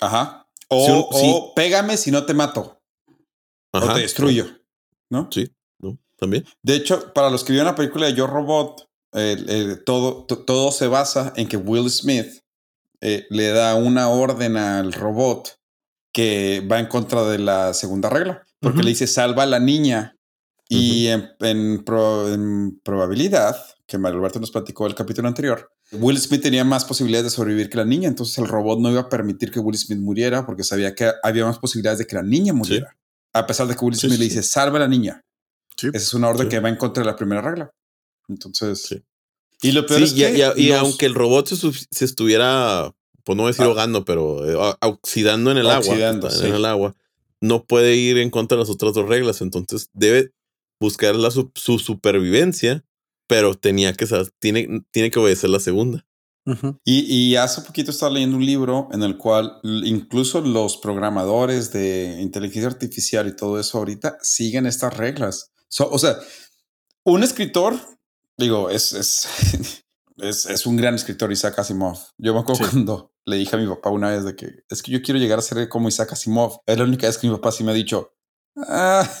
Ajá. 0.00 0.46
O, 0.68 0.86
un- 0.86 1.04
o 1.10 1.54
pégame 1.54 1.96
si 1.96 2.10
no 2.10 2.24
te 2.24 2.32
mato 2.34 2.80
o 3.72 3.78
Ajá. 3.78 3.94
te 3.94 4.00
destruyo, 4.00 4.46
¿no? 5.10 5.28
Sí, 5.32 5.50
¿no? 5.80 5.98
También. 6.16 6.44
De 6.62 6.76
hecho, 6.76 7.12
para 7.12 7.28
los 7.30 7.42
que 7.44 7.52
vieron 7.52 7.66
la 7.66 7.74
película 7.74 8.06
de 8.06 8.14
Yo 8.14 8.26
Robot, 8.28 8.88
todo, 9.84 10.24
to- 10.26 10.38
todo 10.44 10.70
se 10.72 10.86
basa 10.86 11.32
en 11.36 11.48
que 11.48 11.56
Will 11.56 11.90
Smith 11.90 12.39
eh, 13.00 13.26
le 13.30 13.48
da 13.48 13.74
una 13.74 14.08
orden 14.08 14.56
al 14.56 14.92
robot 14.92 15.56
que 16.12 16.66
va 16.70 16.78
en 16.80 16.86
contra 16.86 17.24
de 17.24 17.38
la 17.38 17.72
segunda 17.74 18.08
regla, 18.10 18.44
porque 18.60 18.82
le 18.82 18.90
dice 18.90 19.06
salva 19.06 19.44
a 19.44 19.46
la 19.46 19.60
niña 19.60 20.16
y 20.68 21.06
en, 21.08 21.28
en 21.40 21.84
pro- 21.84 22.32
en 22.32 22.80
probabilidad, 22.84 23.56
que 23.86 23.98
Mario 23.98 24.18
Alberto 24.18 24.38
nos 24.40 24.50
platicó 24.50 24.86
el 24.86 24.94
capítulo 24.94 25.28
anterior, 25.28 25.70
Will 25.92 26.18
Smith 26.18 26.42
tenía 26.42 26.64
más 26.64 26.84
posibilidades 26.84 27.24
de 27.32 27.36
sobrevivir 27.36 27.68
que 27.70 27.76
la 27.76 27.84
niña, 27.84 28.08
entonces 28.08 28.38
el 28.38 28.46
robot 28.46 28.78
no 28.80 28.90
iba 28.90 29.00
a 29.00 29.08
permitir 29.08 29.50
que 29.50 29.58
Will 29.60 29.76
Smith 29.78 29.98
muriera 29.98 30.46
porque 30.46 30.62
sabía 30.62 30.94
que 30.94 31.10
había 31.22 31.44
más 31.44 31.58
posibilidades 31.58 31.98
de 31.98 32.06
que 32.06 32.14
la 32.16 32.22
niña 32.22 32.52
muriera. 32.52 32.96
A 33.32 33.46
pesar 33.46 33.66
de 33.68 33.74
que 33.76 33.84
Will 33.84 33.96
Smith 33.96 34.12
sí, 34.12 34.18
le 34.18 34.24
dice, 34.24 34.42
salva 34.42 34.76
a 34.76 34.80
la 34.80 34.88
niña. 34.88 35.20
Esa 35.88 35.96
es 36.04 36.14
una 36.14 36.28
orden 36.28 36.48
que 36.48 36.60
va 36.60 36.68
en 36.68 36.76
contra 36.76 37.02
de 37.02 37.06
la 37.10 37.16
primera 37.16 37.40
regla. 37.40 37.70
Entonces, 38.28 38.82
Sí. 38.82 39.02
Y 39.62 39.72
lo 39.72 39.86
peor 39.86 40.00
Sí, 40.00 40.04
es 40.04 40.12
que 40.34 40.38
y- 40.56 40.64
y 40.64 40.68
los- 40.68 40.78
aunque 40.78 41.06
el 41.06 41.14
robot 41.14 41.48
se, 41.48 41.56
se 41.90 42.04
estuviera, 42.04 42.94
pues 43.24 43.36
no 43.36 43.46
decir 43.46 43.62
Ah. 43.62 43.66
ahogando, 43.68 44.04
pero 44.04 44.48
eh, 44.48 44.54
o- 44.54 44.76
oxidando 44.80 45.50
en 45.50 45.58
el 45.58 45.66
Oxidando, 45.66 46.26
agua, 46.26 46.30
está 46.34 46.46
en 46.46 46.52
sí. 46.52 46.56
el 46.56 46.64
agua, 46.64 46.94
no 47.40 47.64
puede 47.64 47.96
ir 47.96 48.18
en 48.18 48.30
contra 48.30 48.56
de 48.56 48.60
las 48.62 48.70
otras 48.70 48.94
dos 48.94 49.08
reglas. 49.08 49.40
Entonces 49.40 49.88
debe 49.92 50.32
buscar 50.80 51.14
la, 51.16 51.30
su, 51.30 51.50
su 51.54 51.78
supervivencia, 51.78 52.84
pero 53.28 53.54
tenía 53.54 53.92
que 53.94 54.06
tiene, 54.38 54.82
tiene 54.90 55.10
que 55.10 55.18
obedecer 55.18 55.50
la 55.50 55.60
segunda. 55.60 56.06
Ujú. 56.46 56.78
Y, 56.84 57.00
y 57.12 57.36
hace 57.36 57.60
poquito 57.60 57.90
estaba 57.90 58.12
leyendo 58.12 58.36
un 58.38 58.46
libro 58.46 58.88
en 58.92 59.02
el 59.02 59.18
cual 59.18 59.60
incluso 59.62 60.40
los 60.40 60.78
programadores 60.78 61.70
de 61.70 62.16
inteligencia 62.20 62.68
artificial 62.68 63.28
y 63.28 63.36
todo 63.36 63.60
eso 63.60 63.76
ahorita 63.78 64.16
siguen 64.22 64.64
estas 64.66 64.96
reglas. 64.96 65.52
So- 65.68 65.90
o 65.90 65.98
sea, 65.98 66.16
un 67.04 67.22
escritor, 67.22 67.74
digo, 68.40 68.70
es, 68.70 68.92
es, 68.92 69.28
es, 70.16 70.46
es 70.46 70.66
un 70.66 70.76
gran 70.76 70.94
escritor, 70.96 71.30
Isaac 71.32 71.58
Asimov. 71.58 71.98
Yo 72.18 72.34
me 72.34 72.40
acuerdo 72.40 72.64
Sí. 72.64 72.70
cuando 72.70 73.12
le 73.26 73.36
dije 73.36 73.54
a 73.54 73.58
mi 73.58 73.66
papá 73.68 73.90
una 73.90 74.10
vez 74.10 74.24
de 74.24 74.34
que 74.34 74.64
es 74.68 74.82
que 74.82 74.90
yo 74.90 75.02
quiero 75.02 75.20
llegar 75.20 75.38
a 75.38 75.42
ser 75.42 75.68
como 75.68 75.88
Isaac 75.88 76.12
Asimov. 76.12 76.58
Es 76.66 76.76
la 76.78 76.84
única 76.84 77.06
vez 77.06 77.18
que 77.18 77.28
mi 77.28 77.34
papá 77.36 77.52
sí 77.52 77.62
me 77.64 77.70
ha 77.70 77.74
dicho, 77.74 78.12
"Ah, 78.56 79.08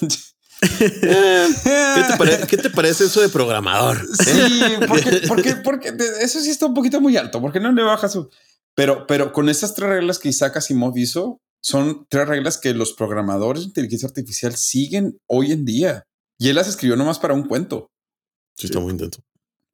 ¿Qué 0.60 2.02
te, 2.06 2.16
pare- 2.18 2.46
qué 2.46 2.56
te 2.56 2.70
parece 2.70 3.04
eso 3.04 3.20
de 3.20 3.28
programador? 3.28 3.98
Sí, 4.24 4.60
porque, 4.86 5.20
porque, 5.26 5.54
porque 5.56 5.94
eso 6.20 6.40
sí 6.40 6.50
está 6.50 6.66
un 6.66 6.74
poquito 6.74 7.00
muy 7.00 7.16
alto, 7.16 7.40
porque 7.40 7.60
no 7.60 7.72
le 7.72 7.82
baja 7.82 8.08
su. 8.08 8.28
Pero, 8.74 9.06
pero 9.06 9.32
con 9.32 9.48
esas 9.48 9.74
tres 9.74 9.88
reglas 9.88 10.18
que 10.18 10.28
Isaac 10.28 10.56
Asimov 10.58 10.96
hizo, 10.96 11.40
son 11.62 12.06
tres 12.08 12.28
reglas 12.28 12.58
que 12.58 12.72
los 12.74 12.92
programadores 12.92 13.62
de 13.62 13.68
inteligencia 13.68 14.06
artificial 14.08 14.54
siguen 14.56 15.18
hoy 15.28 15.52
en 15.52 15.64
día. 15.64 16.04
Y 16.38 16.48
él 16.48 16.56
las 16.56 16.68
escribió 16.68 16.96
nomás 16.96 17.18
para 17.18 17.34
un 17.34 17.44
cuento. 17.46 17.89
Sí, 18.60 18.66
está 18.66 18.80
muy 18.80 18.92
intenso. 18.92 19.22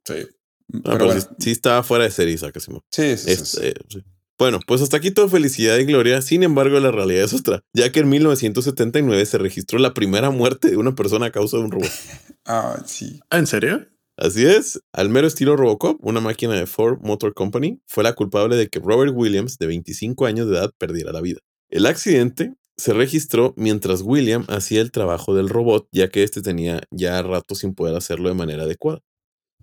Sí. 0.05 0.14
Ah, 0.14 0.27
pero 0.68 0.83
pero 0.85 1.05
bueno, 1.07 1.20
sí, 1.20 1.27
sí 1.38 1.51
estaba 1.53 1.83
fuera 1.83 2.05
de 2.05 2.11
serie, 2.11 2.35
Isaac 2.35 2.57
Asimov. 2.57 2.83
sí, 2.90 3.16
sí, 3.16 3.25
sí, 3.25 3.31
Este, 3.33 3.45
sí. 3.47 3.66
eh, 3.66 3.74
sí. 3.89 4.03
Bueno, 4.39 4.61
pues 4.66 4.82
hasta 4.82 4.99
aquí 4.99 5.11
todo 5.12 5.28
felicidad 5.30 5.78
y 5.78 5.84
gloria. 5.87 6.20
Sin 6.20 6.43
embargo, 6.43 6.78
la 6.78 6.91
realidad 6.91 7.24
es 7.24 7.32
otra, 7.32 7.62
ya 7.72 7.91
que 7.91 8.01
en 8.01 8.09
1979 8.11 9.24
se 9.24 9.39
registró 9.39 9.78
la 9.78 9.95
primera 9.95 10.30
muerte 10.30 10.68
de 10.70 10.76
una 10.76 10.95
persona 10.95 11.26
a 11.26 11.30
causa 11.30 11.57
de 11.57 11.62
un 11.64 11.70
robot. 11.70 11.89
Ah, 12.49 12.80
sí. 12.87 13.18
Ah, 13.30 13.39
¿En 13.39 13.47
serio? 13.49 13.89
Así 14.16 14.47
es, 14.47 14.80
al 14.93 15.09
mero 15.11 15.26
estilo 15.26 15.57
Robocop, 15.57 15.99
una 16.01 16.20
máquina 16.20 16.55
de 16.55 16.66
Ford 16.66 17.01
Motor 17.03 17.34
Company 17.34 17.80
fue 17.87 18.05
la 18.05 18.12
culpable 18.14 18.55
de 18.55 18.68
que 18.68 18.78
Robert 18.78 19.12
Williams, 19.14 19.59
de 19.59 19.66
25 19.66 20.26
años 20.26 20.49
de 20.49 20.57
edad, 20.57 20.70
perdiera 20.78 21.11
la 21.12 21.20
vida. 21.20 21.41
El 21.70 21.87
accidente 21.87 22.55
se 22.77 22.93
registró 22.93 23.55
mientras 23.57 24.03
William 24.03 24.45
hacía 24.49 24.81
el 24.83 24.91
trabajo 24.91 25.35
del 25.35 25.49
robot, 25.49 25.89
ya 25.93 26.09
que 26.09 26.22
este 26.22 26.43
tenía 26.43 26.83
ya 26.91 27.22
rato 27.22 27.55
sin 27.55 27.74
poder 27.74 27.97
hacerlo 27.97 28.29
de 28.29 28.35
manera 28.35 28.64
adecuada. 28.64 29.01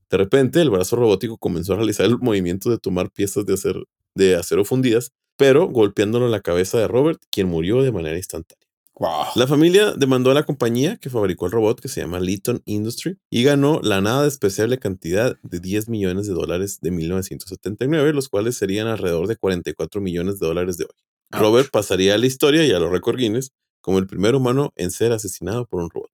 De 0.10 0.18
repente, 0.18 0.62
el 0.62 0.70
brazo 0.70 0.96
robótico 0.96 1.38
comenzó 1.38 1.74
a 1.74 1.78
realizar 1.78 2.06
el 2.06 2.18
movimiento 2.20 2.70
de 2.70 2.78
tomar 2.78 3.12
piezas 3.12 3.46
de, 3.46 3.54
acer- 3.54 3.86
de 4.16 4.36
acero 4.36 4.64
fundidas, 4.66 5.12
pero 5.38 5.68
golpeándolo 5.68 6.26
en 6.26 6.32
la 6.32 6.42
cabeza 6.42 6.78
de 6.78 6.88
Robert, 6.88 7.20
quien 7.32 7.48
murió 7.48 7.82
de 7.82 7.92
manera 7.92 8.18
instantánea. 8.18 8.64
Wow. 9.00 9.26
La 9.36 9.48
familia 9.48 9.94
demandó 9.94 10.30
a 10.30 10.36
la 10.36 10.44
compañía 10.44 10.98
que 10.98 11.10
fabricó 11.10 11.48
el 11.48 11.52
robot, 11.52 11.80
que 11.82 11.88
se 11.88 12.02
llama 12.02 12.20
Litton 12.20 12.62
Industry, 12.66 13.18
y 13.32 13.44
ganó 13.44 13.80
la 13.82 14.02
nada 14.02 14.24
despreciable 14.24 14.78
cantidad 14.78 15.36
de 15.42 15.60
10 15.60 15.90
millones 15.90 16.28
de 16.28 16.34
dólares 16.34 16.78
de 16.80 16.92
1979, 16.92 18.14
los 18.14 18.30
cuales 18.30 18.56
serían 18.56 18.88
alrededor 18.88 19.28
de 19.28 19.36
44 19.36 20.00
millones 20.00 20.40
de 20.40 20.46
dólares 20.46 20.78
de 20.78 20.86
hoy. 20.86 20.96
Ouch. 21.34 21.42
Robert 21.42 21.70
pasaría 21.72 22.16
a 22.16 22.18
la 22.18 22.26
historia 22.26 22.66
y 22.66 22.72
a 22.72 22.80
los 22.80 22.92
récord 22.92 23.18
Guinness 23.18 23.52
como 23.82 24.00
el 24.00 24.08
primer 24.08 24.36
humano 24.36 24.72
en 24.76 24.92
ser 24.92 25.12
asesinado 25.12 25.66
por 25.66 25.82
un 25.84 25.90
robot. 25.90 26.10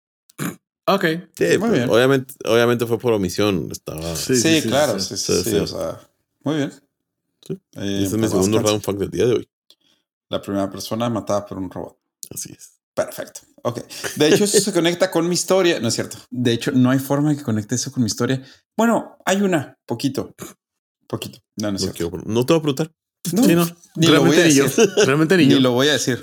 Ok. 0.89 1.05
Sí, 1.37 1.45
Muy 1.45 1.59
pues, 1.59 1.73
bien. 1.73 1.91
Obviamente, 1.91 2.35
obviamente 2.45 2.87
fue 2.87 2.99
por 2.99 3.13
omisión. 3.13 3.69
Estaba. 3.73 4.15
Sí, 4.15 4.37
Sí, 4.37 4.61
sí, 4.61 4.69
claro. 4.69 5.01
sí, 5.01 5.17
Sí, 5.17 5.33
sí, 5.35 5.43
sí, 5.43 5.51
sí. 5.51 5.57
o 5.57 5.67
sea, 5.67 6.01
muy 6.45 6.57
bien. 6.57 6.71
Sí. 7.47 7.55
Eh, 7.55 7.97
Ese 7.99 8.05
es 8.05 8.13
mi 8.13 8.19
pues, 8.21 8.31
segundo 8.31 8.61
round 8.61 8.83
fact 8.83 8.99
del 8.99 9.11
día 9.11 9.27
de 9.27 9.35
hoy. 9.35 9.49
La 10.29 10.41
primera 10.41 10.71
persona 10.71 11.09
matada 11.11 11.45
por 11.47 11.59
un 11.59 11.71
robot. 11.71 11.99
Así 12.33 12.53
es. 12.53 12.73
Perfecto. 12.95 13.41
Ok. 13.63 13.81
De 14.17 14.29
hecho, 14.29 14.45
eso 14.45 14.61
se 14.61 14.73
conecta 14.73 15.11
con 15.11 15.29
mi 15.29 15.35
historia. 15.35 15.81
No 15.81 15.89
es 15.89 15.95
cierto. 15.95 16.19
De 16.31 16.53
hecho, 16.53 16.71
no 16.73 16.91
hay 16.91 16.99
forma 17.01 17.31
de 17.31 17.37
que 17.37 17.43
conecte 17.43 17.75
eso 17.75 17.91
con 17.91 18.03
mi 18.03 18.07
historia. 18.07 18.43
Bueno, 18.77 19.17
hay 19.27 19.43
una, 19.43 19.77
poquito. 19.87 20.35
Poquito. 21.09 21.41
No, 21.57 21.71
no 21.73 21.77
es 21.77 21.83
No, 21.85 21.93
cierto. 21.93 22.11
quiero- 22.19 22.25
no 22.33 22.47
te 22.47 22.53
voy 22.53 22.59
a 22.59 22.63
preguntar. 22.63 22.93
No, 23.33 23.45
Sí, 23.45 23.55
no. 23.55 23.67
ni 23.97 24.07
lo 24.09 24.23
voy 24.25 24.37
Realmente 24.37 24.43
a 24.43 24.47
ni 24.49 24.55
yo. 24.55 24.65
decir. 24.65 24.91
Realmente 25.07 25.37
ni 25.37 25.47
Ni 25.47 25.53
yo. 25.55 25.61
lo 25.61 25.73
voy 25.73 25.89
a 25.89 25.93
decir. 25.93 26.21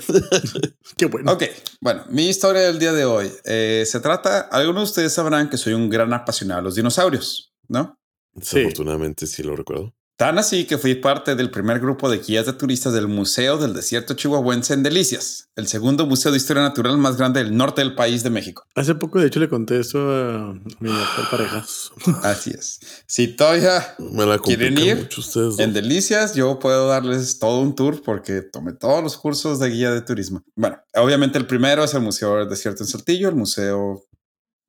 Qué 0.96 1.06
bueno. 1.06 1.32
Ok, 1.32 1.44
bueno, 1.80 2.04
mi 2.10 2.28
historia 2.28 2.62
del 2.62 2.78
día 2.78 2.92
de 2.92 3.04
hoy 3.04 3.30
eh, 3.44 3.84
se 3.86 4.00
trata, 4.00 4.40
algunos 4.40 4.82
de 4.82 4.84
ustedes 4.90 5.12
sabrán 5.12 5.48
que 5.50 5.56
soy 5.56 5.72
un 5.74 5.88
gran 5.90 6.12
apasionado 6.12 6.60
de 6.60 6.64
los 6.64 6.74
dinosaurios, 6.76 7.52
¿no? 7.68 7.98
Sí. 8.40 8.56
Desafortunadamente 8.58 9.26
sí 9.26 9.42
lo 9.42 9.56
recuerdo. 9.56 9.94
Tan 10.16 10.38
así 10.38 10.64
que 10.64 10.78
fui 10.78 10.94
parte 10.94 11.34
del 11.34 11.50
primer 11.50 11.80
grupo 11.80 12.08
de 12.08 12.18
guías 12.18 12.46
de 12.46 12.52
turistas 12.52 12.92
del 12.92 13.08
Museo 13.08 13.58
del 13.58 13.74
Desierto 13.74 14.14
Chihuahuense 14.14 14.72
en 14.72 14.84
Delicias, 14.84 15.48
el 15.56 15.66
segundo 15.66 16.06
museo 16.06 16.30
de 16.30 16.36
historia 16.36 16.62
natural 16.62 16.96
más 16.98 17.16
grande 17.16 17.42
del 17.42 17.56
norte 17.56 17.80
del 17.80 17.96
país 17.96 18.22
de 18.22 18.30
México. 18.30 18.64
Hace 18.76 18.94
poco, 18.94 19.18
de 19.18 19.26
hecho, 19.26 19.40
le 19.40 19.48
conté 19.48 19.80
eso 19.80 19.98
a 19.98 20.54
mi 20.78 20.88
actual 20.92 21.26
pareja. 21.32 21.66
Así 22.22 22.50
es. 22.52 22.78
Si 23.08 23.26
todavía 23.26 23.96
Me 23.98 24.24
la 24.24 24.38
¿Quieren 24.38 24.78
ir? 24.78 24.96
mucho 24.98 25.20
ustedes. 25.20 25.58
en 25.58 25.74
dos. 25.74 25.82
Delicias, 25.82 26.34
yo 26.36 26.60
puedo 26.60 26.86
darles 26.86 27.40
todo 27.40 27.60
un 27.60 27.74
tour 27.74 28.00
porque 28.00 28.40
tomé 28.42 28.72
todos 28.72 29.02
los 29.02 29.16
cursos 29.16 29.58
de 29.58 29.68
guía 29.70 29.90
de 29.90 30.00
turismo. 30.02 30.44
Bueno, 30.54 30.78
obviamente 30.94 31.38
el 31.38 31.48
primero 31.48 31.82
es 31.82 31.92
el 31.92 32.02
Museo 32.02 32.36
del 32.36 32.48
Desierto 32.48 32.84
en 32.84 32.88
Saltillo, 32.88 33.30
el 33.30 33.34
museo 33.34 34.04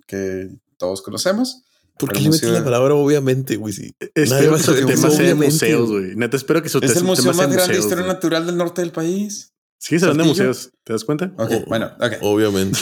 que 0.08 0.50
todos 0.78 1.04
conocemos. 1.04 1.62
¿Por 1.98 2.12
qué 2.12 2.20
le 2.20 2.30
metes 2.30 2.50
la 2.50 2.64
palabra 2.64 2.94
obviamente, 2.96 3.56
güey? 3.56 3.74
Sí. 3.74 3.96
Nadie 4.00 4.24
Espero 4.24 4.52
va 4.52 4.58
a 4.58 4.60
que 4.60 4.64
su 4.66 4.86
tema 4.86 5.10
sea 5.10 5.26
de 5.28 5.36
museos, 5.36 5.90
güey. 5.90 6.16
Neta, 6.16 6.36
espero 6.38 6.62
que 6.62 6.70
su 6.70 6.80
Es 6.80 6.92
el 6.92 6.94
tema 6.98 7.08
museo 7.08 7.24
sea 7.24 7.34
más 7.34 7.38
grande 7.40 7.56
de 7.56 7.68
museos, 7.68 7.86
historia 7.86 8.06
natural 8.06 8.46
del 8.46 8.58
norte 8.58 8.82
del 8.82 8.92
país. 8.92 9.54
Sí, 9.80 10.00
se 10.00 10.08
van 10.08 10.18
de 10.18 10.24
museos. 10.24 10.72
¿Te 10.84 10.94
das 10.94 11.04
cuenta? 11.04 11.32
Ok, 11.38 11.52
Oh. 11.52 11.64
bueno, 11.68 11.92
ok. 12.00 12.14
Obviamente. 12.22 12.80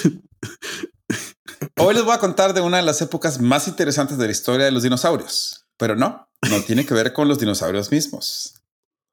Hoy 1.78 1.94
les 1.96 2.04
voy 2.04 2.14
a 2.14 2.20
contar 2.20 2.54
de 2.54 2.62
una 2.62 2.78
de 2.78 2.84
las 2.84 3.02
épocas 3.02 3.40
más 3.42 3.68
interesantes 3.68 4.18
de 4.18 4.26
la 4.26 4.32
historia 4.32 4.66
de 4.66 4.72
los 4.72 4.84
dinosaurios, 4.84 5.66
pero 5.78 5.96
no, 5.96 6.30
no 6.50 6.62
tiene 6.68 6.86
que 6.86 6.94
ver 6.94 7.14
con 7.14 7.28
los 7.28 7.40
dinosaurios 7.40 7.92
mismos 7.92 8.56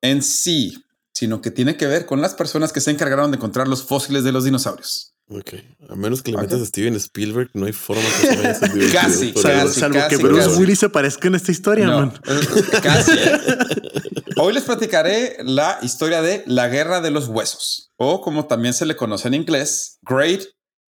en 0.03 0.23
sí, 0.23 0.85
sino 1.15 1.41
que 1.43 1.51
tiene 1.51 1.77
que 1.77 1.87
ver 1.87 2.07
con 2.07 2.21
las 2.21 2.35
personas 2.35 2.73
que 2.73 2.81
se 2.81 2.91
encargaron 2.91 3.31
de 3.31 3.37
encontrar 3.37 3.69
los 3.69 3.83
fósiles 3.83 4.25
de 4.25 4.33
los 4.33 4.45
dinosaurios. 4.45 5.10
Ok. 5.33 5.55
A 5.89 5.95
menos 5.95 6.23
que 6.23 6.33
le 6.33 6.39
metas 6.39 6.61
a 6.61 6.67
Steven 6.67 6.97
Spielberg, 6.97 7.51
no 7.55 7.67
hay 7.67 7.73
forma 7.73 8.03
que 8.03 8.27
se 8.27 8.37
vaya 8.37 8.51
a 8.51 8.55
ser 8.55 8.73
divertido, 8.73 9.01
Casi, 9.01 9.33
Salvo, 9.81 9.95
casi, 9.99 10.17
que 10.17 10.23
Bruce 10.23 10.47
casi. 10.49 10.61
Willis 10.61 10.79
se 10.81 10.89
parezca 10.89 11.29
en 11.29 11.35
esta 11.37 11.53
historia, 11.53 11.87
No, 11.87 12.01
man. 12.01 12.21
eh, 12.27 12.81
casi. 12.83 13.13
Hoy 14.37 14.53
les 14.55 14.65
platicaré 14.65 15.37
la 15.45 15.79
historia 15.83 16.21
de 16.23 16.43
la 16.47 16.69
Guerra 16.69 17.01
de 17.01 17.11
los 17.13 17.29
Huesos, 17.29 17.93
o 17.97 18.21
como 18.21 18.47
también 18.47 18.75
se 18.75 18.87
le 18.87 18.97
conoce 18.97 19.29
en 19.29 19.35
inglés, 19.35 19.99
Great 20.03 20.43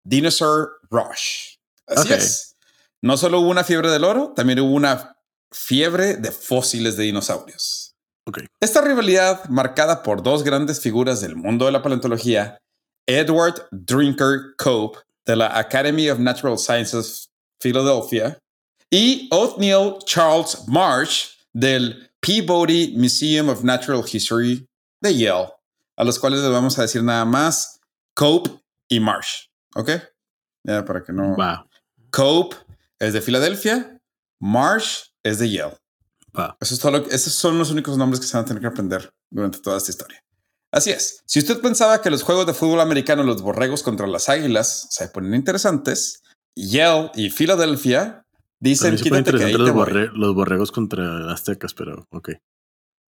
Dinosaur 0.05 0.81
Rush. 0.91 1.57
Así 1.87 2.13
es. 2.13 2.57
No 3.01 3.17
solo 3.17 3.41
hubo 3.41 3.49
una 3.51 3.65
fiebre 3.65 3.91
del 3.91 4.05
oro, 4.05 4.33
también 4.35 4.59
hubo 4.61 4.73
una 4.75 5.17
fiebre 5.53 6.17
de 6.17 6.33
fósiles 6.33 6.97
de 6.97 7.05
dinosaurios. 7.05 7.95
Ok. 8.27 8.41
Esta 8.61 8.81
rivalidad, 8.81 9.45
marcada 9.51 10.03
por 10.03 10.23
dos 10.23 10.43
grandes 10.45 10.81
figuras 10.81 11.21
del 11.21 11.37
mundo 11.37 11.67
de 11.67 11.73
la 11.73 11.83
paleontología, 11.83 12.59
Edward 13.07 13.61
Drinker 13.73 14.55
Cope 14.59 14.99
de 15.27 15.37
la 15.37 15.49
Academy 15.59 16.09
of 16.09 16.19
Natural 16.19 16.59
Sciences 16.59 17.29
Philadelphia 17.61 18.39
y 18.91 19.29
Othniel 19.31 19.99
Charles 20.05 20.67
Marsh 20.69 21.37
del 21.53 22.11
Peabody 22.21 22.95
Museum 22.97 23.49
of 23.49 23.63
Natural 23.65 24.03
History 24.11 24.67
de 25.01 25.15
Yale, 25.17 25.53
a 25.97 26.05
los 26.05 26.19
cuales 26.19 26.41
les 26.41 26.51
vamos 26.51 26.79
a 26.79 26.83
decir 26.83 27.03
nada 27.03 27.25
más 27.25 27.81
Cope 28.15 28.51
y 28.89 29.01
Marsh. 29.01 29.47
¿Ok? 29.75 29.91
Ya 30.65 30.85
para 30.85 31.03
que 31.03 31.13
no. 31.13 31.37
Va, 31.37 31.67
Cope 32.11 32.57
es 32.99 33.13
de 33.15 33.21
Filadelfia, 33.21 33.99
Marsh 34.41 35.07
es 35.25 35.39
de 35.39 35.51
Yale. 35.51 35.77
Eso 36.61 36.75
es 36.75 36.81
todo 36.81 36.93
lo 36.93 37.05
que- 37.05 37.15
esos 37.15 37.33
son 37.35 37.59
los 37.59 37.71
únicos 37.71 37.97
nombres 37.99 38.21
que 38.21 38.27
se 38.27 38.37
van 38.37 38.45
a 38.45 38.49
tener 38.49 38.61
que 38.61 38.67
aprender 38.69 39.13
durante 39.31 39.59
toda 39.59 39.77
esta 39.79 39.91
historia. 39.91 40.22
Así 40.73 40.91
es. 40.91 41.21
Si 41.27 41.39
usted 41.39 41.61
pensaba 41.61 42.01
que 42.01 42.11
los 42.11 42.23
juegos 42.23 42.47
de 42.47 42.55
fútbol 42.55 42.81
americano, 42.81 43.23
los 43.23 43.43
borregos 43.43 43.83
contra 43.83 44.07
las 44.07 44.29
águilas, 44.29 44.87
se 44.91 45.09
ponen 45.09 45.35
interesantes, 45.35 46.23
Yale 46.57 47.11
y 47.15 47.31
Filadelfia 47.31 48.25
dicen 48.59 48.97
que 48.97 49.11
los, 49.11 49.61
voy". 49.61 49.71
borre- 49.73 50.11
los 50.15 50.35
borregos 50.35 50.73
contra 50.73 51.31
aztecas, 51.33 51.75
pero 51.75 52.07
ok. 52.11 52.31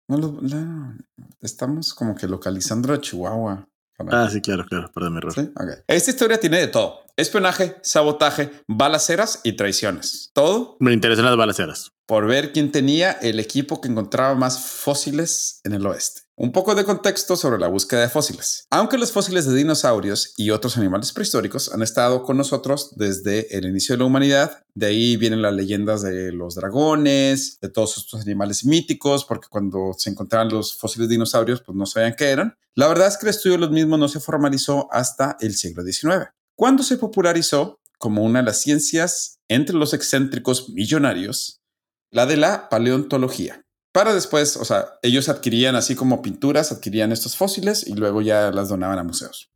No, 0.09 0.97
estamos 1.39 1.93
como 1.93 2.15
que 2.15 2.27
localizando 2.27 2.93
a 2.93 2.99
Chihuahua. 2.99 3.67
Ah, 4.09 4.27
sí, 4.31 4.41
claro, 4.41 4.65
claro. 4.65 4.91
Perdón, 4.91 5.13
mi 5.13 5.17
error. 5.19 5.33
Sí. 5.33 5.51
Esta 5.87 6.09
historia 6.11 6.39
tiene 6.39 6.57
de 6.59 6.67
todo. 6.67 7.01
Espionaje, 7.15 7.75
sabotaje, 7.83 8.51
balaceras 8.67 9.41
y 9.43 9.53
traiciones. 9.53 10.31
Todo 10.33 10.75
Me 10.79 10.91
interesan 10.91 11.25
las 11.25 11.37
balaceras. 11.37 11.91
por 12.07 12.25
ver 12.25 12.51
quién 12.51 12.71
tenía 12.71 13.11
el 13.11 13.39
equipo 13.39 13.79
que 13.79 13.87
encontraba 13.89 14.33
más 14.33 14.59
fósiles 14.65 15.61
en 15.63 15.73
el 15.73 15.85
oeste. 15.85 16.21
Un 16.43 16.51
poco 16.51 16.73
de 16.73 16.85
contexto 16.85 17.35
sobre 17.35 17.59
la 17.59 17.67
búsqueda 17.67 18.01
de 18.01 18.09
fósiles. 18.09 18.65
Aunque 18.71 18.97
los 18.97 19.11
fósiles 19.11 19.45
de 19.45 19.53
dinosaurios 19.53 20.33
y 20.37 20.49
otros 20.49 20.75
animales 20.75 21.11
prehistóricos 21.11 21.71
han 21.71 21.83
estado 21.83 22.23
con 22.23 22.35
nosotros 22.35 22.95
desde 22.95 23.55
el 23.55 23.65
inicio 23.65 23.93
de 23.93 23.99
la 23.99 24.05
humanidad, 24.05 24.63
de 24.73 24.87
ahí 24.87 25.17
vienen 25.17 25.43
las 25.43 25.53
leyendas 25.53 26.01
de 26.01 26.31
los 26.31 26.55
dragones, 26.55 27.59
de 27.61 27.69
todos 27.69 27.95
estos 27.99 28.21
animales 28.21 28.65
míticos, 28.65 29.23
porque 29.23 29.49
cuando 29.51 29.93
se 29.95 30.09
encontraban 30.09 30.49
los 30.49 30.75
fósiles 30.75 31.09
de 31.09 31.13
dinosaurios, 31.13 31.61
pues 31.61 31.75
no 31.75 31.85
sabían 31.85 32.15
qué 32.17 32.31
eran. 32.31 32.57
La 32.73 32.87
verdad 32.87 33.07
es 33.09 33.17
que 33.17 33.27
el 33.27 33.35
estudio 33.35 33.57
de 33.57 33.61
los 33.61 33.69
mismos 33.69 33.99
no 33.99 34.07
se 34.07 34.19
formalizó 34.19 34.91
hasta 34.91 35.37
el 35.41 35.53
siglo 35.53 35.83
XIX, 35.83 36.31
cuando 36.55 36.81
se 36.81 36.97
popularizó 36.97 37.79
como 37.99 38.23
una 38.23 38.39
de 38.39 38.45
las 38.45 38.59
ciencias 38.59 39.37
entre 39.47 39.75
los 39.75 39.93
excéntricos 39.93 40.69
millonarios 40.69 41.61
la 42.09 42.25
de 42.25 42.37
la 42.37 42.67
paleontología. 42.67 43.63
Para 43.93 44.13
después, 44.13 44.55
o 44.55 44.65
sea, 44.65 44.99
ellos 45.01 45.27
adquirían 45.27 45.75
así 45.75 45.95
como 45.95 46.21
pinturas, 46.21 46.71
adquirían 46.71 47.11
estos 47.11 47.35
fósiles 47.35 47.85
y 47.85 47.93
luego 47.93 48.21
ya 48.21 48.51
las 48.51 48.69
donaban 48.69 48.99
a 48.99 49.03
museos. 49.03 49.51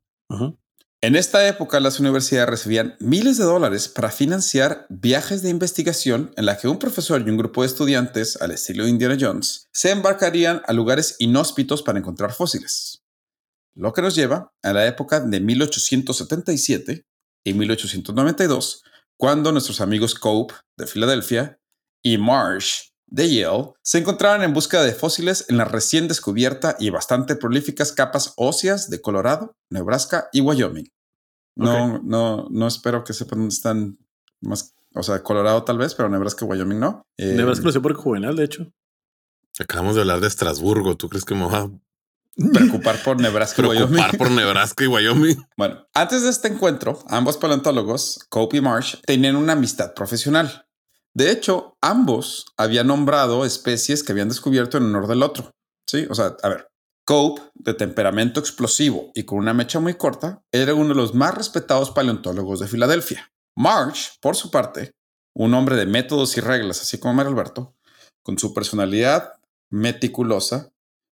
En 1.01 1.15
esta 1.15 1.47
época, 1.47 1.79
las 1.79 1.99
universidades 1.99 2.49
recibían 2.49 2.95
miles 2.99 3.37
de 3.37 3.43
dólares 3.43 3.87
para 3.87 4.09
financiar 4.09 4.87
viajes 4.89 5.41
de 5.41 5.49
investigación 5.49 6.33
en 6.35 6.47
la 6.47 6.57
que 6.57 6.67
un 6.67 6.79
profesor 6.79 7.21
y 7.21 7.29
un 7.29 7.37
grupo 7.37 7.61
de 7.61 7.67
estudiantes, 7.67 8.41
al 8.41 8.51
estilo 8.51 8.87
Indiana 8.87 9.17
Jones, 9.19 9.67
se 9.71 9.91
embarcarían 9.91 10.61
a 10.65 10.73
lugares 10.73 11.15
inhóspitos 11.19 11.83
para 11.83 11.99
encontrar 11.99 12.33
fósiles. 12.33 13.03
Lo 13.75 13.93
que 13.93 14.01
nos 14.01 14.15
lleva 14.15 14.51
a 14.63 14.73
la 14.73 14.87
época 14.87 15.19
de 15.19 15.39
1877 15.39 17.05
y 17.45 17.53
1892, 17.53 18.83
cuando 19.17 19.51
nuestros 19.51 19.81
amigos 19.81 20.15
Cope 20.15 20.55
de 20.77 20.87
Filadelfia 20.87 21.59
y 22.03 22.17
Marsh 22.17 22.94
de 23.15 23.33
Yale 23.33 23.71
se 23.81 23.97
encontraban 23.97 24.43
en 24.43 24.53
busca 24.53 24.83
de 24.83 24.93
fósiles 24.93 25.45
en 25.47 25.55
la 25.55 25.63
recién 25.63 26.09
descubierta 26.09 26.75
y 26.79 26.89
bastante 26.89 27.37
prolíficas 27.37 27.93
capas 27.93 28.33
óseas 28.35 28.89
de 28.89 29.01
Colorado, 29.01 29.55
Nebraska 29.69 30.27
y 30.33 30.41
Wyoming. 30.41 30.91
No, 31.55 31.99
no, 32.03 32.47
no 32.51 32.67
espero 32.67 33.05
que 33.05 33.13
sepan 33.13 33.39
dónde 33.39 33.55
están 33.55 33.97
más, 34.41 34.75
o 34.93 35.01
sea, 35.01 35.23
Colorado 35.23 35.63
tal 35.63 35.77
vez, 35.77 35.95
pero 35.95 36.09
Nebraska 36.09 36.43
y 36.43 36.49
Wyoming 36.49 36.79
no. 36.79 37.07
Eh, 37.15 37.35
que 37.37 37.41
lo 37.41 37.71
sé 37.71 37.79
porque 37.79 38.01
juvenal, 38.01 38.35
de 38.35 38.43
hecho. 38.43 38.73
Acabamos 39.59 39.95
de 39.95 40.01
hablar 40.01 40.19
de 40.19 40.27
Estrasburgo. 40.27 40.97
¿Tú 40.97 41.07
crees 41.07 41.23
que 41.23 41.35
me 41.35 41.45
va 41.45 41.59
a 41.59 41.71
preocupar 42.51 43.01
por 43.01 43.21
Nebraska 43.21 43.61
y 43.61 43.65
Wyoming. 43.65 43.93
preocupar 43.93 44.17
por 44.17 44.31
Nebraska 44.31 44.83
y 44.83 44.87
Wyoming? 44.87 45.47
Bueno, 45.55 45.87
antes 45.93 46.23
de 46.23 46.29
este 46.29 46.49
encuentro, 46.49 47.01
ambos 47.07 47.37
paleontólogos, 47.37 48.19
Cope 48.27 48.57
y 48.57 48.61
Marsh, 48.61 48.97
tenían 49.05 49.37
una 49.37 49.53
amistad 49.53 49.93
profesional. 49.93 50.64
De 51.15 51.31
hecho, 51.31 51.77
ambos 51.81 52.45
habían 52.57 52.87
nombrado 52.87 53.45
especies 53.45 54.03
que 54.03 54.11
habían 54.11 54.27
descubierto 54.27 54.77
en 54.77 54.83
honor 54.83 55.07
del 55.07 55.23
otro. 55.23 55.51
Sí, 55.89 56.05
o 56.09 56.13
sea, 56.15 56.35
a 56.43 56.49
ver, 56.49 56.67
Cope, 57.05 57.41
de 57.53 57.73
temperamento 57.73 58.39
explosivo 58.39 59.11
y 59.13 59.23
con 59.23 59.37
una 59.37 59.53
mecha 59.53 59.79
muy 59.79 59.93
corta, 59.93 60.41
era 60.51 60.73
uno 60.73 60.89
de 60.89 60.95
los 60.95 61.13
más 61.13 61.33
respetados 61.35 61.91
paleontólogos 61.91 62.59
de 62.59 62.67
Filadelfia. 62.67 63.31
Marsh, 63.55 64.17
por 64.19 64.35
su 64.35 64.51
parte, 64.51 64.91
un 65.33 65.53
hombre 65.53 65.75
de 65.75 65.85
métodos 65.85 66.35
y 66.37 66.41
reglas, 66.41 66.81
así 66.81 66.97
como 66.97 67.13
Mario 67.13 67.31
Alberto, 67.31 67.75
con 68.23 68.37
su 68.37 68.53
personalidad 68.53 69.33
meticulosa 69.69 70.71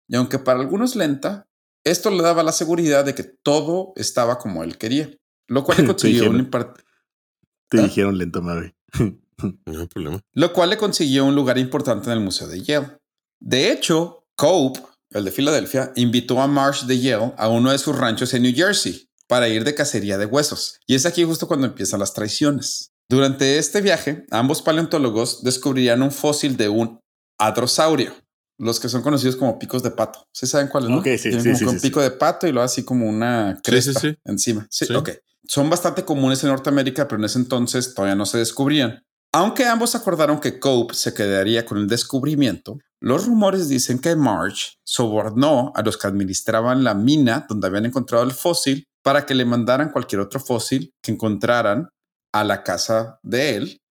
y 0.08 0.16
aunque 0.16 0.38
para 0.38 0.60
algunos 0.60 0.96
lenta, 0.96 1.46
Esto 1.84 2.10
le 2.10 2.22
daba 2.22 2.42
la 2.42 2.52
seguridad 2.52 3.04
de 3.04 3.14
que 3.14 3.24
todo 3.24 3.92
estaba 3.96 4.38
como 4.38 4.62
él 4.62 4.78
quería, 4.78 5.10
lo 5.48 5.64
cual 5.64 5.78
le 5.78 5.86
consiguió 5.86 6.30
un 6.30 6.48
Te 6.48 7.80
¿Ah? 7.80 7.82
dijeron 7.82 8.18
lento, 8.18 8.40
Mavi. 8.40 8.74
No 9.66 9.80
hay 9.80 9.86
problema. 9.86 10.20
Lo 10.32 10.52
cual 10.52 10.70
le 10.70 10.76
consiguió 10.76 11.24
un 11.24 11.34
lugar 11.34 11.58
importante 11.58 12.06
en 12.10 12.18
el 12.18 12.24
Museo 12.24 12.48
de 12.48 12.62
Yale. 12.62 12.98
De 13.40 13.72
hecho, 13.72 14.26
Cope, 14.36 14.80
el 15.10 15.24
de 15.24 15.30
Filadelfia, 15.30 15.92
invitó 15.96 16.40
a 16.40 16.46
Marsh 16.46 16.84
de 16.84 16.98
Yale 17.00 17.32
a 17.36 17.48
uno 17.48 17.72
de 17.72 17.78
sus 17.78 17.96
ranchos 17.96 18.32
en 18.34 18.42
New 18.42 18.54
Jersey 18.54 19.08
para 19.26 19.48
ir 19.48 19.64
de 19.64 19.74
cacería 19.74 20.18
de 20.18 20.26
huesos. 20.26 20.78
Y 20.86 20.94
es 20.94 21.06
aquí 21.06 21.24
justo 21.24 21.48
cuando 21.48 21.66
empiezan 21.66 22.00
las 22.00 22.12
traiciones. 22.12 22.92
Durante 23.08 23.58
este 23.58 23.80
viaje, 23.80 24.24
ambos 24.30 24.62
paleontólogos 24.62 25.42
descubrirían 25.42 26.02
un 26.02 26.10
fósil 26.10 26.56
de 26.56 26.68
un 26.68 27.00
hadrosaurio, 27.38 28.14
los 28.58 28.80
que 28.80 28.88
son 28.88 29.02
conocidos 29.02 29.36
como 29.36 29.58
picos 29.58 29.82
de 29.82 29.90
pato. 29.90 30.28
¿Sí 30.32 30.46
saben 30.46 30.68
cuáles? 30.68 30.90
No? 30.90 31.02
sí, 31.02 31.18
sí, 31.18 31.56
sí, 31.56 31.64
un 31.64 31.80
pico 31.80 32.00
de 32.00 32.10
pato 32.10 32.46
y 32.46 32.52
luego 32.52 32.64
así 32.64 32.84
como 32.84 33.08
una 33.08 33.60
cresta 33.62 34.16
encima. 34.24 34.66
Sí, 34.70 34.92
ok. 34.92 35.10
Son 35.48 35.68
bastante 35.68 36.04
comunes 36.04 36.42
en 36.44 36.50
Norteamérica, 36.50 37.08
pero 37.08 37.18
en 37.18 37.24
ese 37.24 37.38
entonces 37.38 37.94
todavía 37.94 38.14
no 38.14 38.26
se 38.26 38.38
descubrían. 38.38 39.04
Aunque 39.34 39.64
ambos 39.64 39.94
acordaron 39.94 40.40
que 40.40 40.60
Cope 40.60 40.94
se 40.94 41.14
quedaría 41.14 41.64
con 41.64 41.78
el 41.78 41.88
descubrimiento, 41.88 42.78
los 43.00 43.26
rumores 43.26 43.68
dicen 43.68 43.98
que 43.98 44.14
March 44.14 44.78
sobornó 44.84 45.72
a 45.74 45.82
los 45.82 45.96
que 45.96 46.06
administraban 46.06 46.84
la 46.84 46.94
mina 46.94 47.46
donde 47.48 47.66
habían 47.66 47.86
encontrado 47.86 48.24
el 48.24 48.32
fósil 48.32 48.86
para 49.02 49.24
que 49.24 49.34
le 49.34 49.44
mandaran 49.44 49.90
cualquier 49.90 50.20
otro 50.20 50.38
fósil 50.38 50.94
que 51.02 51.12
encontraran 51.12 51.88
a 52.32 52.44
la 52.44 52.62
casa 52.62 53.18
de 53.22 53.56
él 53.56 53.82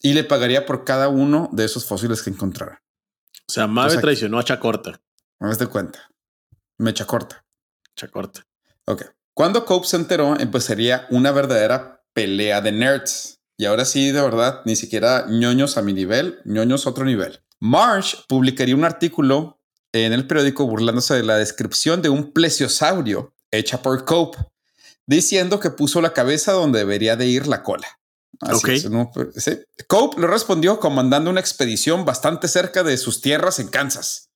y 0.00 0.14
le 0.14 0.24
pagaría 0.24 0.66
por 0.66 0.84
cada 0.84 1.08
uno 1.08 1.48
de 1.52 1.64
esos 1.64 1.84
fósiles 1.84 2.22
que 2.22 2.30
encontrara. 2.30 2.82
O 3.48 3.52
sea, 3.52 3.66
Mave 3.66 3.98
traicionó 3.98 4.38
a 4.38 4.44
Chacorta. 4.44 5.00
No 5.40 5.48
me 5.48 5.66
cuenta. 5.66 6.10
Mecha 6.78 7.06
corta. 7.06 7.44
Chacorta. 7.94 8.46
Ok. 8.86 9.04
Cuando 9.34 9.64
Cope 9.64 9.86
se 9.86 9.96
enteró, 9.96 10.38
empezaría 10.38 11.06
una 11.10 11.30
verdadera 11.32 12.04
pelea 12.12 12.60
de 12.60 12.72
nerds. 12.72 13.35
Y 13.56 13.64
ahora 13.64 13.84
sí, 13.84 14.12
de 14.12 14.20
verdad, 14.20 14.60
ni 14.64 14.76
siquiera 14.76 15.26
ñoños 15.28 15.78
a 15.78 15.82
mi 15.82 15.92
nivel, 15.92 16.40
ñoños 16.44 16.86
otro 16.86 17.04
nivel. 17.04 17.40
Marsh 17.58 18.16
publicaría 18.28 18.74
un 18.74 18.84
artículo 18.84 19.60
en 19.92 20.12
el 20.12 20.26
periódico 20.26 20.66
burlándose 20.66 21.14
de 21.14 21.22
la 21.22 21.38
descripción 21.38 22.02
de 22.02 22.10
un 22.10 22.32
plesiosaurio 22.32 23.34
hecha 23.50 23.80
por 23.80 24.04
Cope, 24.04 24.38
diciendo 25.06 25.58
que 25.60 25.70
puso 25.70 26.00
la 26.00 26.12
cabeza 26.12 26.52
donde 26.52 26.80
debería 26.80 27.16
de 27.16 27.26
ir 27.26 27.46
la 27.46 27.62
cola. 27.62 27.86
Así 28.40 28.82
Cope 29.86 30.20
le 30.20 30.26
respondió 30.26 30.78
comandando 30.78 31.30
una 31.30 31.40
expedición 31.40 32.04
bastante 32.04 32.48
cerca 32.48 32.82
de 32.82 32.98
sus 32.98 33.22
tierras 33.22 33.58
en 33.58 33.68
Kansas. 33.68 34.30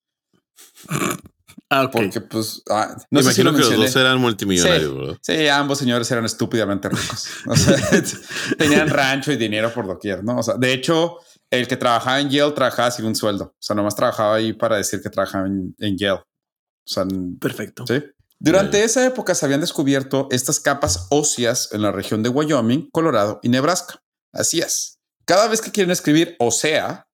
Ah, 1.72 1.88
Porque, 1.88 2.20
pues, 2.20 2.62
ah, 2.68 2.96
no 3.12 3.22
sé 3.22 3.32
si 3.32 3.44
lo 3.44 3.52
que 3.52 3.60
los 3.60 3.76
dos 3.76 3.94
eran 3.94 4.18
multimillonarios, 4.18 5.18
sí, 5.22 5.46
ambos 5.46 5.78
señores 5.78 6.10
eran 6.10 6.24
estúpidamente 6.24 6.88
ricos. 6.88 7.28
tenían 8.58 8.88
rancho 8.88 9.30
y 9.30 9.36
dinero 9.36 9.72
por 9.72 9.86
doquier, 9.86 10.24
¿no? 10.24 10.38
O 10.38 10.42
sea, 10.42 10.54
de 10.54 10.72
hecho, 10.72 11.18
el 11.48 11.68
que 11.68 11.76
trabajaba 11.76 12.20
en 12.20 12.28
Yale 12.28 12.52
trabajaba 12.52 12.90
sin 12.90 13.04
un 13.04 13.14
sueldo. 13.14 13.44
O 13.44 13.62
sea, 13.62 13.76
nomás 13.76 13.94
trabajaba 13.94 14.34
ahí 14.34 14.52
para 14.52 14.76
decir 14.78 15.00
que 15.00 15.10
trabajaba 15.10 15.46
en, 15.46 15.76
en 15.78 15.96
Yale. 15.96 16.20
O 16.20 16.92
sea, 16.92 17.06
perfecto. 17.40 17.86
Sí. 17.86 18.02
Durante 18.40 18.82
esa 18.82 19.06
época 19.06 19.34
se 19.34 19.44
habían 19.44 19.60
descubierto 19.60 20.26
estas 20.30 20.58
capas 20.58 21.06
óseas 21.10 21.68
en 21.72 21.82
la 21.82 21.92
región 21.92 22.22
de 22.22 22.30
Wyoming, 22.30 22.90
Colorado 22.90 23.38
y 23.42 23.48
Nebraska. 23.48 24.02
Así 24.32 24.60
es. 24.60 24.98
Cada 25.24 25.46
vez 25.46 25.60
que 25.60 25.70
quieren 25.70 25.90
escribir 25.90 26.34
o 26.40 26.50
sea, 26.50 27.06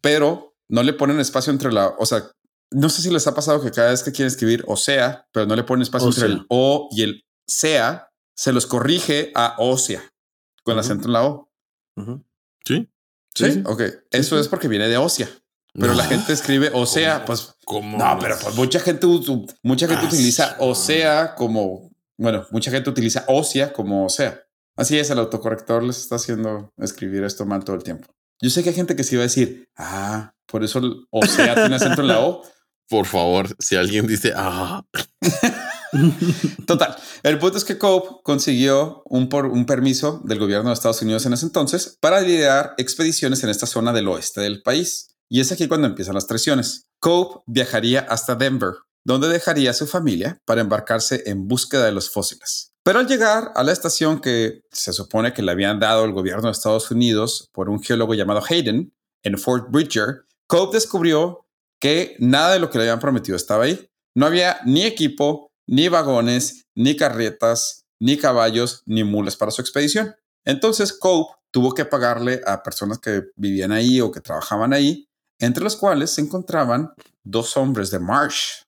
pero 0.00 0.56
no 0.68 0.82
le 0.82 0.94
ponen 0.94 1.20
espacio 1.20 1.52
entre 1.52 1.70
la, 1.70 1.88
o 1.98 2.06
sea, 2.06 2.30
no 2.70 2.88
sé 2.88 3.02
si 3.02 3.10
les 3.10 3.26
ha 3.26 3.34
pasado 3.34 3.60
que 3.62 3.70
cada 3.70 3.90
vez 3.90 4.02
que 4.02 4.12
quieren 4.12 4.28
escribir 4.28 4.64
o 4.66 4.76
sea, 4.76 5.26
pero 5.32 5.46
no 5.46 5.56
le 5.56 5.64
ponen 5.64 5.82
espacio 5.82 6.08
entre 6.08 6.26
el 6.26 6.46
o 6.48 6.88
y 6.92 7.02
el 7.02 7.24
sea, 7.46 8.10
se 8.34 8.52
los 8.52 8.66
corrige 8.66 9.32
a 9.34 9.56
ósea 9.58 10.02
con 10.62 10.78
acento 10.78 11.06
en 11.06 11.12
la 11.12 11.24
o. 11.24 11.52
Sí. 12.64 12.88
Sí. 13.34 13.62
Ok. 13.66 13.82
Eso 14.10 14.38
es 14.38 14.48
porque 14.48 14.68
viene 14.68 14.88
de 14.88 14.96
ósea. 14.96 15.28
Pero 15.72 15.94
la 15.94 16.04
gente 16.04 16.32
escribe 16.32 16.70
o 16.74 16.84
sea, 16.84 17.24
pues 17.24 17.54
¿Cómo? 17.64 17.96
no, 17.96 18.18
pero 18.20 18.36
pues 18.42 18.56
mucha 18.56 18.80
gente 18.80 19.06
mucha 19.62 19.86
gente 19.86 20.04
ah, 20.04 20.08
utiliza 20.08 20.56
o 20.58 20.74
sea 20.74 21.34
como 21.36 21.90
bueno, 22.18 22.44
mucha 22.50 22.70
gente 22.70 22.90
utiliza 22.90 23.24
ósea 23.28 23.72
como 23.72 24.04
o 24.04 24.08
sea. 24.08 24.42
Así 24.76 24.98
es, 24.98 25.10
el 25.10 25.18
autocorrector 25.18 25.82
les 25.82 25.98
está 25.98 26.16
haciendo 26.16 26.72
escribir 26.78 27.22
esto 27.24 27.44
mal 27.44 27.64
todo 27.64 27.76
el 27.76 27.82
tiempo. 27.82 28.08
Yo 28.40 28.50
sé 28.50 28.62
que 28.62 28.70
hay 28.70 28.74
gente 28.74 28.96
que 28.96 29.04
se 29.04 29.14
iba 29.14 29.22
a 29.22 29.26
decir, 29.26 29.68
ah, 29.76 30.32
por 30.46 30.64
eso 30.64 30.78
el 30.78 31.06
o 31.10 31.24
sea 31.26 31.54
tiene 31.54 31.76
acento 31.76 32.00
en 32.00 32.08
la 32.08 32.20
o. 32.20 32.42
Por 32.90 33.06
favor, 33.06 33.54
si 33.60 33.76
alguien 33.76 34.08
dice, 34.08 34.32
ah. 34.34 34.84
Total. 36.66 36.96
El 37.22 37.38
punto 37.38 37.56
es 37.56 37.64
que 37.64 37.78
Cope 37.78 38.20
consiguió 38.24 39.02
un, 39.04 39.28
por, 39.28 39.46
un 39.46 39.64
permiso 39.64 40.20
del 40.24 40.40
gobierno 40.40 40.70
de 40.70 40.74
Estados 40.74 41.00
Unidos 41.00 41.24
en 41.24 41.32
ese 41.32 41.46
entonces 41.46 41.96
para 42.00 42.20
liderar 42.20 42.74
expediciones 42.78 43.44
en 43.44 43.50
esta 43.50 43.66
zona 43.66 43.92
del 43.92 44.08
oeste 44.08 44.40
del 44.40 44.62
país. 44.62 45.14
Y 45.28 45.40
es 45.40 45.52
aquí 45.52 45.68
cuando 45.68 45.86
empiezan 45.86 46.16
las 46.16 46.26
traiciones. 46.26 46.88
Cope 46.98 47.44
viajaría 47.46 48.00
hasta 48.00 48.34
Denver, 48.34 48.72
donde 49.04 49.28
dejaría 49.28 49.70
a 49.70 49.74
su 49.74 49.86
familia 49.86 50.40
para 50.44 50.60
embarcarse 50.60 51.22
en 51.26 51.46
búsqueda 51.46 51.84
de 51.84 51.92
los 51.92 52.10
fósiles. 52.10 52.72
Pero 52.82 52.98
al 52.98 53.06
llegar 53.06 53.52
a 53.54 53.62
la 53.62 53.70
estación 53.70 54.20
que 54.20 54.62
se 54.72 54.92
supone 54.92 55.32
que 55.32 55.42
le 55.42 55.52
habían 55.52 55.78
dado 55.78 56.04
el 56.04 56.12
gobierno 56.12 56.46
de 56.46 56.52
Estados 56.52 56.90
Unidos 56.90 57.48
por 57.52 57.68
un 57.68 57.80
geólogo 57.80 58.14
llamado 58.14 58.42
Hayden 58.48 58.92
en 59.22 59.38
Fort 59.38 59.70
Bridger, 59.70 60.24
Cope 60.48 60.76
descubrió 60.76 61.46
que 61.80 62.16
nada 62.18 62.52
de 62.52 62.60
lo 62.60 62.70
que 62.70 62.78
le 62.78 62.84
habían 62.84 63.00
prometido 63.00 63.36
estaba 63.36 63.64
ahí. 63.64 63.88
No 64.14 64.26
había 64.26 64.60
ni 64.64 64.84
equipo, 64.84 65.50
ni 65.66 65.88
vagones, 65.88 66.66
ni 66.74 66.96
carretas, 66.96 67.84
ni 68.00 68.16
caballos, 68.16 68.82
ni 68.86 69.04
mulas 69.04 69.36
para 69.36 69.50
su 69.50 69.60
expedición. 69.60 70.14
Entonces 70.44 70.92
Cope 70.92 71.34
tuvo 71.50 71.74
que 71.74 71.84
pagarle 71.84 72.40
a 72.46 72.62
personas 72.62 72.98
que 72.98 73.24
vivían 73.36 73.72
ahí 73.72 74.00
o 74.00 74.10
que 74.10 74.20
trabajaban 74.20 74.72
ahí 74.72 75.08
entre 75.40 75.64
los 75.64 75.74
cuales 75.74 76.10
se 76.10 76.20
encontraban 76.20 76.92
dos 77.24 77.56
hombres 77.56 77.90
de 77.90 77.98
Marsh, 77.98 78.62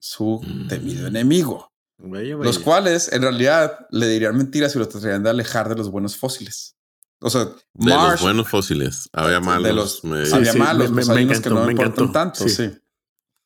su 0.00 0.40
temido 0.68 1.04
mm. 1.04 1.06
enemigo, 1.08 1.72
los 1.98 2.58
cuales 2.58 3.12
en 3.12 3.22
realidad 3.22 3.86
le 3.90 4.08
dirían 4.08 4.36
mentiras 4.36 4.74
y 4.74 4.78
lo 4.78 4.88
tratarían 4.88 5.22
de 5.22 5.30
alejar 5.30 5.68
de 5.68 5.76
los 5.76 5.90
buenos 5.90 6.16
fósiles. 6.16 6.76
O 7.22 7.30
sea, 7.30 7.44
de 7.74 7.90
los 7.94 8.20
buenos 8.20 8.48
fósiles. 8.48 9.08
Había 9.12 9.40
malos. 9.40 10.02
De 10.02 10.12
los, 10.12 10.32
había 10.32 10.52
malos, 10.54 10.90
me, 10.90 11.04
pues 11.04 11.40
que 11.40 11.50
no 11.50 11.70
importan 11.70 12.12
tanto, 12.12 12.48
sí. 12.48 12.70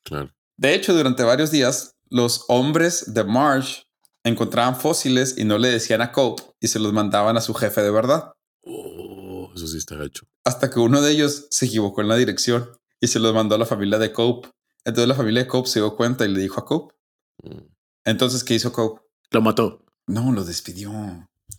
Claro. 0.02 0.32
De 0.56 0.74
hecho, 0.74 0.94
durante 0.94 1.22
varios 1.22 1.50
días, 1.50 1.94
los 2.08 2.44
hombres 2.48 3.12
de 3.12 3.24
Marsh 3.24 3.82
encontraban 4.24 4.76
fósiles 4.76 5.36
y 5.36 5.44
no 5.44 5.58
le 5.58 5.68
decían 5.68 6.00
a 6.00 6.12
Cope 6.12 6.42
y 6.60 6.68
se 6.68 6.78
los 6.78 6.92
mandaban 6.92 7.36
a 7.36 7.40
su 7.40 7.54
jefe 7.54 7.82
de 7.82 7.90
verdad. 7.90 8.32
Oh, 8.62 9.50
eso 9.54 9.66
sí 9.66 9.76
está 9.76 10.02
hecho. 10.02 10.26
Hasta 10.44 10.70
que 10.70 10.80
uno 10.80 11.02
de 11.02 11.12
ellos 11.12 11.46
se 11.50 11.66
equivocó 11.66 12.00
en 12.00 12.08
la 12.08 12.16
dirección 12.16 12.70
y 13.00 13.08
se 13.08 13.20
los 13.20 13.34
mandó 13.34 13.54
a 13.54 13.58
la 13.58 13.66
familia 13.66 13.98
de 13.98 14.12
Cope. 14.12 14.48
Entonces 14.84 15.08
la 15.08 15.14
familia 15.14 15.42
de 15.42 15.48
Cope 15.48 15.68
se 15.68 15.80
dio 15.80 15.94
cuenta 15.94 16.24
y 16.24 16.28
le 16.28 16.40
dijo 16.40 16.60
a 16.60 16.64
Cope. 16.64 16.94
Mm. 17.42 17.68
Entonces, 18.04 18.42
¿qué 18.44 18.54
hizo 18.54 18.72
Cope? 18.72 19.02
Lo 19.30 19.42
mató. 19.42 19.84
No, 20.06 20.32
lo 20.32 20.44
despidió. 20.44 20.90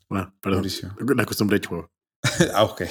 Bueno, 0.09 0.27
ah, 0.29 0.33
perdón. 0.41 0.59
Mauricio. 0.59 0.95
La 1.15 1.25
costumbre, 1.25 1.59
chulo. 1.59 1.91
ah, 2.53 2.63
ok. 2.63 2.81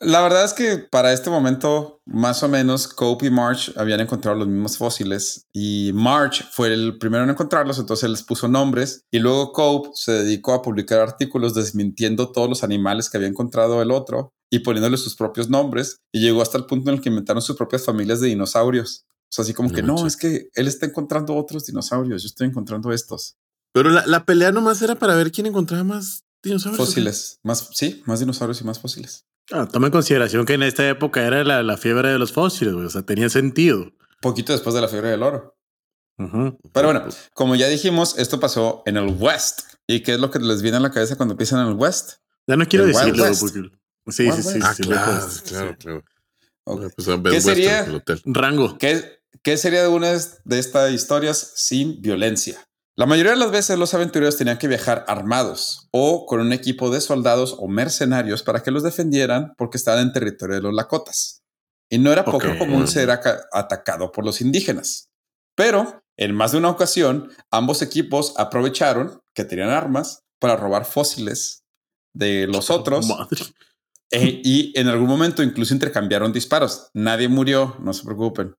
la 0.00 0.20
verdad 0.22 0.44
es 0.44 0.52
que 0.52 0.78
para 0.78 1.12
este 1.12 1.30
momento, 1.30 2.00
más 2.04 2.42
o 2.42 2.48
menos, 2.48 2.88
Cope 2.88 3.26
y 3.26 3.30
March 3.30 3.72
habían 3.76 4.00
encontrado 4.00 4.38
los 4.38 4.48
mismos 4.48 4.76
fósiles 4.76 5.46
y 5.52 5.92
March 5.94 6.44
fue 6.52 6.72
el 6.72 6.98
primero 6.98 7.24
en 7.24 7.30
encontrarlos, 7.30 7.78
entonces 7.78 8.10
les 8.10 8.22
puso 8.22 8.48
nombres 8.48 9.04
y 9.10 9.18
luego 9.18 9.52
Cope 9.52 9.90
se 9.94 10.12
dedicó 10.12 10.52
a 10.52 10.62
publicar 10.62 11.00
artículos 11.00 11.54
desmintiendo 11.54 12.30
todos 12.30 12.48
los 12.48 12.62
animales 12.62 13.08
que 13.08 13.16
había 13.16 13.28
encontrado 13.28 13.80
el 13.80 13.90
otro 13.90 14.32
y 14.50 14.58
poniéndole 14.60 14.96
sus 14.96 15.16
propios 15.16 15.48
nombres 15.48 15.96
y 16.12 16.20
llegó 16.20 16.42
hasta 16.42 16.58
el 16.58 16.66
punto 16.66 16.90
en 16.90 16.96
el 16.96 17.02
que 17.02 17.08
inventaron 17.08 17.42
sus 17.42 17.56
propias 17.56 17.84
familias 17.84 18.20
de 18.20 18.28
dinosaurios. 18.28 19.06
O 19.08 19.34
sea, 19.34 19.44
así 19.44 19.54
como 19.54 19.70
que 19.70 19.82
no, 19.82 20.06
es 20.06 20.18
que 20.18 20.50
él 20.52 20.68
está 20.68 20.84
encontrando 20.84 21.34
otros 21.34 21.64
dinosaurios, 21.64 22.22
yo 22.22 22.26
estoy 22.26 22.48
encontrando 22.48 22.92
estos. 22.92 23.38
Pero 23.72 23.88
la, 23.88 24.04
la 24.06 24.26
pelea 24.26 24.52
nomás 24.52 24.82
era 24.82 24.94
para 24.94 25.14
ver 25.14 25.32
quién 25.32 25.46
encontraba 25.46 25.84
más 25.84 26.24
dinosaurios. 26.42 26.86
Fósiles. 26.86 27.40
Más, 27.42 27.68
sí, 27.72 28.02
más 28.06 28.20
dinosaurios 28.20 28.60
y 28.60 28.64
más 28.64 28.78
fósiles. 28.78 29.26
Ah, 29.50 29.68
toma 29.70 29.88
en 29.88 29.92
consideración 29.92 30.46
que 30.46 30.54
en 30.54 30.62
esta 30.62 30.88
época 30.88 31.26
era 31.26 31.44
la, 31.44 31.62
la 31.62 31.76
fiebre 31.76 32.10
de 32.10 32.18
los 32.18 32.32
fósiles, 32.32 32.74
o 32.74 32.88
sea, 32.88 33.02
tenía 33.02 33.28
sentido. 33.28 33.92
Poquito 34.20 34.52
después 34.52 34.74
de 34.74 34.80
la 34.80 34.88
fiebre 34.88 35.10
del 35.10 35.22
oro. 35.22 35.56
Pero 36.16 36.88
bueno, 36.88 37.04
como 37.34 37.56
ya 37.56 37.68
dijimos, 37.68 38.16
esto 38.18 38.38
pasó 38.38 38.82
en 38.86 38.96
el 38.96 39.16
West. 39.18 39.62
¿Y 39.86 40.00
qué 40.00 40.14
es 40.14 40.20
lo 40.20 40.30
que 40.30 40.38
les 40.38 40.62
viene 40.62 40.76
a 40.76 40.80
la 40.80 40.92
cabeza 40.92 41.16
cuando 41.16 41.36
piensan 41.36 41.60
en 41.60 41.72
el 41.72 41.74
West? 41.74 42.14
Ya 42.46 42.56
no 42.56 42.66
quiero 42.66 42.86
decirlo. 42.86 43.24
Porque... 43.40 43.70
Sí, 44.08 44.30
sí, 44.32 44.42
sí, 44.42 44.58
ah, 44.62 44.74
claro, 44.78 45.26
claro, 45.46 45.76
claro. 45.78 46.04
Pues, 46.64 47.08
¿Qué 47.30 47.40
sería? 47.40 47.86
Rango. 48.24 48.78
¿Qué, 48.78 49.20
¿Qué 49.42 49.56
sería 49.56 49.82
de 49.82 49.88
una 49.88 50.12
de 50.12 50.58
estas 50.58 50.92
historias 50.92 51.52
sin 51.56 52.00
violencia? 52.00 52.68
La 53.02 53.06
mayoría 53.06 53.32
de 53.32 53.38
las 53.38 53.50
veces 53.50 53.76
los 53.80 53.94
aventureros 53.94 54.36
tenían 54.36 54.58
que 54.58 54.68
viajar 54.68 55.04
armados 55.08 55.88
o 55.90 56.24
con 56.24 56.38
un 56.38 56.52
equipo 56.52 56.88
de 56.88 57.00
soldados 57.00 57.56
o 57.58 57.66
mercenarios 57.66 58.44
para 58.44 58.62
que 58.62 58.70
los 58.70 58.84
defendieran 58.84 59.54
porque 59.58 59.76
estaban 59.76 60.02
en 60.02 60.12
territorio 60.12 60.54
de 60.54 60.62
los 60.62 60.72
Lakotas. 60.72 61.42
Y 61.90 61.98
no 61.98 62.12
era 62.12 62.24
poco 62.24 62.56
común 62.60 62.86
ser 62.86 63.10
atacado 63.10 64.12
por 64.12 64.24
los 64.24 64.40
indígenas. 64.40 65.08
Pero 65.56 66.00
En 66.16 66.32
más 66.32 66.52
de 66.52 66.58
una 66.58 66.70
ocasión, 66.70 67.32
ambos 67.50 67.82
equipos 67.82 68.34
aprovecharon 68.36 69.20
que 69.34 69.44
tenían 69.44 69.70
armas 69.70 70.20
para 70.38 70.54
robar 70.54 70.84
fósiles 70.84 71.64
de 72.14 72.46
los 72.46 72.70
otros. 72.70 73.08
Madre. 73.08 73.46
Eh, 74.12 74.42
y 74.44 74.78
en 74.78 74.86
algún 74.86 75.08
momento 75.08 75.42
incluso 75.42 75.74
intercambiaron 75.74 76.32
disparos. 76.32 76.88
Nadie 76.94 77.26
murió, 77.26 77.76
no 77.80 77.94
se 77.94 78.04
preocupen. 78.04 78.54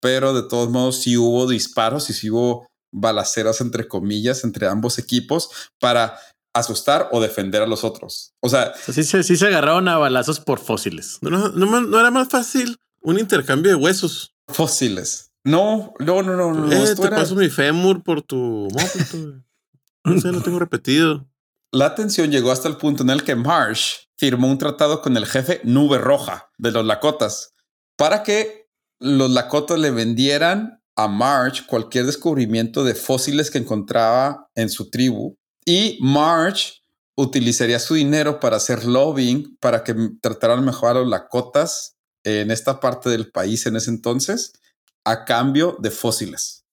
Pero 0.00 0.34
de 0.34 0.48
todos 0.48 0.70
modos 0.70 1.02
sí 1.02 1.16
hubo 1.16 1.48
disparos 1.48 2.08
y 2.10 2.12
sí 2.12 2.30
hubo 2.30 2.67
balaceras 2.92 3.60
entre 3.60 3.86
comillas 3.88 4.44
entre 4.44 4.66
ambos 4.66 4.98
equipos 4.98 5.50
para 5.78 6.18
asustar 6.54 7.08
o 7.12 7.20
defender 7.20 7.62
a 7.62 7.66
los 7.66 7.84
otros. 7.84 8.32
O 8.40 8.48
sea, 8.48 8.72
sí, 8.74 9.04
se- 9.04 9.22
sí 9.22 9.36
se 9.36 9.46
agarraron 9.46 9.86
a 9.88 9.98
balazos 9.98 10.40
por 10.40 10.58
fósiles. 10.58 11.18
No, 11.20 11.30
no, 11.30 11.48
no, 11.50 11.66
ma- 11.66 11.80
no 11.80 12.00
era 12.00 12.10
más 12.10 12.28
fácil 12.28 12.78
un 13.02 13.18
intercambio 13.18 13.70
de 13.70 13.76
huesos. 13.76 14.34
fósiles. 14.48 15.30
No, 15.44 15.92
no, 16.00 16.22
no, 16.22 16.34
no, 16.36 16.52
no. 16.52 16.72
eh, 16.72 16.94
te 16.96 17.06
era- 17.06 17.16
paso 17.16 17.34
mi 17.36 17.48
fémur 17.48 18.02
por 18.02 18.22
tu. 18.22 18.68
No 20.04 20.20
sé, 20.20 20.32
lo 20.32 20.40
tengo 20.42 20.58
repetido. 20.58 21.28
La 21.72 21.94
tensión 21.94 22.30
llegó 22.30 22.50
hasta 22.50 22.68
el 22.68 22.76
punto 22.76 23.02
en 23.02 23.10
el 23.10 23.22
que 23.24 23.34
Marsh 23.36 24.06
firmó 24.16 24.48
un 24.48 24.58
tratado 24.58 25.02
con 25.02 25.16
el 25.16 25.26
jefe 25.26 25.60
Nube 25.64 25.98
Roja 25.98 26.50
de 26.56 26.72
los 26.72 26.84
Lakotas 26.84 27.54
para 27.96 28.22
que 28.22 28.68
los 29.00 29.30
Lakotas 29.30 29.78
le 29.78 29.90
vendieran 29.90 30.77
a 30.98 31.06
Marsh 31.06 31.64
cualquier 31.64 32.06
descubrimiento 32.06 32.82
de 32.82 32.96
fósiles 32.96 33.52
que 33.52 33.58
encontraba 33.58 34.48
en 34.56 34.68
su 34.68 34.90
tribu 34.90 35.36
y 35.64 35.96
Marsh 36.00 36.80
utilizaría 37.16 37.78
su 37.78 37.94
dinero 37.94 38.40
para 38.40 38.56
hacer 38.56 38.84
lobbying 38.84 39.56
para 39.60 39.84
que 39.84 39.94
trataran 40.20 40.64
mejor 40.64 40.90
a 40.90 41.00
los 41.00 41.08
Lakotas 41.08 41.94
en 42.24 42.50
esta 42.50 42.80
parte 42.80 43.10
del 43.10 43.30
país 43.30 43.64
en 43.66 43.76
ese 43.76 43.90
entonces 43.90 44.52
a 45.04 45.24
cambio 45.24 45.76
de 45.78 45.92
fósiles. 45.92 46.64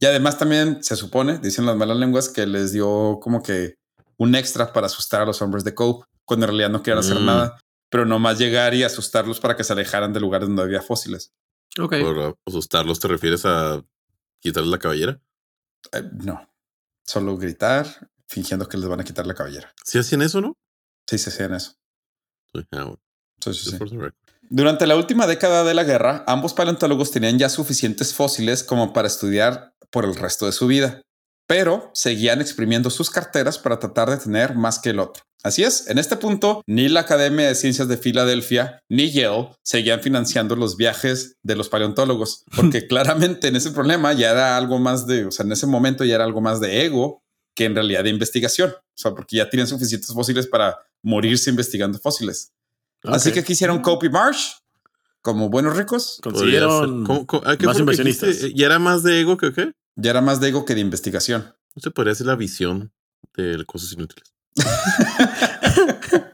Y 0.00 0.06
además 0.06 0.38
también 0.38 0.82
se 0.82 0.96
supone, 0.96 1.38
dicen 1.38 1.66
las 1.66 1.76
malas 1.76 1.98
lenguas, 1.98 2.30
que 2.30 2.46
les 2.46 2.72
dio 2.72 3.18
como 3.20 3.42
que 3.42 3.74
un 4.16 4.34
extra 4.34 4.72
para 4.72 4.86
asustar 4.86 5.20
a 5.20 5.26
los 5.26 5.42
hombres 5.42 5.62
de 5.62 5.74
Cope, 5.74 6.06
cuando 6.24 6.46
en 6.46 6.52
realidad 6.52 6.70
no 6.70 6.82
querían 6.82 7.00
hacer 7.00 7.20
Mm. 7.20 7.26
nada, 7.26 7.58
pero 7.90 8.06
nomás 8.06 8.38
llegar 8.38 8.72
y 8.74 8.82
asustarlos 8.82 9.40
para 9.40 9.56
que 9.56 9.64
se 9.64 9.74
alejaran 9.74 10.12
de 10.14 10.20
lugares 10.20 10.48
donde 10.48 10.62
había 10.62 10.80
fósiles. 10.80 11.32
Ok. 11.78 11.96
Por 12.00 12.38
asustarlos, 12.46 13.00
¿te 13.00 13.08
refieres 13.08 13.44
a 13.46 13.84
quitarles 14.40 14.70
la 14.70 14.78
cabellera? 14.78 15.20
Eh, 15.92 16.02
no, 16.22 16.48
solo 17.04 17.36
gritar, 17.36 17.86
fingiendo 18.26 18.68
que 18.68 18.76
les 18.76 18.88
van 18.88 19.00
a 19.00 19.04
quitar 19.04 19.26
la 19.26 19.34
cabellera. 19.34 19.72
¿Sí 19.84 19.98
hacían 19.98 20.22
eso, 20.22 20.40
no? 20.40 20.56
Sí, 21.06 21.18
se 21.18 21.30
hacían 21.30 21.54
eso. 21.54 21.72
Sí, 22.52 22.60
ah, 22.72 22.84
bueno, 22.84 23.00
Sí, 23.40 23.52
sí. 23.52 23.78
Durante 24.48 24.86
la 24.86 24.96
última 24.96 25.26
década 25.26 25.64
de 25.64 25.74
la 25.74 25.84
guerra, 25.84 26.24
ambos 26.26 26.54
paleontólogos 26.54 27.10
tenían 27.10 27.38
ya 27.38 27.48
suficientes 27.48 28.14
fósiles 28.14 28.62
como 28.62 28.92
para 28.92 29.08
estudiar 29.08 29.74
por 29.90 30.04
el 30.04 30.14
resto 30.14 30.46
de 30.46 30.52
su 30.52 30.66
vida, 30.66 31.02
pero 31.46 31.90
seguían 31.94 32.40
exprimiendo 32.40 32.90
sus 32.90 33.10
carteras 33.10 33.58
para 33.58 33.78
tratar 33.78 34.10
de 34.10 34.16
tener 34.16 34.54
más 34.54 34.78
que 34.78 34.90
el 34.90 34.98
otro. 34.98 35.22
Así 35.42 35.62
es, 35.62 35.88
en 35.88 35.98
este 35.98 36.16
punto, 36.16 36.62
ni 36.66 36.88
la 36.88 37.00
Academia 37.00 37.46
de 37.46 37.54
Ciencias 37.54 37.86
de 37.86 37.98
Filadelfia 37.98 38.78
ni 38.88 39.10
Yale 39.12 39.50
seguían 39.62 40.00
financiando 40.00 40.56
los 40.56 40.78
viajes 40.78 41.36
de 41.42 41.54
los 41.54 41.68
paleontólogos, 41.68 42.44
porque 42.56 42.86
claramente 42.86 43.48
en 43.48 43.56
ese 43.56 43.70
problema 43.72 44.12
ya 44.14 44.30
era 44.30 44.56
algo 44.56 44.78
más 44.78 45.06
de, 45.06 45.26
o 45.26 45.30
sea, 45.30 45.44
en 45.44 45.52
ese 45.52 45.66
momento 45.66 46.04
ya 46.04 46.14
era 46.14 46.24
algo 46.24 46.40
más 46.40 46.60
de 46.60 46.86
ego 46.86 47.22
que 47.54 47.66
en 47.66 47.74
realidad 47.74 48.04
de 48.04 48.10
investigación, 48.10 48.70
o 48.70 48.82
sea, 48.96 49.10
porque 49.12 49.36
ya 49.36 49.50
tienen 49.50 49.66
suficientes 49.66 50.12
fósiles 50.12 50.46
para 50.46 50.78
morirse 51.02 51.50
investigando 51.50 51.98
fósiles. 51.98 52.52
Así 53.02 53.30
que 53.30 53.44
quisieron 53.44 53.80
Cope 53.82 54.06
y 54.06 54.08
Marsh 54.08 54.52
como 55.20 55.50
buenos 55.50 55.76
ricos. 55.76 56.18
Consiguieron. 56.22 57.04
¿Cómo- 57.04 57.26
cómo- 57.26 57.46
a 57.46 57.56
qué 57.58 57.66
más 57.66 57.78
inversionistas. 57.78 58.28
dijiste? 58.30 58.54
¿Ya 58.58 58.66
era 58.66 58.78
más 58.78 59.02
de 59.02 59.20
ego 59.20 59.36
que 59.36 59.52
qué? 59.52 59.72
Ya 59.96 60.10
era 60.10 60.20
más 60.20 60.40
de 60.40 60.48
ego 60.48 60.64
que 60.64 60.74
de 60.74 60.80
investigación. 60.80 61.54
No 61.74 61.82
se 61.82 61.90
podría 61.90 62.12
hacer 62.12 62.26
la 62.26 62.36
visión 62.36 62.92
de 63.36 63.64
cosas 63.66 63.92
inútiles. 63.92 64.32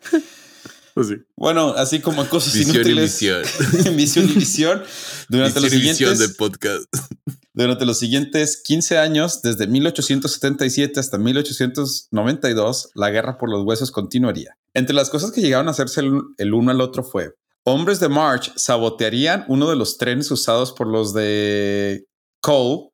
Pues 0.95 1.09
sí. 1.09 1.15
Bueno, 1.37 1.71
así 1.77 2.01
como 2.01 2.29
cosas 2.29 2.53
Visión 2.53 2.77
y 2.77 2.79
inútiles. 2.79 3.05
visión. 3.05 3.43
visión 3.97 4.29
y 4.29 4.33
visión. 4.35 4.83
Durante 5.29 5.61
los, 5.61 5.71
Visión 5.71 5.97
y 5.97 6.11
visión 6.11 6.35
podcast. 6.37 6.85
durante 7.55 7.87
los 7.87 7.99
siguientes 7.99 8.61
15 8.65 8.99
años, 8.99 9.41
desde 9.41 9.67
1877 9.67 11.01
hasta 11.01 11.17
1892, 11.17 12.91
la 12.95 13.11
guerra 13.11 13.39
por 13.39 13.51
los 13.51 13.65
huesos 13.65 13.91
continuaría. 13.93 14.57
Entre 14.75 14.95
las 14.95 15.11
cosas 15.11 15.31
que 15.31 15.41
llegaron 15.41 15.69
a 15.69 15.71
hacerse 15.71 16.01
el, 16.01 16.21
el 16.39 16.53
uno 16.55 16.71
al 16.71 16.81
otro 16.81 17.03
fue, 17.03 17.35
hombres 17.65 18.01
de 18.01 18.09
March 18.09 18.53
sabotearían 18.57 19.45
uno 19.49 19.71
de 19.71 19.77
los 19.77 19.97
trenes 19.97 20.31
usados 20.31 20.73
por 20.73 20.87
los 20.87 21.15
de 21.15 22.05
Cole 22.41 22.90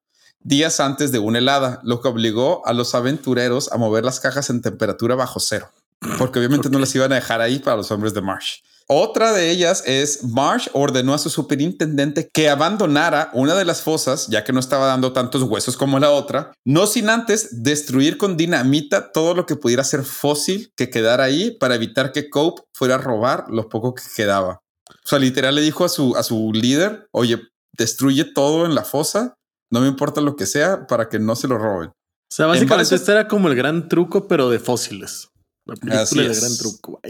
días 0.46 0.78
antes 0.78 1.10
de 1.10 1.18
una 1.18 1.38
helada, 1.38 1.80
lo 1.82 2.00
que 2.00 2.08
obligó 2.08 2.64
a 2.66 2.72
los 2.72 2.94
aventureros 2.94 3.72
a 3.72 3.78
mover 3.78 4.04
las 4.04 4.20
cajas 4.20 4.48
en 4.48 4.62
temperatura 4.62 5.16
bajo 5.16 5.40
cero, 5.40 5.70
porque 6.18 6.38
obviamente 6.38 6.70
no 6.70 6.78
las 6.78 6.94
iban 6.94 7.10
a 7.12 7.16
dejar 7.16 7.40
ahí 7.40 7.58
para 7.58 7.76
los 7.76 7.90
hombres 7.90 8.14
de 8.14 8.22
Marsh. 8.22 8.60
Otra 8.88 9.32
de 9.32 9.50
ellas 9.50 9.82
es 9.84 10.22
Marsh 10.22 10.68
ordenó 10.72 11.12
a 11.12 11.18
su 11.18 11.28
superintendente 11.28 12.30
que 12.32 12.48
abandonara 12.48 13.30
una 13.32 13.56
de 13.56 13.64
las 13.64 13.82
fosas, 13.82 14.28
ya 14.28 14.44
que 14.44 14.52
no 14.52 14.60
estaba 14.60 14.86
dando 14.86 15.12
tantos 15.12 15.42
huesos 15.42 15.76
como 15.76 15.98
la 15.98 16.10
otra, 16.10 16.52
no 16.64 16.86
sin 16.86 17.10
antes 17.10 17.64
destruir 17.64 18.16
con 18.16 18.36
dinamita 18.36 19.10
todo 19.10 19.34
lo 19.34 19.44
que 19.44 19.56
pudiera 19.56 19.82
ser 19.82 20.04
fósil 20.04 20.72
que 20.76 20.88
quedara 20.88 21.24
ahí 21.24 21.50
para 21.50 21.74
evitar 21.74 22.12
que 22.12 22.30
Cope 22.30 22.62
fuera 22.72 22.94
a 22.94 22.98
robar 22.98 23.46
lo 23.48 23.68
poco 23.68 23.94
que 23.94 24.04
quedaba. 24.14 24.60
O 24.88 25.08
sea, 25.08 25.18
literal 25.18 25.56
le 25.56 25.62
dijo 25.62 25.84
a 25.84 25.88
su, 25.88 26.14
a 26.14 26.22
su 26.22 26.52
líder, 26.52 27.08
oye, 27.10 27.40
destruye 27.76 28.24
todo 28.24 28.66
en 28.66 28.76
la 28.76 28.84
fosa, 28.84 29.35
no 29.70 29.80
me 29.80 29.88
importa 29.88 30.20
lo 30.20 30.36
que 30.36 30.46
sea, 30.46 30.86
para 30.86 31.08
que 31.08 31.18
no 31.18 31.36
se 31.36 31.48
lo 31.48 31.58
roben. 31.58 31.88
O 31.88 32.34
sea, 32.34 32.46
básicamente 32.46 32.94
este 32.94 33.12
era 33.12 33.28
como 33.28 33.48
el 33.48 33.54
gran 33.54 33.88
truco, 33.88 34.26
pero 34.28 34.50
de 34.50 34.58
fósiles. 34.58 35.28
La 35.66 35.74
película 35.74 36.02
Así 36.02 36.18
del 36.18 36.30
es. 36.30 36.40
gran 36.40 36.56
truco. 36.56 37.00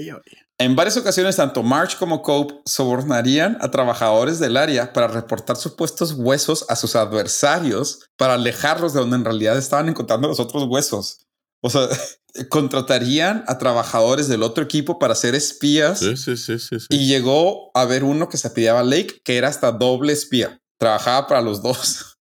En 0.58 0.76
varias 0.76 0.96
ocasiones, 0.96 1.36
tanto 1.36 1.62
March 1.62 1.98
como 1.98 2.22
Cope 2.22 2.54
sobornarían 2.64 3.58
a 3.60 3.70
trabajadores 3.70 4.38
del 4.38 4.56
área 4.56 4.94
para 4.94 5.08
reportar 5.08 5.56
supuestos 5.56 6.12
huesos 6.12 6.64
a 6.70 6.76
sus 6.76 6.96
adversarios 6.96 8.08
para 8.16 8.34
alejarlos 8.34 8.94
de 8.94 9.00
donde 9.00 9.16
en 9.16 9.24
realidad 9.24 9.58
estaban 9.58 9.88
encontrando 9.90 10.28
los 10.28 10.40
otros 10.40 10.64
huesos. 10.68 11.26
O 11.62 11.68
sea, 11.68 11.86
contratarían 12.48 13.44
a 13.46 13.58
trabajadores 13.58 14.28
del 14.28 14.42
otro 14.42 14.64
equipo 14.64 14.98
para 14.98 15.14
ser 15.14 15.34
espías 15.34 15.98
Sí, 15.98 16.16
sí, 16.16 16.36
sí, 16.36 16.58
sí. 16.58 16.80
sí. 16.80 16.86
y 16.90 17.06
llegó 17.06 17.70
a 17.74 17.82
haber 17.82 18.04
uno 18.04 18.28
que 18.28 18.36
se 18.38 18.50
pidaba 18.50 18.82
Lake, 18.82 19.20
que 19.24 19.36
era 19.36 19.48
hasta 19.48 19.72
doble 19.72 20.12
espía. 20.14 20.58
Trabajaba 20.78 21.26
para 21.26 21.42
los 21.42 21.62
dos. 21.62 22.15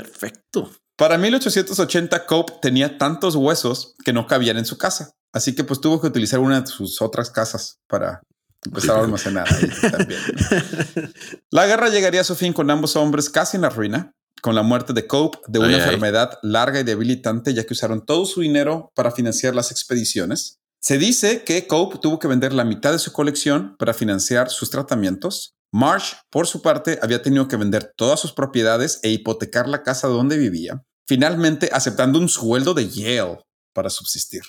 Perfecto. 0.00 0.70
Para 0.96 1.18
1880, 1.18 2.26
Cope 2.26 2.54
tenía 2.62 2.96
tantos 2.98 3.34
huesos 3.34 3.94
que 4.04 4.12
no 4.12 4.26
cabían 4.26 4.56
en 4.56 4.64
su 4.64 4.78
casa. 4.78 5.12
Así 5.32 5.54
que 5.54 5.64
pues 5.64 5.80
tuvo 5.80 6.00
que 6.00 6.06
utilizar 6.06 6.40
una 6.40 6.60
de 6.60 6.66
sus 6.66 7.02
otras 7.02 7.30
casas 7.30 7.78
para 7.86 8.22
empezar 8.64 8.96
a 8.96 9.00
almacenar 9.00 9.46
ahí 9.52 9.68
también. 9.90 10.20
¿no? 10.34 11.02
La 11.50 11.66
guerra 11.66 11.90
llegaría 11.90 12.22
a 12.22 12.24
su 12.24 12.34
fin 12.34 12.52
con 12.52 12.70
ambos 12.70 12.96
hombres 12.96 13.28
casi 13.28 13.56
en 13.56 13.62
la 13.62 13.68
ruina, 13.68 14.12
con 14.40 14.54
la 14.54 14.62
muerte 14.62 14.92
de 14.92 15.06
Cope 15.06 15.38
de 15.46 15.58
una 15.58 15.68
Ay, 15.68 15.74
ay. 15.74 15.80
enfermedad 15.80 16.38
larga 16.42 16.80
y 16.80 16.84
debilitante, 16.84 17.52
ya 17.52 17.64
que 17.64 17.74
usaron 17.74 18.04
todo 18.04 18.24
su 18.24 18.40
dinero 18.40 18.90
para 18.94 19.10
financiar 19.10 19.54
las 19.54 19.70
expediciones. 19.70 20.58
Se 20.80 20.98
dice 20.98 21.42
que 21.44 21.66
Cope 21.66 21.98
tuvo 21.98 22.18
que 22.18 22.28
vender 22.28 22.52
la 22.52 22.64
mitad 22.64 22.92
de 22.92 22.98
su 22.98 23.12
colección 23.12 23.76
para 23.78 23.92
financiar 23.92 24.50
sus 24.50 24.70
tratamientos. 24.70 25.55
Marsh, 25.72 26.14
por 26.30 26.46
su 26.46 26.62
parte, 26.62 26.98
había 27.02 27.22
tenido 27.22 27.48
que 27.48 27.56
vender 27.56 27.92
todas 27.96 28.20
sus 28.20 28.32
propiedades 28.32 29.00
e 29.02 29.10
hipotecar 29.10 29.68
la 29.68 29.82
casa 29.82 30.08
donde 30.08 30.38
vivía, 30.38 30.82
finalmente 31.06 31.70
aceptando 31.72 32.18
un 32.18 32.28
sueldo 32.28 32.74
de 32.74 32.88
Yale 32.88 33.38
para 33.74 33.90
subsistir. 33.90 34.42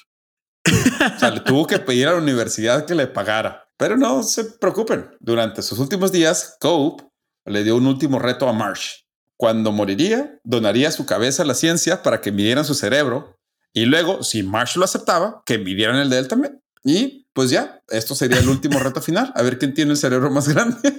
O 1.15 1.19
sea, 1.19 1.31
le 1.31 1.39
tuvo 1.41 1.65
que 1.67 1.79
pedir 1.79 2.07
a 2.07 2.11
la 2.11 2.17
universidad 2.17 2.85
que 2.85 2.95
le 2.95 3.07
pagara. 3.07 3.67
Pero 3.77 3.95
no 3.95 4.23
se 4.23 4.43
preocupen. 4.43 5.11
Durante 5.19 5.61
sus 5.61 5.79
últimos 5.79 6.11
días, 6.11 6.57
Cope 6.59 7.03
le 7.45 7.63
dio 7.63 7.75
un 7.75 7.87
último 7.87 8.19
reto 8.19 8.49
a 8.49 8.53
Marsh. 8.53 9.01
Cuando 9.37 9.71
moriría, 9.71 10.39
donaría 10.43 10.91
su 10.91 11.05
cabeza 11.05 11.43
a 11.43 11.45
la 11.45 11.53
ciencia 11.53 12.01
para 12.01 12.21
que 12.21 12.31
midieran 12.31 12.65
su 12.65 12.73
cerebro. 12.73 13.37
Y 13.71 13.85
luego, 13.85 14.23
si 14.23 14.41
Marsh 14.41 14.77
lo 14.77 14.85
aceptaba, 14.85 15.43
que 15.45 15.59
midieran 15.59 15.97
el 15.97 16.09
de 16.09 16.17
él 16.17 16.27
también. 16.27 16.59
Y 16.83 17.25
pues 17.33 17.49
ya, 17.49 17.81
esto 17.89 18.15
sería 18.15 18.39
el 18.39 18.49
último 18.49 18.79
reto 18.79 19.01
final. 19.01 19.31
A 19.35 19.41
ver 19.43 19.57
quién 19.59 19.73
tiene 19.73 19.91
el 19.91 19.97
cerebro 19.97 20.29
más 20.31 20.47
grande. 20.47 20.77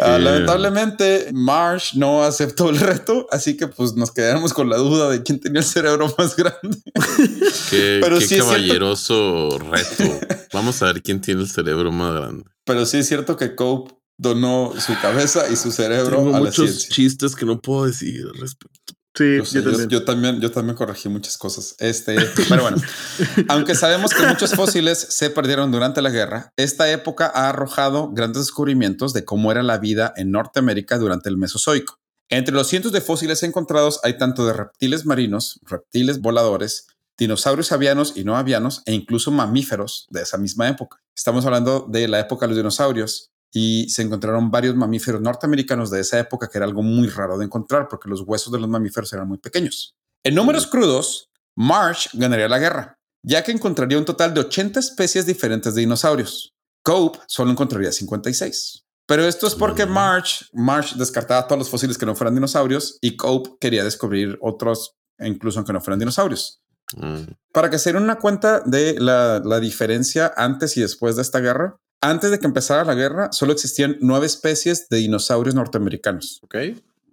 Ah, 0.00 0.16
lamentablemente, 0.16 1.30
Marsh 1.32 1.94
no 1.96 2.22
aceptó 2.22 2.70
el 2.70 2.78
reto, 2.78 3.26
así 3.32 3.56
que 3.56 3.66
pues 3.66 3.94
nos 3.94 4.12
quedamos 4.12 4.52
con 4.52 4.68
la 4.68 4.76
duda 4.76 5.10
de 5.10 5.24
quién 5.24 5.40
tenía 5.40 5.58
el 5.60 5.66
cerebro 5.66 6.14
más 6.16 6.36
grande. 6.36 6.78
Qué, 7.70 7.98
Pero 8.00 8.18
qué 8.20 8.26
sí 8.28 8.34
es 8.36 8.44
cierto- 8.44 8.46
caballeroso 8.46 9.58
reto. 9.72 10.20
Vamos 10.52 10.80
a 10.82 10.86
ver 10.92 11.02
quién 11.02 11.20
tiene 11.20 11.40
el 11.40 11.48
cerebro 11.48 11.90
más 11.90 12.14
grande. 12.14 12.44
Pero 12.64 12.86
sí 12.86 12.98
es 12.98 13.08
cierto 13.08 13.36
que 13.36 13.56
Cope 13.56 13.92
donó 14.16 14.72
su 14.78 14.92
cabeza 15.02 15.50
y 15.50 15.56
su 15.56 15.72
cerebro 15.72 16.18
Tengo 16.18 16.28
a 16.30 16.32
la 16.34 16.38
muchos 16.46 16.54
ciencia. 16.70 16.90
chistes 16.90 17.34
que 17.34 17.44
no 17.46 17.60
puedo 17.60 17.86
decir 17.86 18.24
al 18.32 18.38
respecto. 18.40 18.94
Sí, 19.14 19.36
Yo, 19.38 19.44
sé, 19.44 19.62
yo 19.62 19.62
yo- 19.62 19.70
también. 19.70 19.88
yo 19.90 20.04
también, 20.04 20.40
yo 20.40 20.50
también 20.50 20.76
corregí 20.76 21.08
muchas 21.08 21.36
cosas. 21.38 21.74
Este, 21.78 22.16
pero 22.48 22.62
bueno, 22.62 22.76
aunque 23.48 23.74
sabemos 23.74 24.12
que 24.14 24.24
muchos 24.26 24.54
fósiles 24.54 24.98
se 24.98 25.30
perdieron 25.30 25.72
durante 25.72 26.02
la 26.02 26.10
guerra, 26.10 26.52
esta 26.56 26.90
época 26.90 27.26
ha 27.34 27.48
arrojado 27.48 28.10
grandes 28.12 28.42
descubrimientos 28.42 29.12
de 29.12 29.24
cómo 29.24 29.50
era 29.50 29.62
la 29.62 29.78
vida 29.78 30.12
en 30.16 30.30
Norteamérica 30.30 30.98
durante 30.98 31.28
el 31.28 31.36
Mesozoico. 31.36 31.98
Entre 32.30 32.54
los 32.54 32.68
cientos 32.68 32.92
de 32.92 33.00
fósiles 33.00 33.42
encontrados 33.42 34.00
hay 34.04 34.18
tanto 34.18 34.46
de 34.46 34.52
reptiles 34.52 35.06
marinos, 35.06 35.58
reptiles 35.64 36.20
voladores, 36.20 36.86
dinosaurios 37.18 37.72
avianos 37.72 38.12
y 38.14 38.22
no 38.22 38.36
avianos 38.36 38.82
e 38.86 38.92
incluso 38.92 39.30
mamíferos 39.32 40.06
de 40.10 40.22
esa 40.22 40.36
misma 40.38 40.68
época. 40.68 40.98
Estamos 41.16 41.44
hablando 41.46 41.86
de 41.88 42.06
la 42.06 42.20
época 42.20 42.44
de 42.46 42.50
los 42.50 42.56
dinosaurios 42.58 43.30
y 43.52 43.88
se 43.88 44.02
encontraron 44.02 44.50
varios 44.50 44.76
mamíferos 44.76 45.20
norteamericanos 45.20 45.90
de 45.90 46.00
esa 46.00 46.18
época 46.18 46.48
que 46.48 46.58
era 46.58 46.66
algo 46.66 46.82
muy 46.82 47.08
raro 47.08 47.38
de 47.38 47.44
encontrar 47.44 47.88
porque 47.88 48.08
los 48.08 48.22
huesos 48.22 48.52
de 48.52 48.60
los 48.60 48.68
mamíferos 48.68 49.12
eran 49.12 49.28
muy 49.28 49.38
pequeños. 49.38 49.94
En 50.24 50.34
números 50.34 50.66
crudos, 50.66 51.30
Marsh 51.56 52.08
ganaría 52.12 52.48
la 52.48 52.58
guerra, 52.58 52.98
ya 53.22 53.42
que 53.42 53.52
encontraría 53.52 53.98
un 53.98 54.04
total 54.04 54.34
de 54.34 54.40
80 54.40 54.80
especies 54.80 55.26
diferentes 55.26 55.74
de 55.74 55.80
dinosaurios. 55.80 56.54
Cope 56.82 57.18
solo 57.26 57.50
encontraría 57.50 57.92
56. 57.92 58.84
Pero 59.06 59.24
esto 59.26 59.46
es 59.46 59.54
porque 59.54 59.86
Marsh, 59.86 60.42
Marsh 60.52 60.94
descartaba 60.94 61.46
todos 61.46 61.58
los 61.58 61.70
fósiles 61.70 61.96
que 61.96 62.04
no 62.04 62.14
fueran 62.14 62.34
dinosaurios 62.34 62.98
y 63.00 63.16
Cope 63.16 63.50
quería 63.58 63.82
descubrir 63.82 64.38
otros, 64.42 64.96
incluso 65.18 65.58
aunque 65.58 65.72
no 65.72 65.80
fueran 65.80 65.98
dinosaurios. 65.98 66.60
Mm. 66.94 67.32
Para 67.52 67.70
que 67.70 67.78
se 67.78 67.92
den 67.92 68.02
una 68.02 68.18
cuenta 68.18 68.60
de 68.60 69.00
la, 69.00 69.40
la 69.42 69.60
diferencia 69.60 70.32
antes 70.36 70.76
y 70.76 70.82
después 70.82 71.16
de 71.16 71.22
esta 71.22 71.40
guerra, 71.40 71.78
antes 72.00 72.30
de 72.30 72.38
que 72.38 72.46
empezara 72.46 72.84
la 72.84 72.94
guerra, 72.94 73.30
solo 73.32 73.52
existían 73.52 73.96
nueve 74.00 74.26
especies 74.26 74.88
de 74.88 74.98
dinosaurios 74.98 75.54
norteamericanos. 75.54 76.40
Ok. 76.42 76.56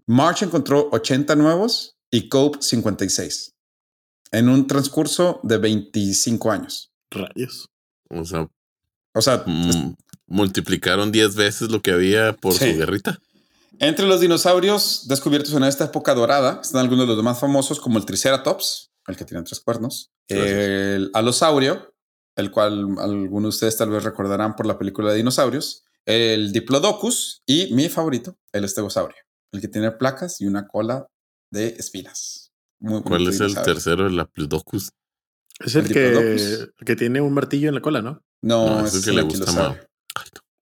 March 0.08 0.44
encontró 0.44 0.90
80 0.92 1.36
nuevos 1.36 1.96
y 2.12 2.30
Cope 2.30 2.60
56 2.62 3.54
en 4.32 4.50
un 4.50 4.68
transcurso 4.68 5.40
de 5.44 5.58
25 5.58 6.52
años. 6.52 6.92
Rayos. 7.10 7.70
O 8.10 8.24
sea, 8.26 8.48
O 9.14 9.22
sea, 9.22 9.44
mm, 9.46 9.96
multiplicaron 10.28 11.12
10 11.12 11.36
veces 11.36 11.70
lo 11.72 11.82
que 11.82 11.92
había 11.92 12.34
por 12.34 12.54
Sí. 12.54 12.72
su 12.72 12.78
guerrita. 12.78 13.20
entre 13.80 14.06
los 14.08 14.22
dinosaurios 14.22 15.06
descubiertos 15.08 15.54
en 15.54 15.64
esta 15.66 15.86
época 15.86 16.14
dorada 16.14 16.60
están 16.64 16.82
algunos 16.82 17.08
de 17.08 17.14
los 17.16 17.24
más 17.24 17.40
famosos 17.40 17.80
como 17.82 17.98
el 17.98 18.06
Triceratops, 18.06 18.90
el 19.08 19.18
que 19.18 19.26
tiene 19.26 19.44
tres 19.44 19.60
cuernos, 19.60 20.12
Gracias. 20.30 20.50
el 20.58 21.12
Alosaurio, 21.14 21.94
el 22.36 22.52
cual 22.52 22.98
algunos 23.00 23.44
de 23.44 23.50
ustedes 23.50 23.78
tal 23.78 23.90
vez 23.90 24.04
recordarán 24.04 24.56
por 24.56 24.66
la 24.66 24.78
película 24.78 25.12
de 25.12 25.18
dinosaurios, 25.18 25.84
el 26.06 26.52
Diplodocus 26.52 27.42
y 27.46 27.74
mi 27.74 27.90
favorito, 27.90 28.38
el 28.52 28.64
Estegosaurio, 28.64 29.18
el 29.52 29.62
que 29.62 29.68
tiene 29.68 29.92
placas 29.92 30.42
y 30.42 30.48
una 30.48 30.68
cola 30.68 31.08
de 31.52 31.68
espinas. 31.78 32.52
Muy 32.80 33.02
¿Cuál 33.02 33.28
es 33.28 33.40
el 33.40 33.56
tercero? 33.56 34.08
El 34.08 34.20
Aplodocus. 34.20 34.92
Es 35.60 35.76
el, 35.76 35.86
El 35.86 35.94
que, 35.94 36.10
Diplodocus. 36.10 36.42
el 36.78 36.86
que 36.86 36.96
tiene 36.96 37.22
un 37.22 37.34
martillo 37.34 37.70
en 37.70 37.76
la 37.76 37.82
cola, 37.82 38.02
¿no? 38.02 38.22
No, 38.42 38.86
es 38.86 39.04
que 39.04 39.10
el 39.10 39.16
le 39.16 39.22
gusta. 39.24 39.80
Ay, 40.16 40.30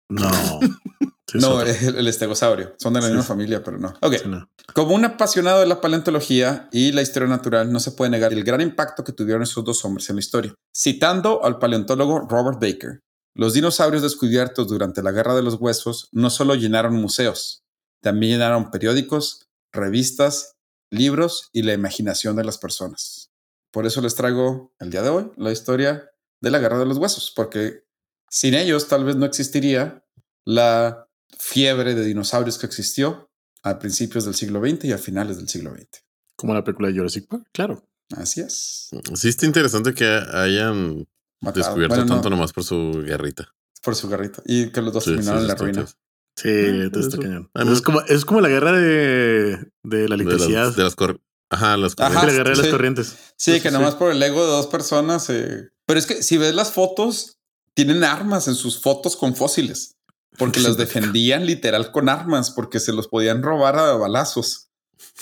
No. 0.09 0.31
Sí, 1.33 1.39
es 1.39 1.43
No, 1.43 1.61
el, 1.63 1.97
el 1.97 2.07
estegosaurio. 2.09 2.75
Son 2.79 2.93
de 2.93 3.01
la 3.01 3.07
Sí, 3.07 3.13
misma 3.13 3.25
familia, 3.27 3.63
pero 3.65 3.79
no. 3.79 3.95
Ok. 4.01 4.15
Sí, 4.23 4.29
no. 4.29 4.49
Como 4.75 4.95
un 4.95 5.05
apasionado 5.05 5.61
de 5.61 5.67
la 5.67 5.81
paleontología 5.81 6.69
y 6.73 6.93
la 6.93 7.03
historia 7.03 7.29
natural, 7.29 7.73
no 7.73 7.81
se 7.81 7.93
puede 7.93 8.11
negar 8.11 8.33
el 8.33 8.45
gran 8.45 8.61
impacto 8.61 9.03
que 9.03 9.13
tuvieron 9.13 9.43
esos 9.43 9.65
dos 9.65 9.85
hombres 9.85 10.09
en 10.11 10.17
la 10.17 10.21
historia. 10.21 10.55
Citando 10.77 11.45
al 11.45 11.59
paleontólogo 11.59 12.21
Robert 12.29 12.61
Baker, 12.61 13.01
los 13.35 13.55
dinosaurios 13.55 14.03
descubiertos 14.03 14.69
durante 14.69 15.03
la 15.03 15.11
Guerra 15.11 15.35
de 15.35 15.43
los 15.43 15.55
Huesos 15.55 16.09
no 16.13 16.29
solo 16.31 16.55
llenaron 16.55 16.95
museos, 16.95 17.63
también 18.03 18.33
llenaron 18.35 18.71
periódicos, 18.71 19.49
revistas, 19.73 20.57
libros 20.91 21.49
y 21.53 21.63
la 21.63 21.73
imaginación 21.73 22.37
de 22.37 22.45
las 22.45 22.59
personas. 22.59 23.31
Por 23.73 23.87
eso 23.87 24.03
les 24.03 24.15
traigo 24.15 24.75
el 24.81 24.91
día 24.91 25.01
de 25.03 25.09
hoy 25.09 25.33
la 25.37 25.51
historia 25.51 26.11
de 26.43 26.51
la 26.51 26.59
Guerra 26.59 26.79
de 26.79 26.85
los 26.87 26.99
Huesos, 26.99 27.33
porque 27.35 27.85
sin 28.29 28.53
ellos 28.55 28.89
tal 28.89 29.05
vez 29.05 29.17
no 29.17 29.25
existiría 29.25 30.05
la 30.45 31.09
fiebre 31.39 31.95
de 31.95 32.05
dinosaurios 32.05 32.59
que 32.59 32.67
existió 32.67 33.31
a 33.63 33.79
principios 33.79 34.25
del 34.25 34.35
siglo 34.35 34.61
XX 34.61 34.85
y 34.87 34.93
a 34.93 34.99
finales 34.99 35.37
del 35.37 35.49
siglo 35.49 35.73
XX. 35.75 36.03
Como 36.37 36.55
la 36.55 36.65
película 36.65 36.89
de 36.89 36.95
Jurassic 36.97 37.27
Park, 37.29 37.45
claro. 37.53 37.87
Así 38.17 38.41
es. 38.41 38.91
Sí, 39.15 39.29
está 39.29 39.47
interesante 39.47 39.95
que 39.95 40.05
hayan 40.07 41.07
Matado. 41.41 41.65
descubierto 41.65 41.95
Bueno, 41.95 42.09
no, 42.09 42.15
tanto 42.15 42.31
nomás 42.31 42.53
por 42.53 42.65
su 42.65 43.03
guerrita. 43.07 43.55
por 43.83 43.95
su 43.97 44.09
garrita. 44.09 44.43
Y 44.47 44.71
que 44.71 44.81
los 44.83 44.93
dos 44.93 45.05
Sí, 45.05 45.11
terminaron 45.11 45.41
sí, 45.41 45.45
en 45.45 45.49
la 45.49 45.55
ruina. 45.55 45.81
interesante. 45.81 46.03
Sí, 46.37 46.49
Ah, 46.49 46.85
esto 46.87 47.01
está 47.01 47.19
cañón. 47.19 47.51
Además- 47.55 47.75
es, 47.77 47.83
como, 47.83 48.01
es 48.03 48.25
como 48.25 48.41
la 48.41 48.49
guerra 48.49 48.73
de, 48.73 49.57
de 49.57 49.59
la 49.83 49.91
De 49.93 50.09
las, 50.09 50.21
electricidad. 50.21 50.75
de 50.77 50.83
las 50.85 50.95
cor- 50.95 51.21
Ajá, 51.51 51.77
las 51.77 51.93
Ajá. 51.99 52.09
Corrientes. 52.09 52.27
la 52.27 52.33
guerra 52.33 52.51
de 52.51 52.57
las 52.57 52.67
sí. 52.67 52.73
corrientes. 52.73 53.17
Sí, 53.37 53.61
que 53.61 53.71
nomás 53.71 53.93
sí. 53.93 53.99
por 53.99 54.13
el 54.13 54.23
ego 54.23 54.41
de 54.45 54.51
dos 54.51 54.67
personas. 54.69 55.29
eh, 55.31 55.69
Pero 55.87 55.99
es 55.99 56.07
que 56.07 56.23
si 56.23 56.39
ves 56.39 56.55
las 56.55 56.73
fotos, 56.73 57.39
tienen 57.75 58.05
armas 58.05 58.49
en 58.49 58.55
sus 58.55 58.81
fotos 58.81 59.17
con 59.17 59.35
fósiles. 59.37 59.97
Porque 60.39 60.61
los 60.61 60.77
defendían 60.77 61.47
literal 61.47 61.93
con 61.93 62.09
armas, 62.09 62.51
porque 62.51 62.81
se 62.81 62.93
los 62.93 63.09
podían 63.09 63.43
robar 63.43 63.77
a 63.77 63.93
balazos. 63.95 64.69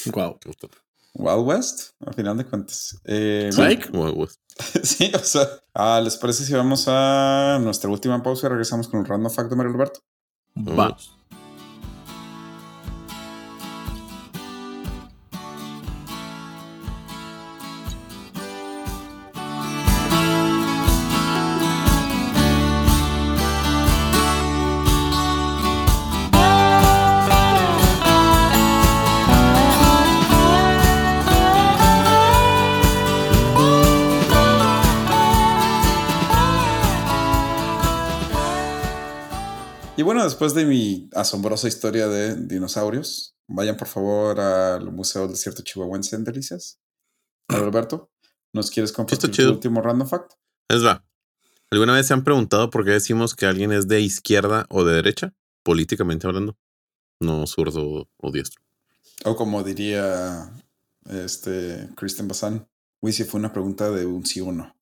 Wow. 0.07 0.39
Wild 1.15 1.47
West, 1.47 1.91
al 2.07 2.15
final 2.15 2.37
de 2.37 2.45
cuentas. 2.45 3.01
Eh. 3.05 3.51
Wow, 3.93 4.15
wow. 4.15 4.29
sí, 4.83 5.11
o 5.15 5.19
sea, 5.19 5.49
ah, 5.75 6.01
¿les 6.03 6.17
parece 6.17 6.45
si 6.45 6.53
vamos 6.53 6.85
a 6.87 7.59
nuestra 7.61 7.91
última 7.91 8.23
pausa 8.23 8.47
y 8.47 8.51
regresamos 8.51 8.89
con 8.89 9.01
un 9.01 9.07
random 9.07 9.33
fact 9.33 9.51
de 9.51 9.57
Mario 9.57 9.73
Alberto? 9.73 10.01
Va. 10.57 10.75
Vamos. 10.75 11.20
Bueno, 40.21 40.29
después 40.29 40.53
de 40.53 40.67
mi 40.67 41.09
asombrosa 41.15 41.67
historia 41.67 42.07
de 42.07 42.37
dinosaurios, 42.37 43.35
vayan 43.49 43.79
por 43.79 43.89
favor 43.89 44.39
al 44.39 44.93
Museo 44.93 45.23
del 45.23 45.31
Desierto 45.31 45.63
Chihuahuense 45.63 46.15
en 46.15 46.25
Delicias. 46.25 46.79
Alberto, 47.49 48.11
¿nos 48.53 48.71
quieres 48.71 48.93
compartir 48.93 49.31
tu 49.35 49.49
último 49.49 49.81
random 49.81 50.07
fact? 50.07 50.33
Es 50.69 50.85
va. 50.85 51.07
¿Alguna 51.71 51.95
vez 51.95 52.07
se 52.07 52.13
han 52.13 52.23
preguntado 52.23 52.69
por 52.69 52.85
qué 52.85 52.91
decimos 52.91 53.35
que 53.35 53.47
alguien 53.47 53.73
es 53.73 53.89
de 53.89 54.03
izquierda 54.03 54.67
o 54.69 54.85
de 54.85 54.97
derecha? 54.97 55.33
Políticamente 55.63 56.27
hablando. 56.27 56.59
No 57.19 57.47
zurdo 57.47 58.11
o 58.19 58.31
diestro. 58.31 58.61
O 59.25 59.37
como 59.37 59.63
diría 59.63 60.53
este 61.09 61.89
Christian 61.97 62.29
Bazán, 62.29 62.69
uy, 63.01 63.15
si 63.15 63.25
fue 63.25 63.41
una 63.41 63.55
pregunta 63.55 63.91
de 63.91 64.05
un 64.05 64.27
sí 64.27 64.43
o 64.43 64.53
no. 64.53 64.77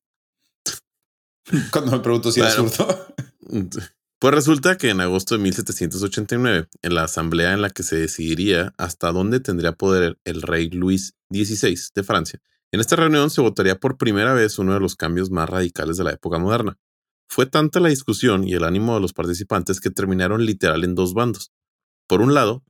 Cuando 1.71 1.91
me 1.93 1.99
pregunto 1.99 2.29
si 2.29 2.41
era 2.41 2.53
Bueno. 2.55 2.69
zurdo. 2.69 3.15
Pues 4.19 4.33
resulta 4.33 4.77
que 4.77 4.89
en 4.89 4.99
agosto 4.99 5.35
de 5.35 5.43
1789, 5.43 6.67
en 6.81 6.93
la 6.93 7.03
asamblea 7.03 7.53
en 7.53 7.61
la 7.61 7.69
que 7.69 7.83
se 7.83 7.95
decidiría 7.95 8.73
hasta 8.77 9.13
dónde 9.13 9.39
tendría 9.39 9.71
poder 9.71 10.19
el 10.25 10.41
rey 10.41 10.69
Luis 10.69 11.15
XVI 11.31 11.77
de 11.95 12.03
Francia, 12.03 12.41
en 12.73 12.81
esta 12.81 12.97
reunión 12.97 13.29
se 13.29 13.39
votaría 13.39 13.79
por 13.79 13.97
primera 13.97 14.33
vez 14.33 14.59
uno 14.59 14.73
de 14.73 14.81
los 14.81 14.97
cambios 14.97 15.31
más 15.31 15.49
radicales 15.49 15.95
de 15.95 16.03
la 16.03 16.11
época 16.11 16.37
moderna. 16.37 16.77
Fue 17.29 17.45
tanta 17.45 17.79
la 17.79 17.87
discusión 17.87 18.45
y 18.45 18.55
el 18.55 18.65
ánimo 18.65 18.93
de 18.95 18.99
los 18.99 19.13
participantes 19.13 19.79
que 19.79 19.89
terminaron 19.89 20.45
literal 20.45 20.83
en 20.83 20.95
dos 20.95 21.13
bandos. 21.13 21.53
Por 22.05 22.21
un 22.21 22.33
lado, 22.33 22.63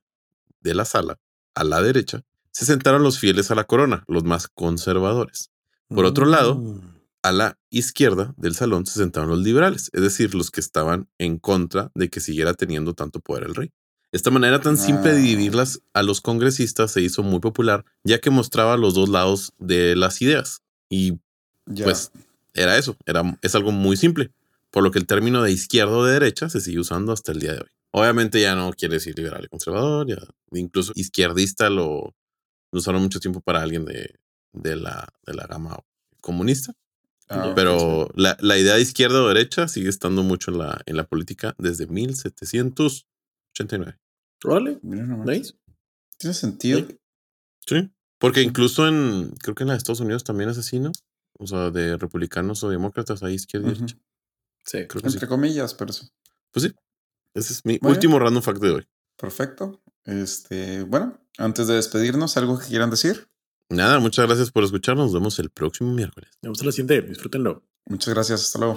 de 0.60 0.74
la 0.76 0.84
sala, 0.84 1.18
a 1.56 1.64
la 1.64 1.82
derecha, 1.82 2.22
se 2.52 2.64
sentaron 2.64 3.02
los 3.02 3.18
fieles 3.18 3.50
a 3.50 3.56
la 3.56 3.64
corona, 3.64 4.04
los 4.06 4.22
más 4.22 4.46
conservadores. 4.46 5.50
Por 5.88 6.04
otro 6.04 6.26
lado, 6.26 6.54
Mm. 6.56 6.89
A 7.22 7.32
la 7.32 7.58
izquierda 7.70 8.34
del 8.36 8.54
salón 8.54 8.86
se 8.86 8.94
sentaron 8.98 9.28
los 9.30 9.40
liberales, 9.40 9.90
es 9.92 10.02
decir, 10.02 10.34
los 10.34 10.50
que 10.50 10.60
estaban 10.60 11.08
en 11.18 11.38
contra 11.38 11.90
de 11.94 12.08
que 12.08 12.20
siguiera 12.20 12.54
teniendo 12.54 12.94
tanto 12.94 13.20
poder 13.20 13.44
el 13.44 13.54
rey. 13.54 13.70
Esta 14.12 14.30
manera 14.30 14.60
tan 14.60 14.76
simple 14.76 15.12
de 15.12 15.18
Ah. 15.18 15.22
dividirlas 15.22 15.82
a 15.92 16.02
los 16.02 16.20
congresistas 16.20 16.90
se 16.92 17.00
hizo 17.00 17.22
muy 17.22 17.38
popular, 17.40 17.84
ya 18.04 18.18
que 18.20 18.30
mostraba 18.30 18.76
los 18.76 18.94
dos 18.94 19.08
lados 19.08 19.52
de 19.58 19.94
las 19.96 20.20
ideas. 20.22 20.62
Y 20.88 21.20
Ya. 21.66 21.84
pues 21.84 22.10
era 22.54 22.76
eso, 22.76 22.96
era, 23.06 23.38
es 23.42 23.54
algo 23.54 23.70
muy 23.70 23.96
simple, 23.96 24.32
por 24.72 24.82
lo 24.82 24.90
que 24.90 24.98
el 24.98 25.06
término 25.06 25.42
de 25.42 25.52
izquierda 25.52 25.92
o 25.92 26.04
de 26.04 26.14
derecha 26.14 26.48
se 26.48 26.60
sigue 26.60 26.80
usando 26.80 27.12
hasta 27.12 27.30
el 27.32 27.38
día 27.38 27.52
de 27.52 27.60
hoy. 27.60 27.68
Obviamente 27.92 28.40
ya 28.40 28.54
no 28.56 28.72
quiere 28.72 28.94
decir 28.94 29.16
liberal 29.16 29.44
y 29.44 29.48
conservador, 29.48 30.08
ya 30.08 30.18
incluso 30.52 30.92
izquierdista 30.96 31.70
lo, 31.70 32.14
lo 32.72 32.78
usaron 32.78 33.02
mucho 33.02 33.20
tiempo 33.20 33.40
para 33.40 33.62
alguien 33.62 33.84
de, 33.84 34.14
de, 34.52 34.74
la, 34.76 35.08
de 35.26 35.34
la 35.34 35.46
gama 35.46 35.78
comunista. 36.20 36.72
Ah, 37.32 37.52
Pero 37.54 38.10
la, 38.16 38.36
la 38.40 38.58
idea 38.58 38.74
de 38.74 38.82
izquierda 38.82 39.22
o 39.22 39.28
derecha 39.28 39.68
sigue 39.68 39.88
estando 39.88 40.24
mucho 40.24 40.50
en 40.50 40.58
la, 40.58 40.82
en 40.84 40.96
la 40.96 41.04
política 41.04 41.54
desde 41.58 41.86
1789. 41.86 43.96
Órale. 44.44 44.72
sí. 44.74 44.80
Mira 44.82 45.06
nomás. 45.06 45.26
¿Veis? 45.26 45.54
Tiene 46.18 46.34
sentido. 46.34 46.80
Sí. 46.80 46.98
Sí. 47.66 47.90
Porque 48.18 48.42
incluso 48.42 48.88
en, 48.88 49.30
creo 49.42 49.54
que 49.54 49.62
en 49.62 49.68
los 49.68 49.78
Estados 49.78 50.00
Unidos 50.00 50.24
también 50.24 50.50
es 50.50 50.58
así, 50.58 50.80
¿no? 50.80 50.90
O 51.38 51.46
sea, 51.46 51.70
de 51.70 51.96
republicanos 51.96 52.64
o 52.64 52.68
demócratas 52.68 53.22
hay 53.22 53.34
izquierda 53.34 53.70
y 53.70 53.74
derecha. 53.74 53.96
Sí. 54.64 54.86
Creo 54.88 55.02
que 55.02 55.10
sí. 55.10 55.16
Entre 55.16 55.28
comillas, 55.28 55.74
pero 55.74 55.92
sí. 55.92 56.08
Pues 56.50 56.64
sí. 56.64 56.74
Ese 57.34 57.52
es 57.52 57.64
mi 57.64 57.78
Muy 57.80 57.92
último 57.92 58.18
random 58.18 58.42
fact 58.42 58.60
de 58.60 58.70
hoy. 58.70 58.88
Perfecto. 59.16 59.80
Este, 60.04 60.82
bueno, 60.82 61.16
Antes 61.38 61.68
de 61.68 61.74
despedirnos, 61.74 62.36
¿algo 62.36 62.58
que 62.58 62.66
quieran 62.66 62.90
decir? 62.90 63.28
Nada, 63.70 64.00
muchas 64.00 64.26
gracias 64.26 64.50
por 64.50 64.64
escucharnos. 64.64 65.06
Nos 65.06 65.14
vemos 65.14 65.38
el 65.38 65.50
próximo 65.50 65.92
miércoles. 65.92 66.30
Me 66.42 66.48
gusta 66.48 66.64
lo 66.64 66.72
siguiente. 66.72 67.02
Disfrútenlo. 67.02 67.62
Muchas 67.86 68.12
gracias. 68.12 68.42
Hasta 68.42 68.58
luego. 68.58 68.76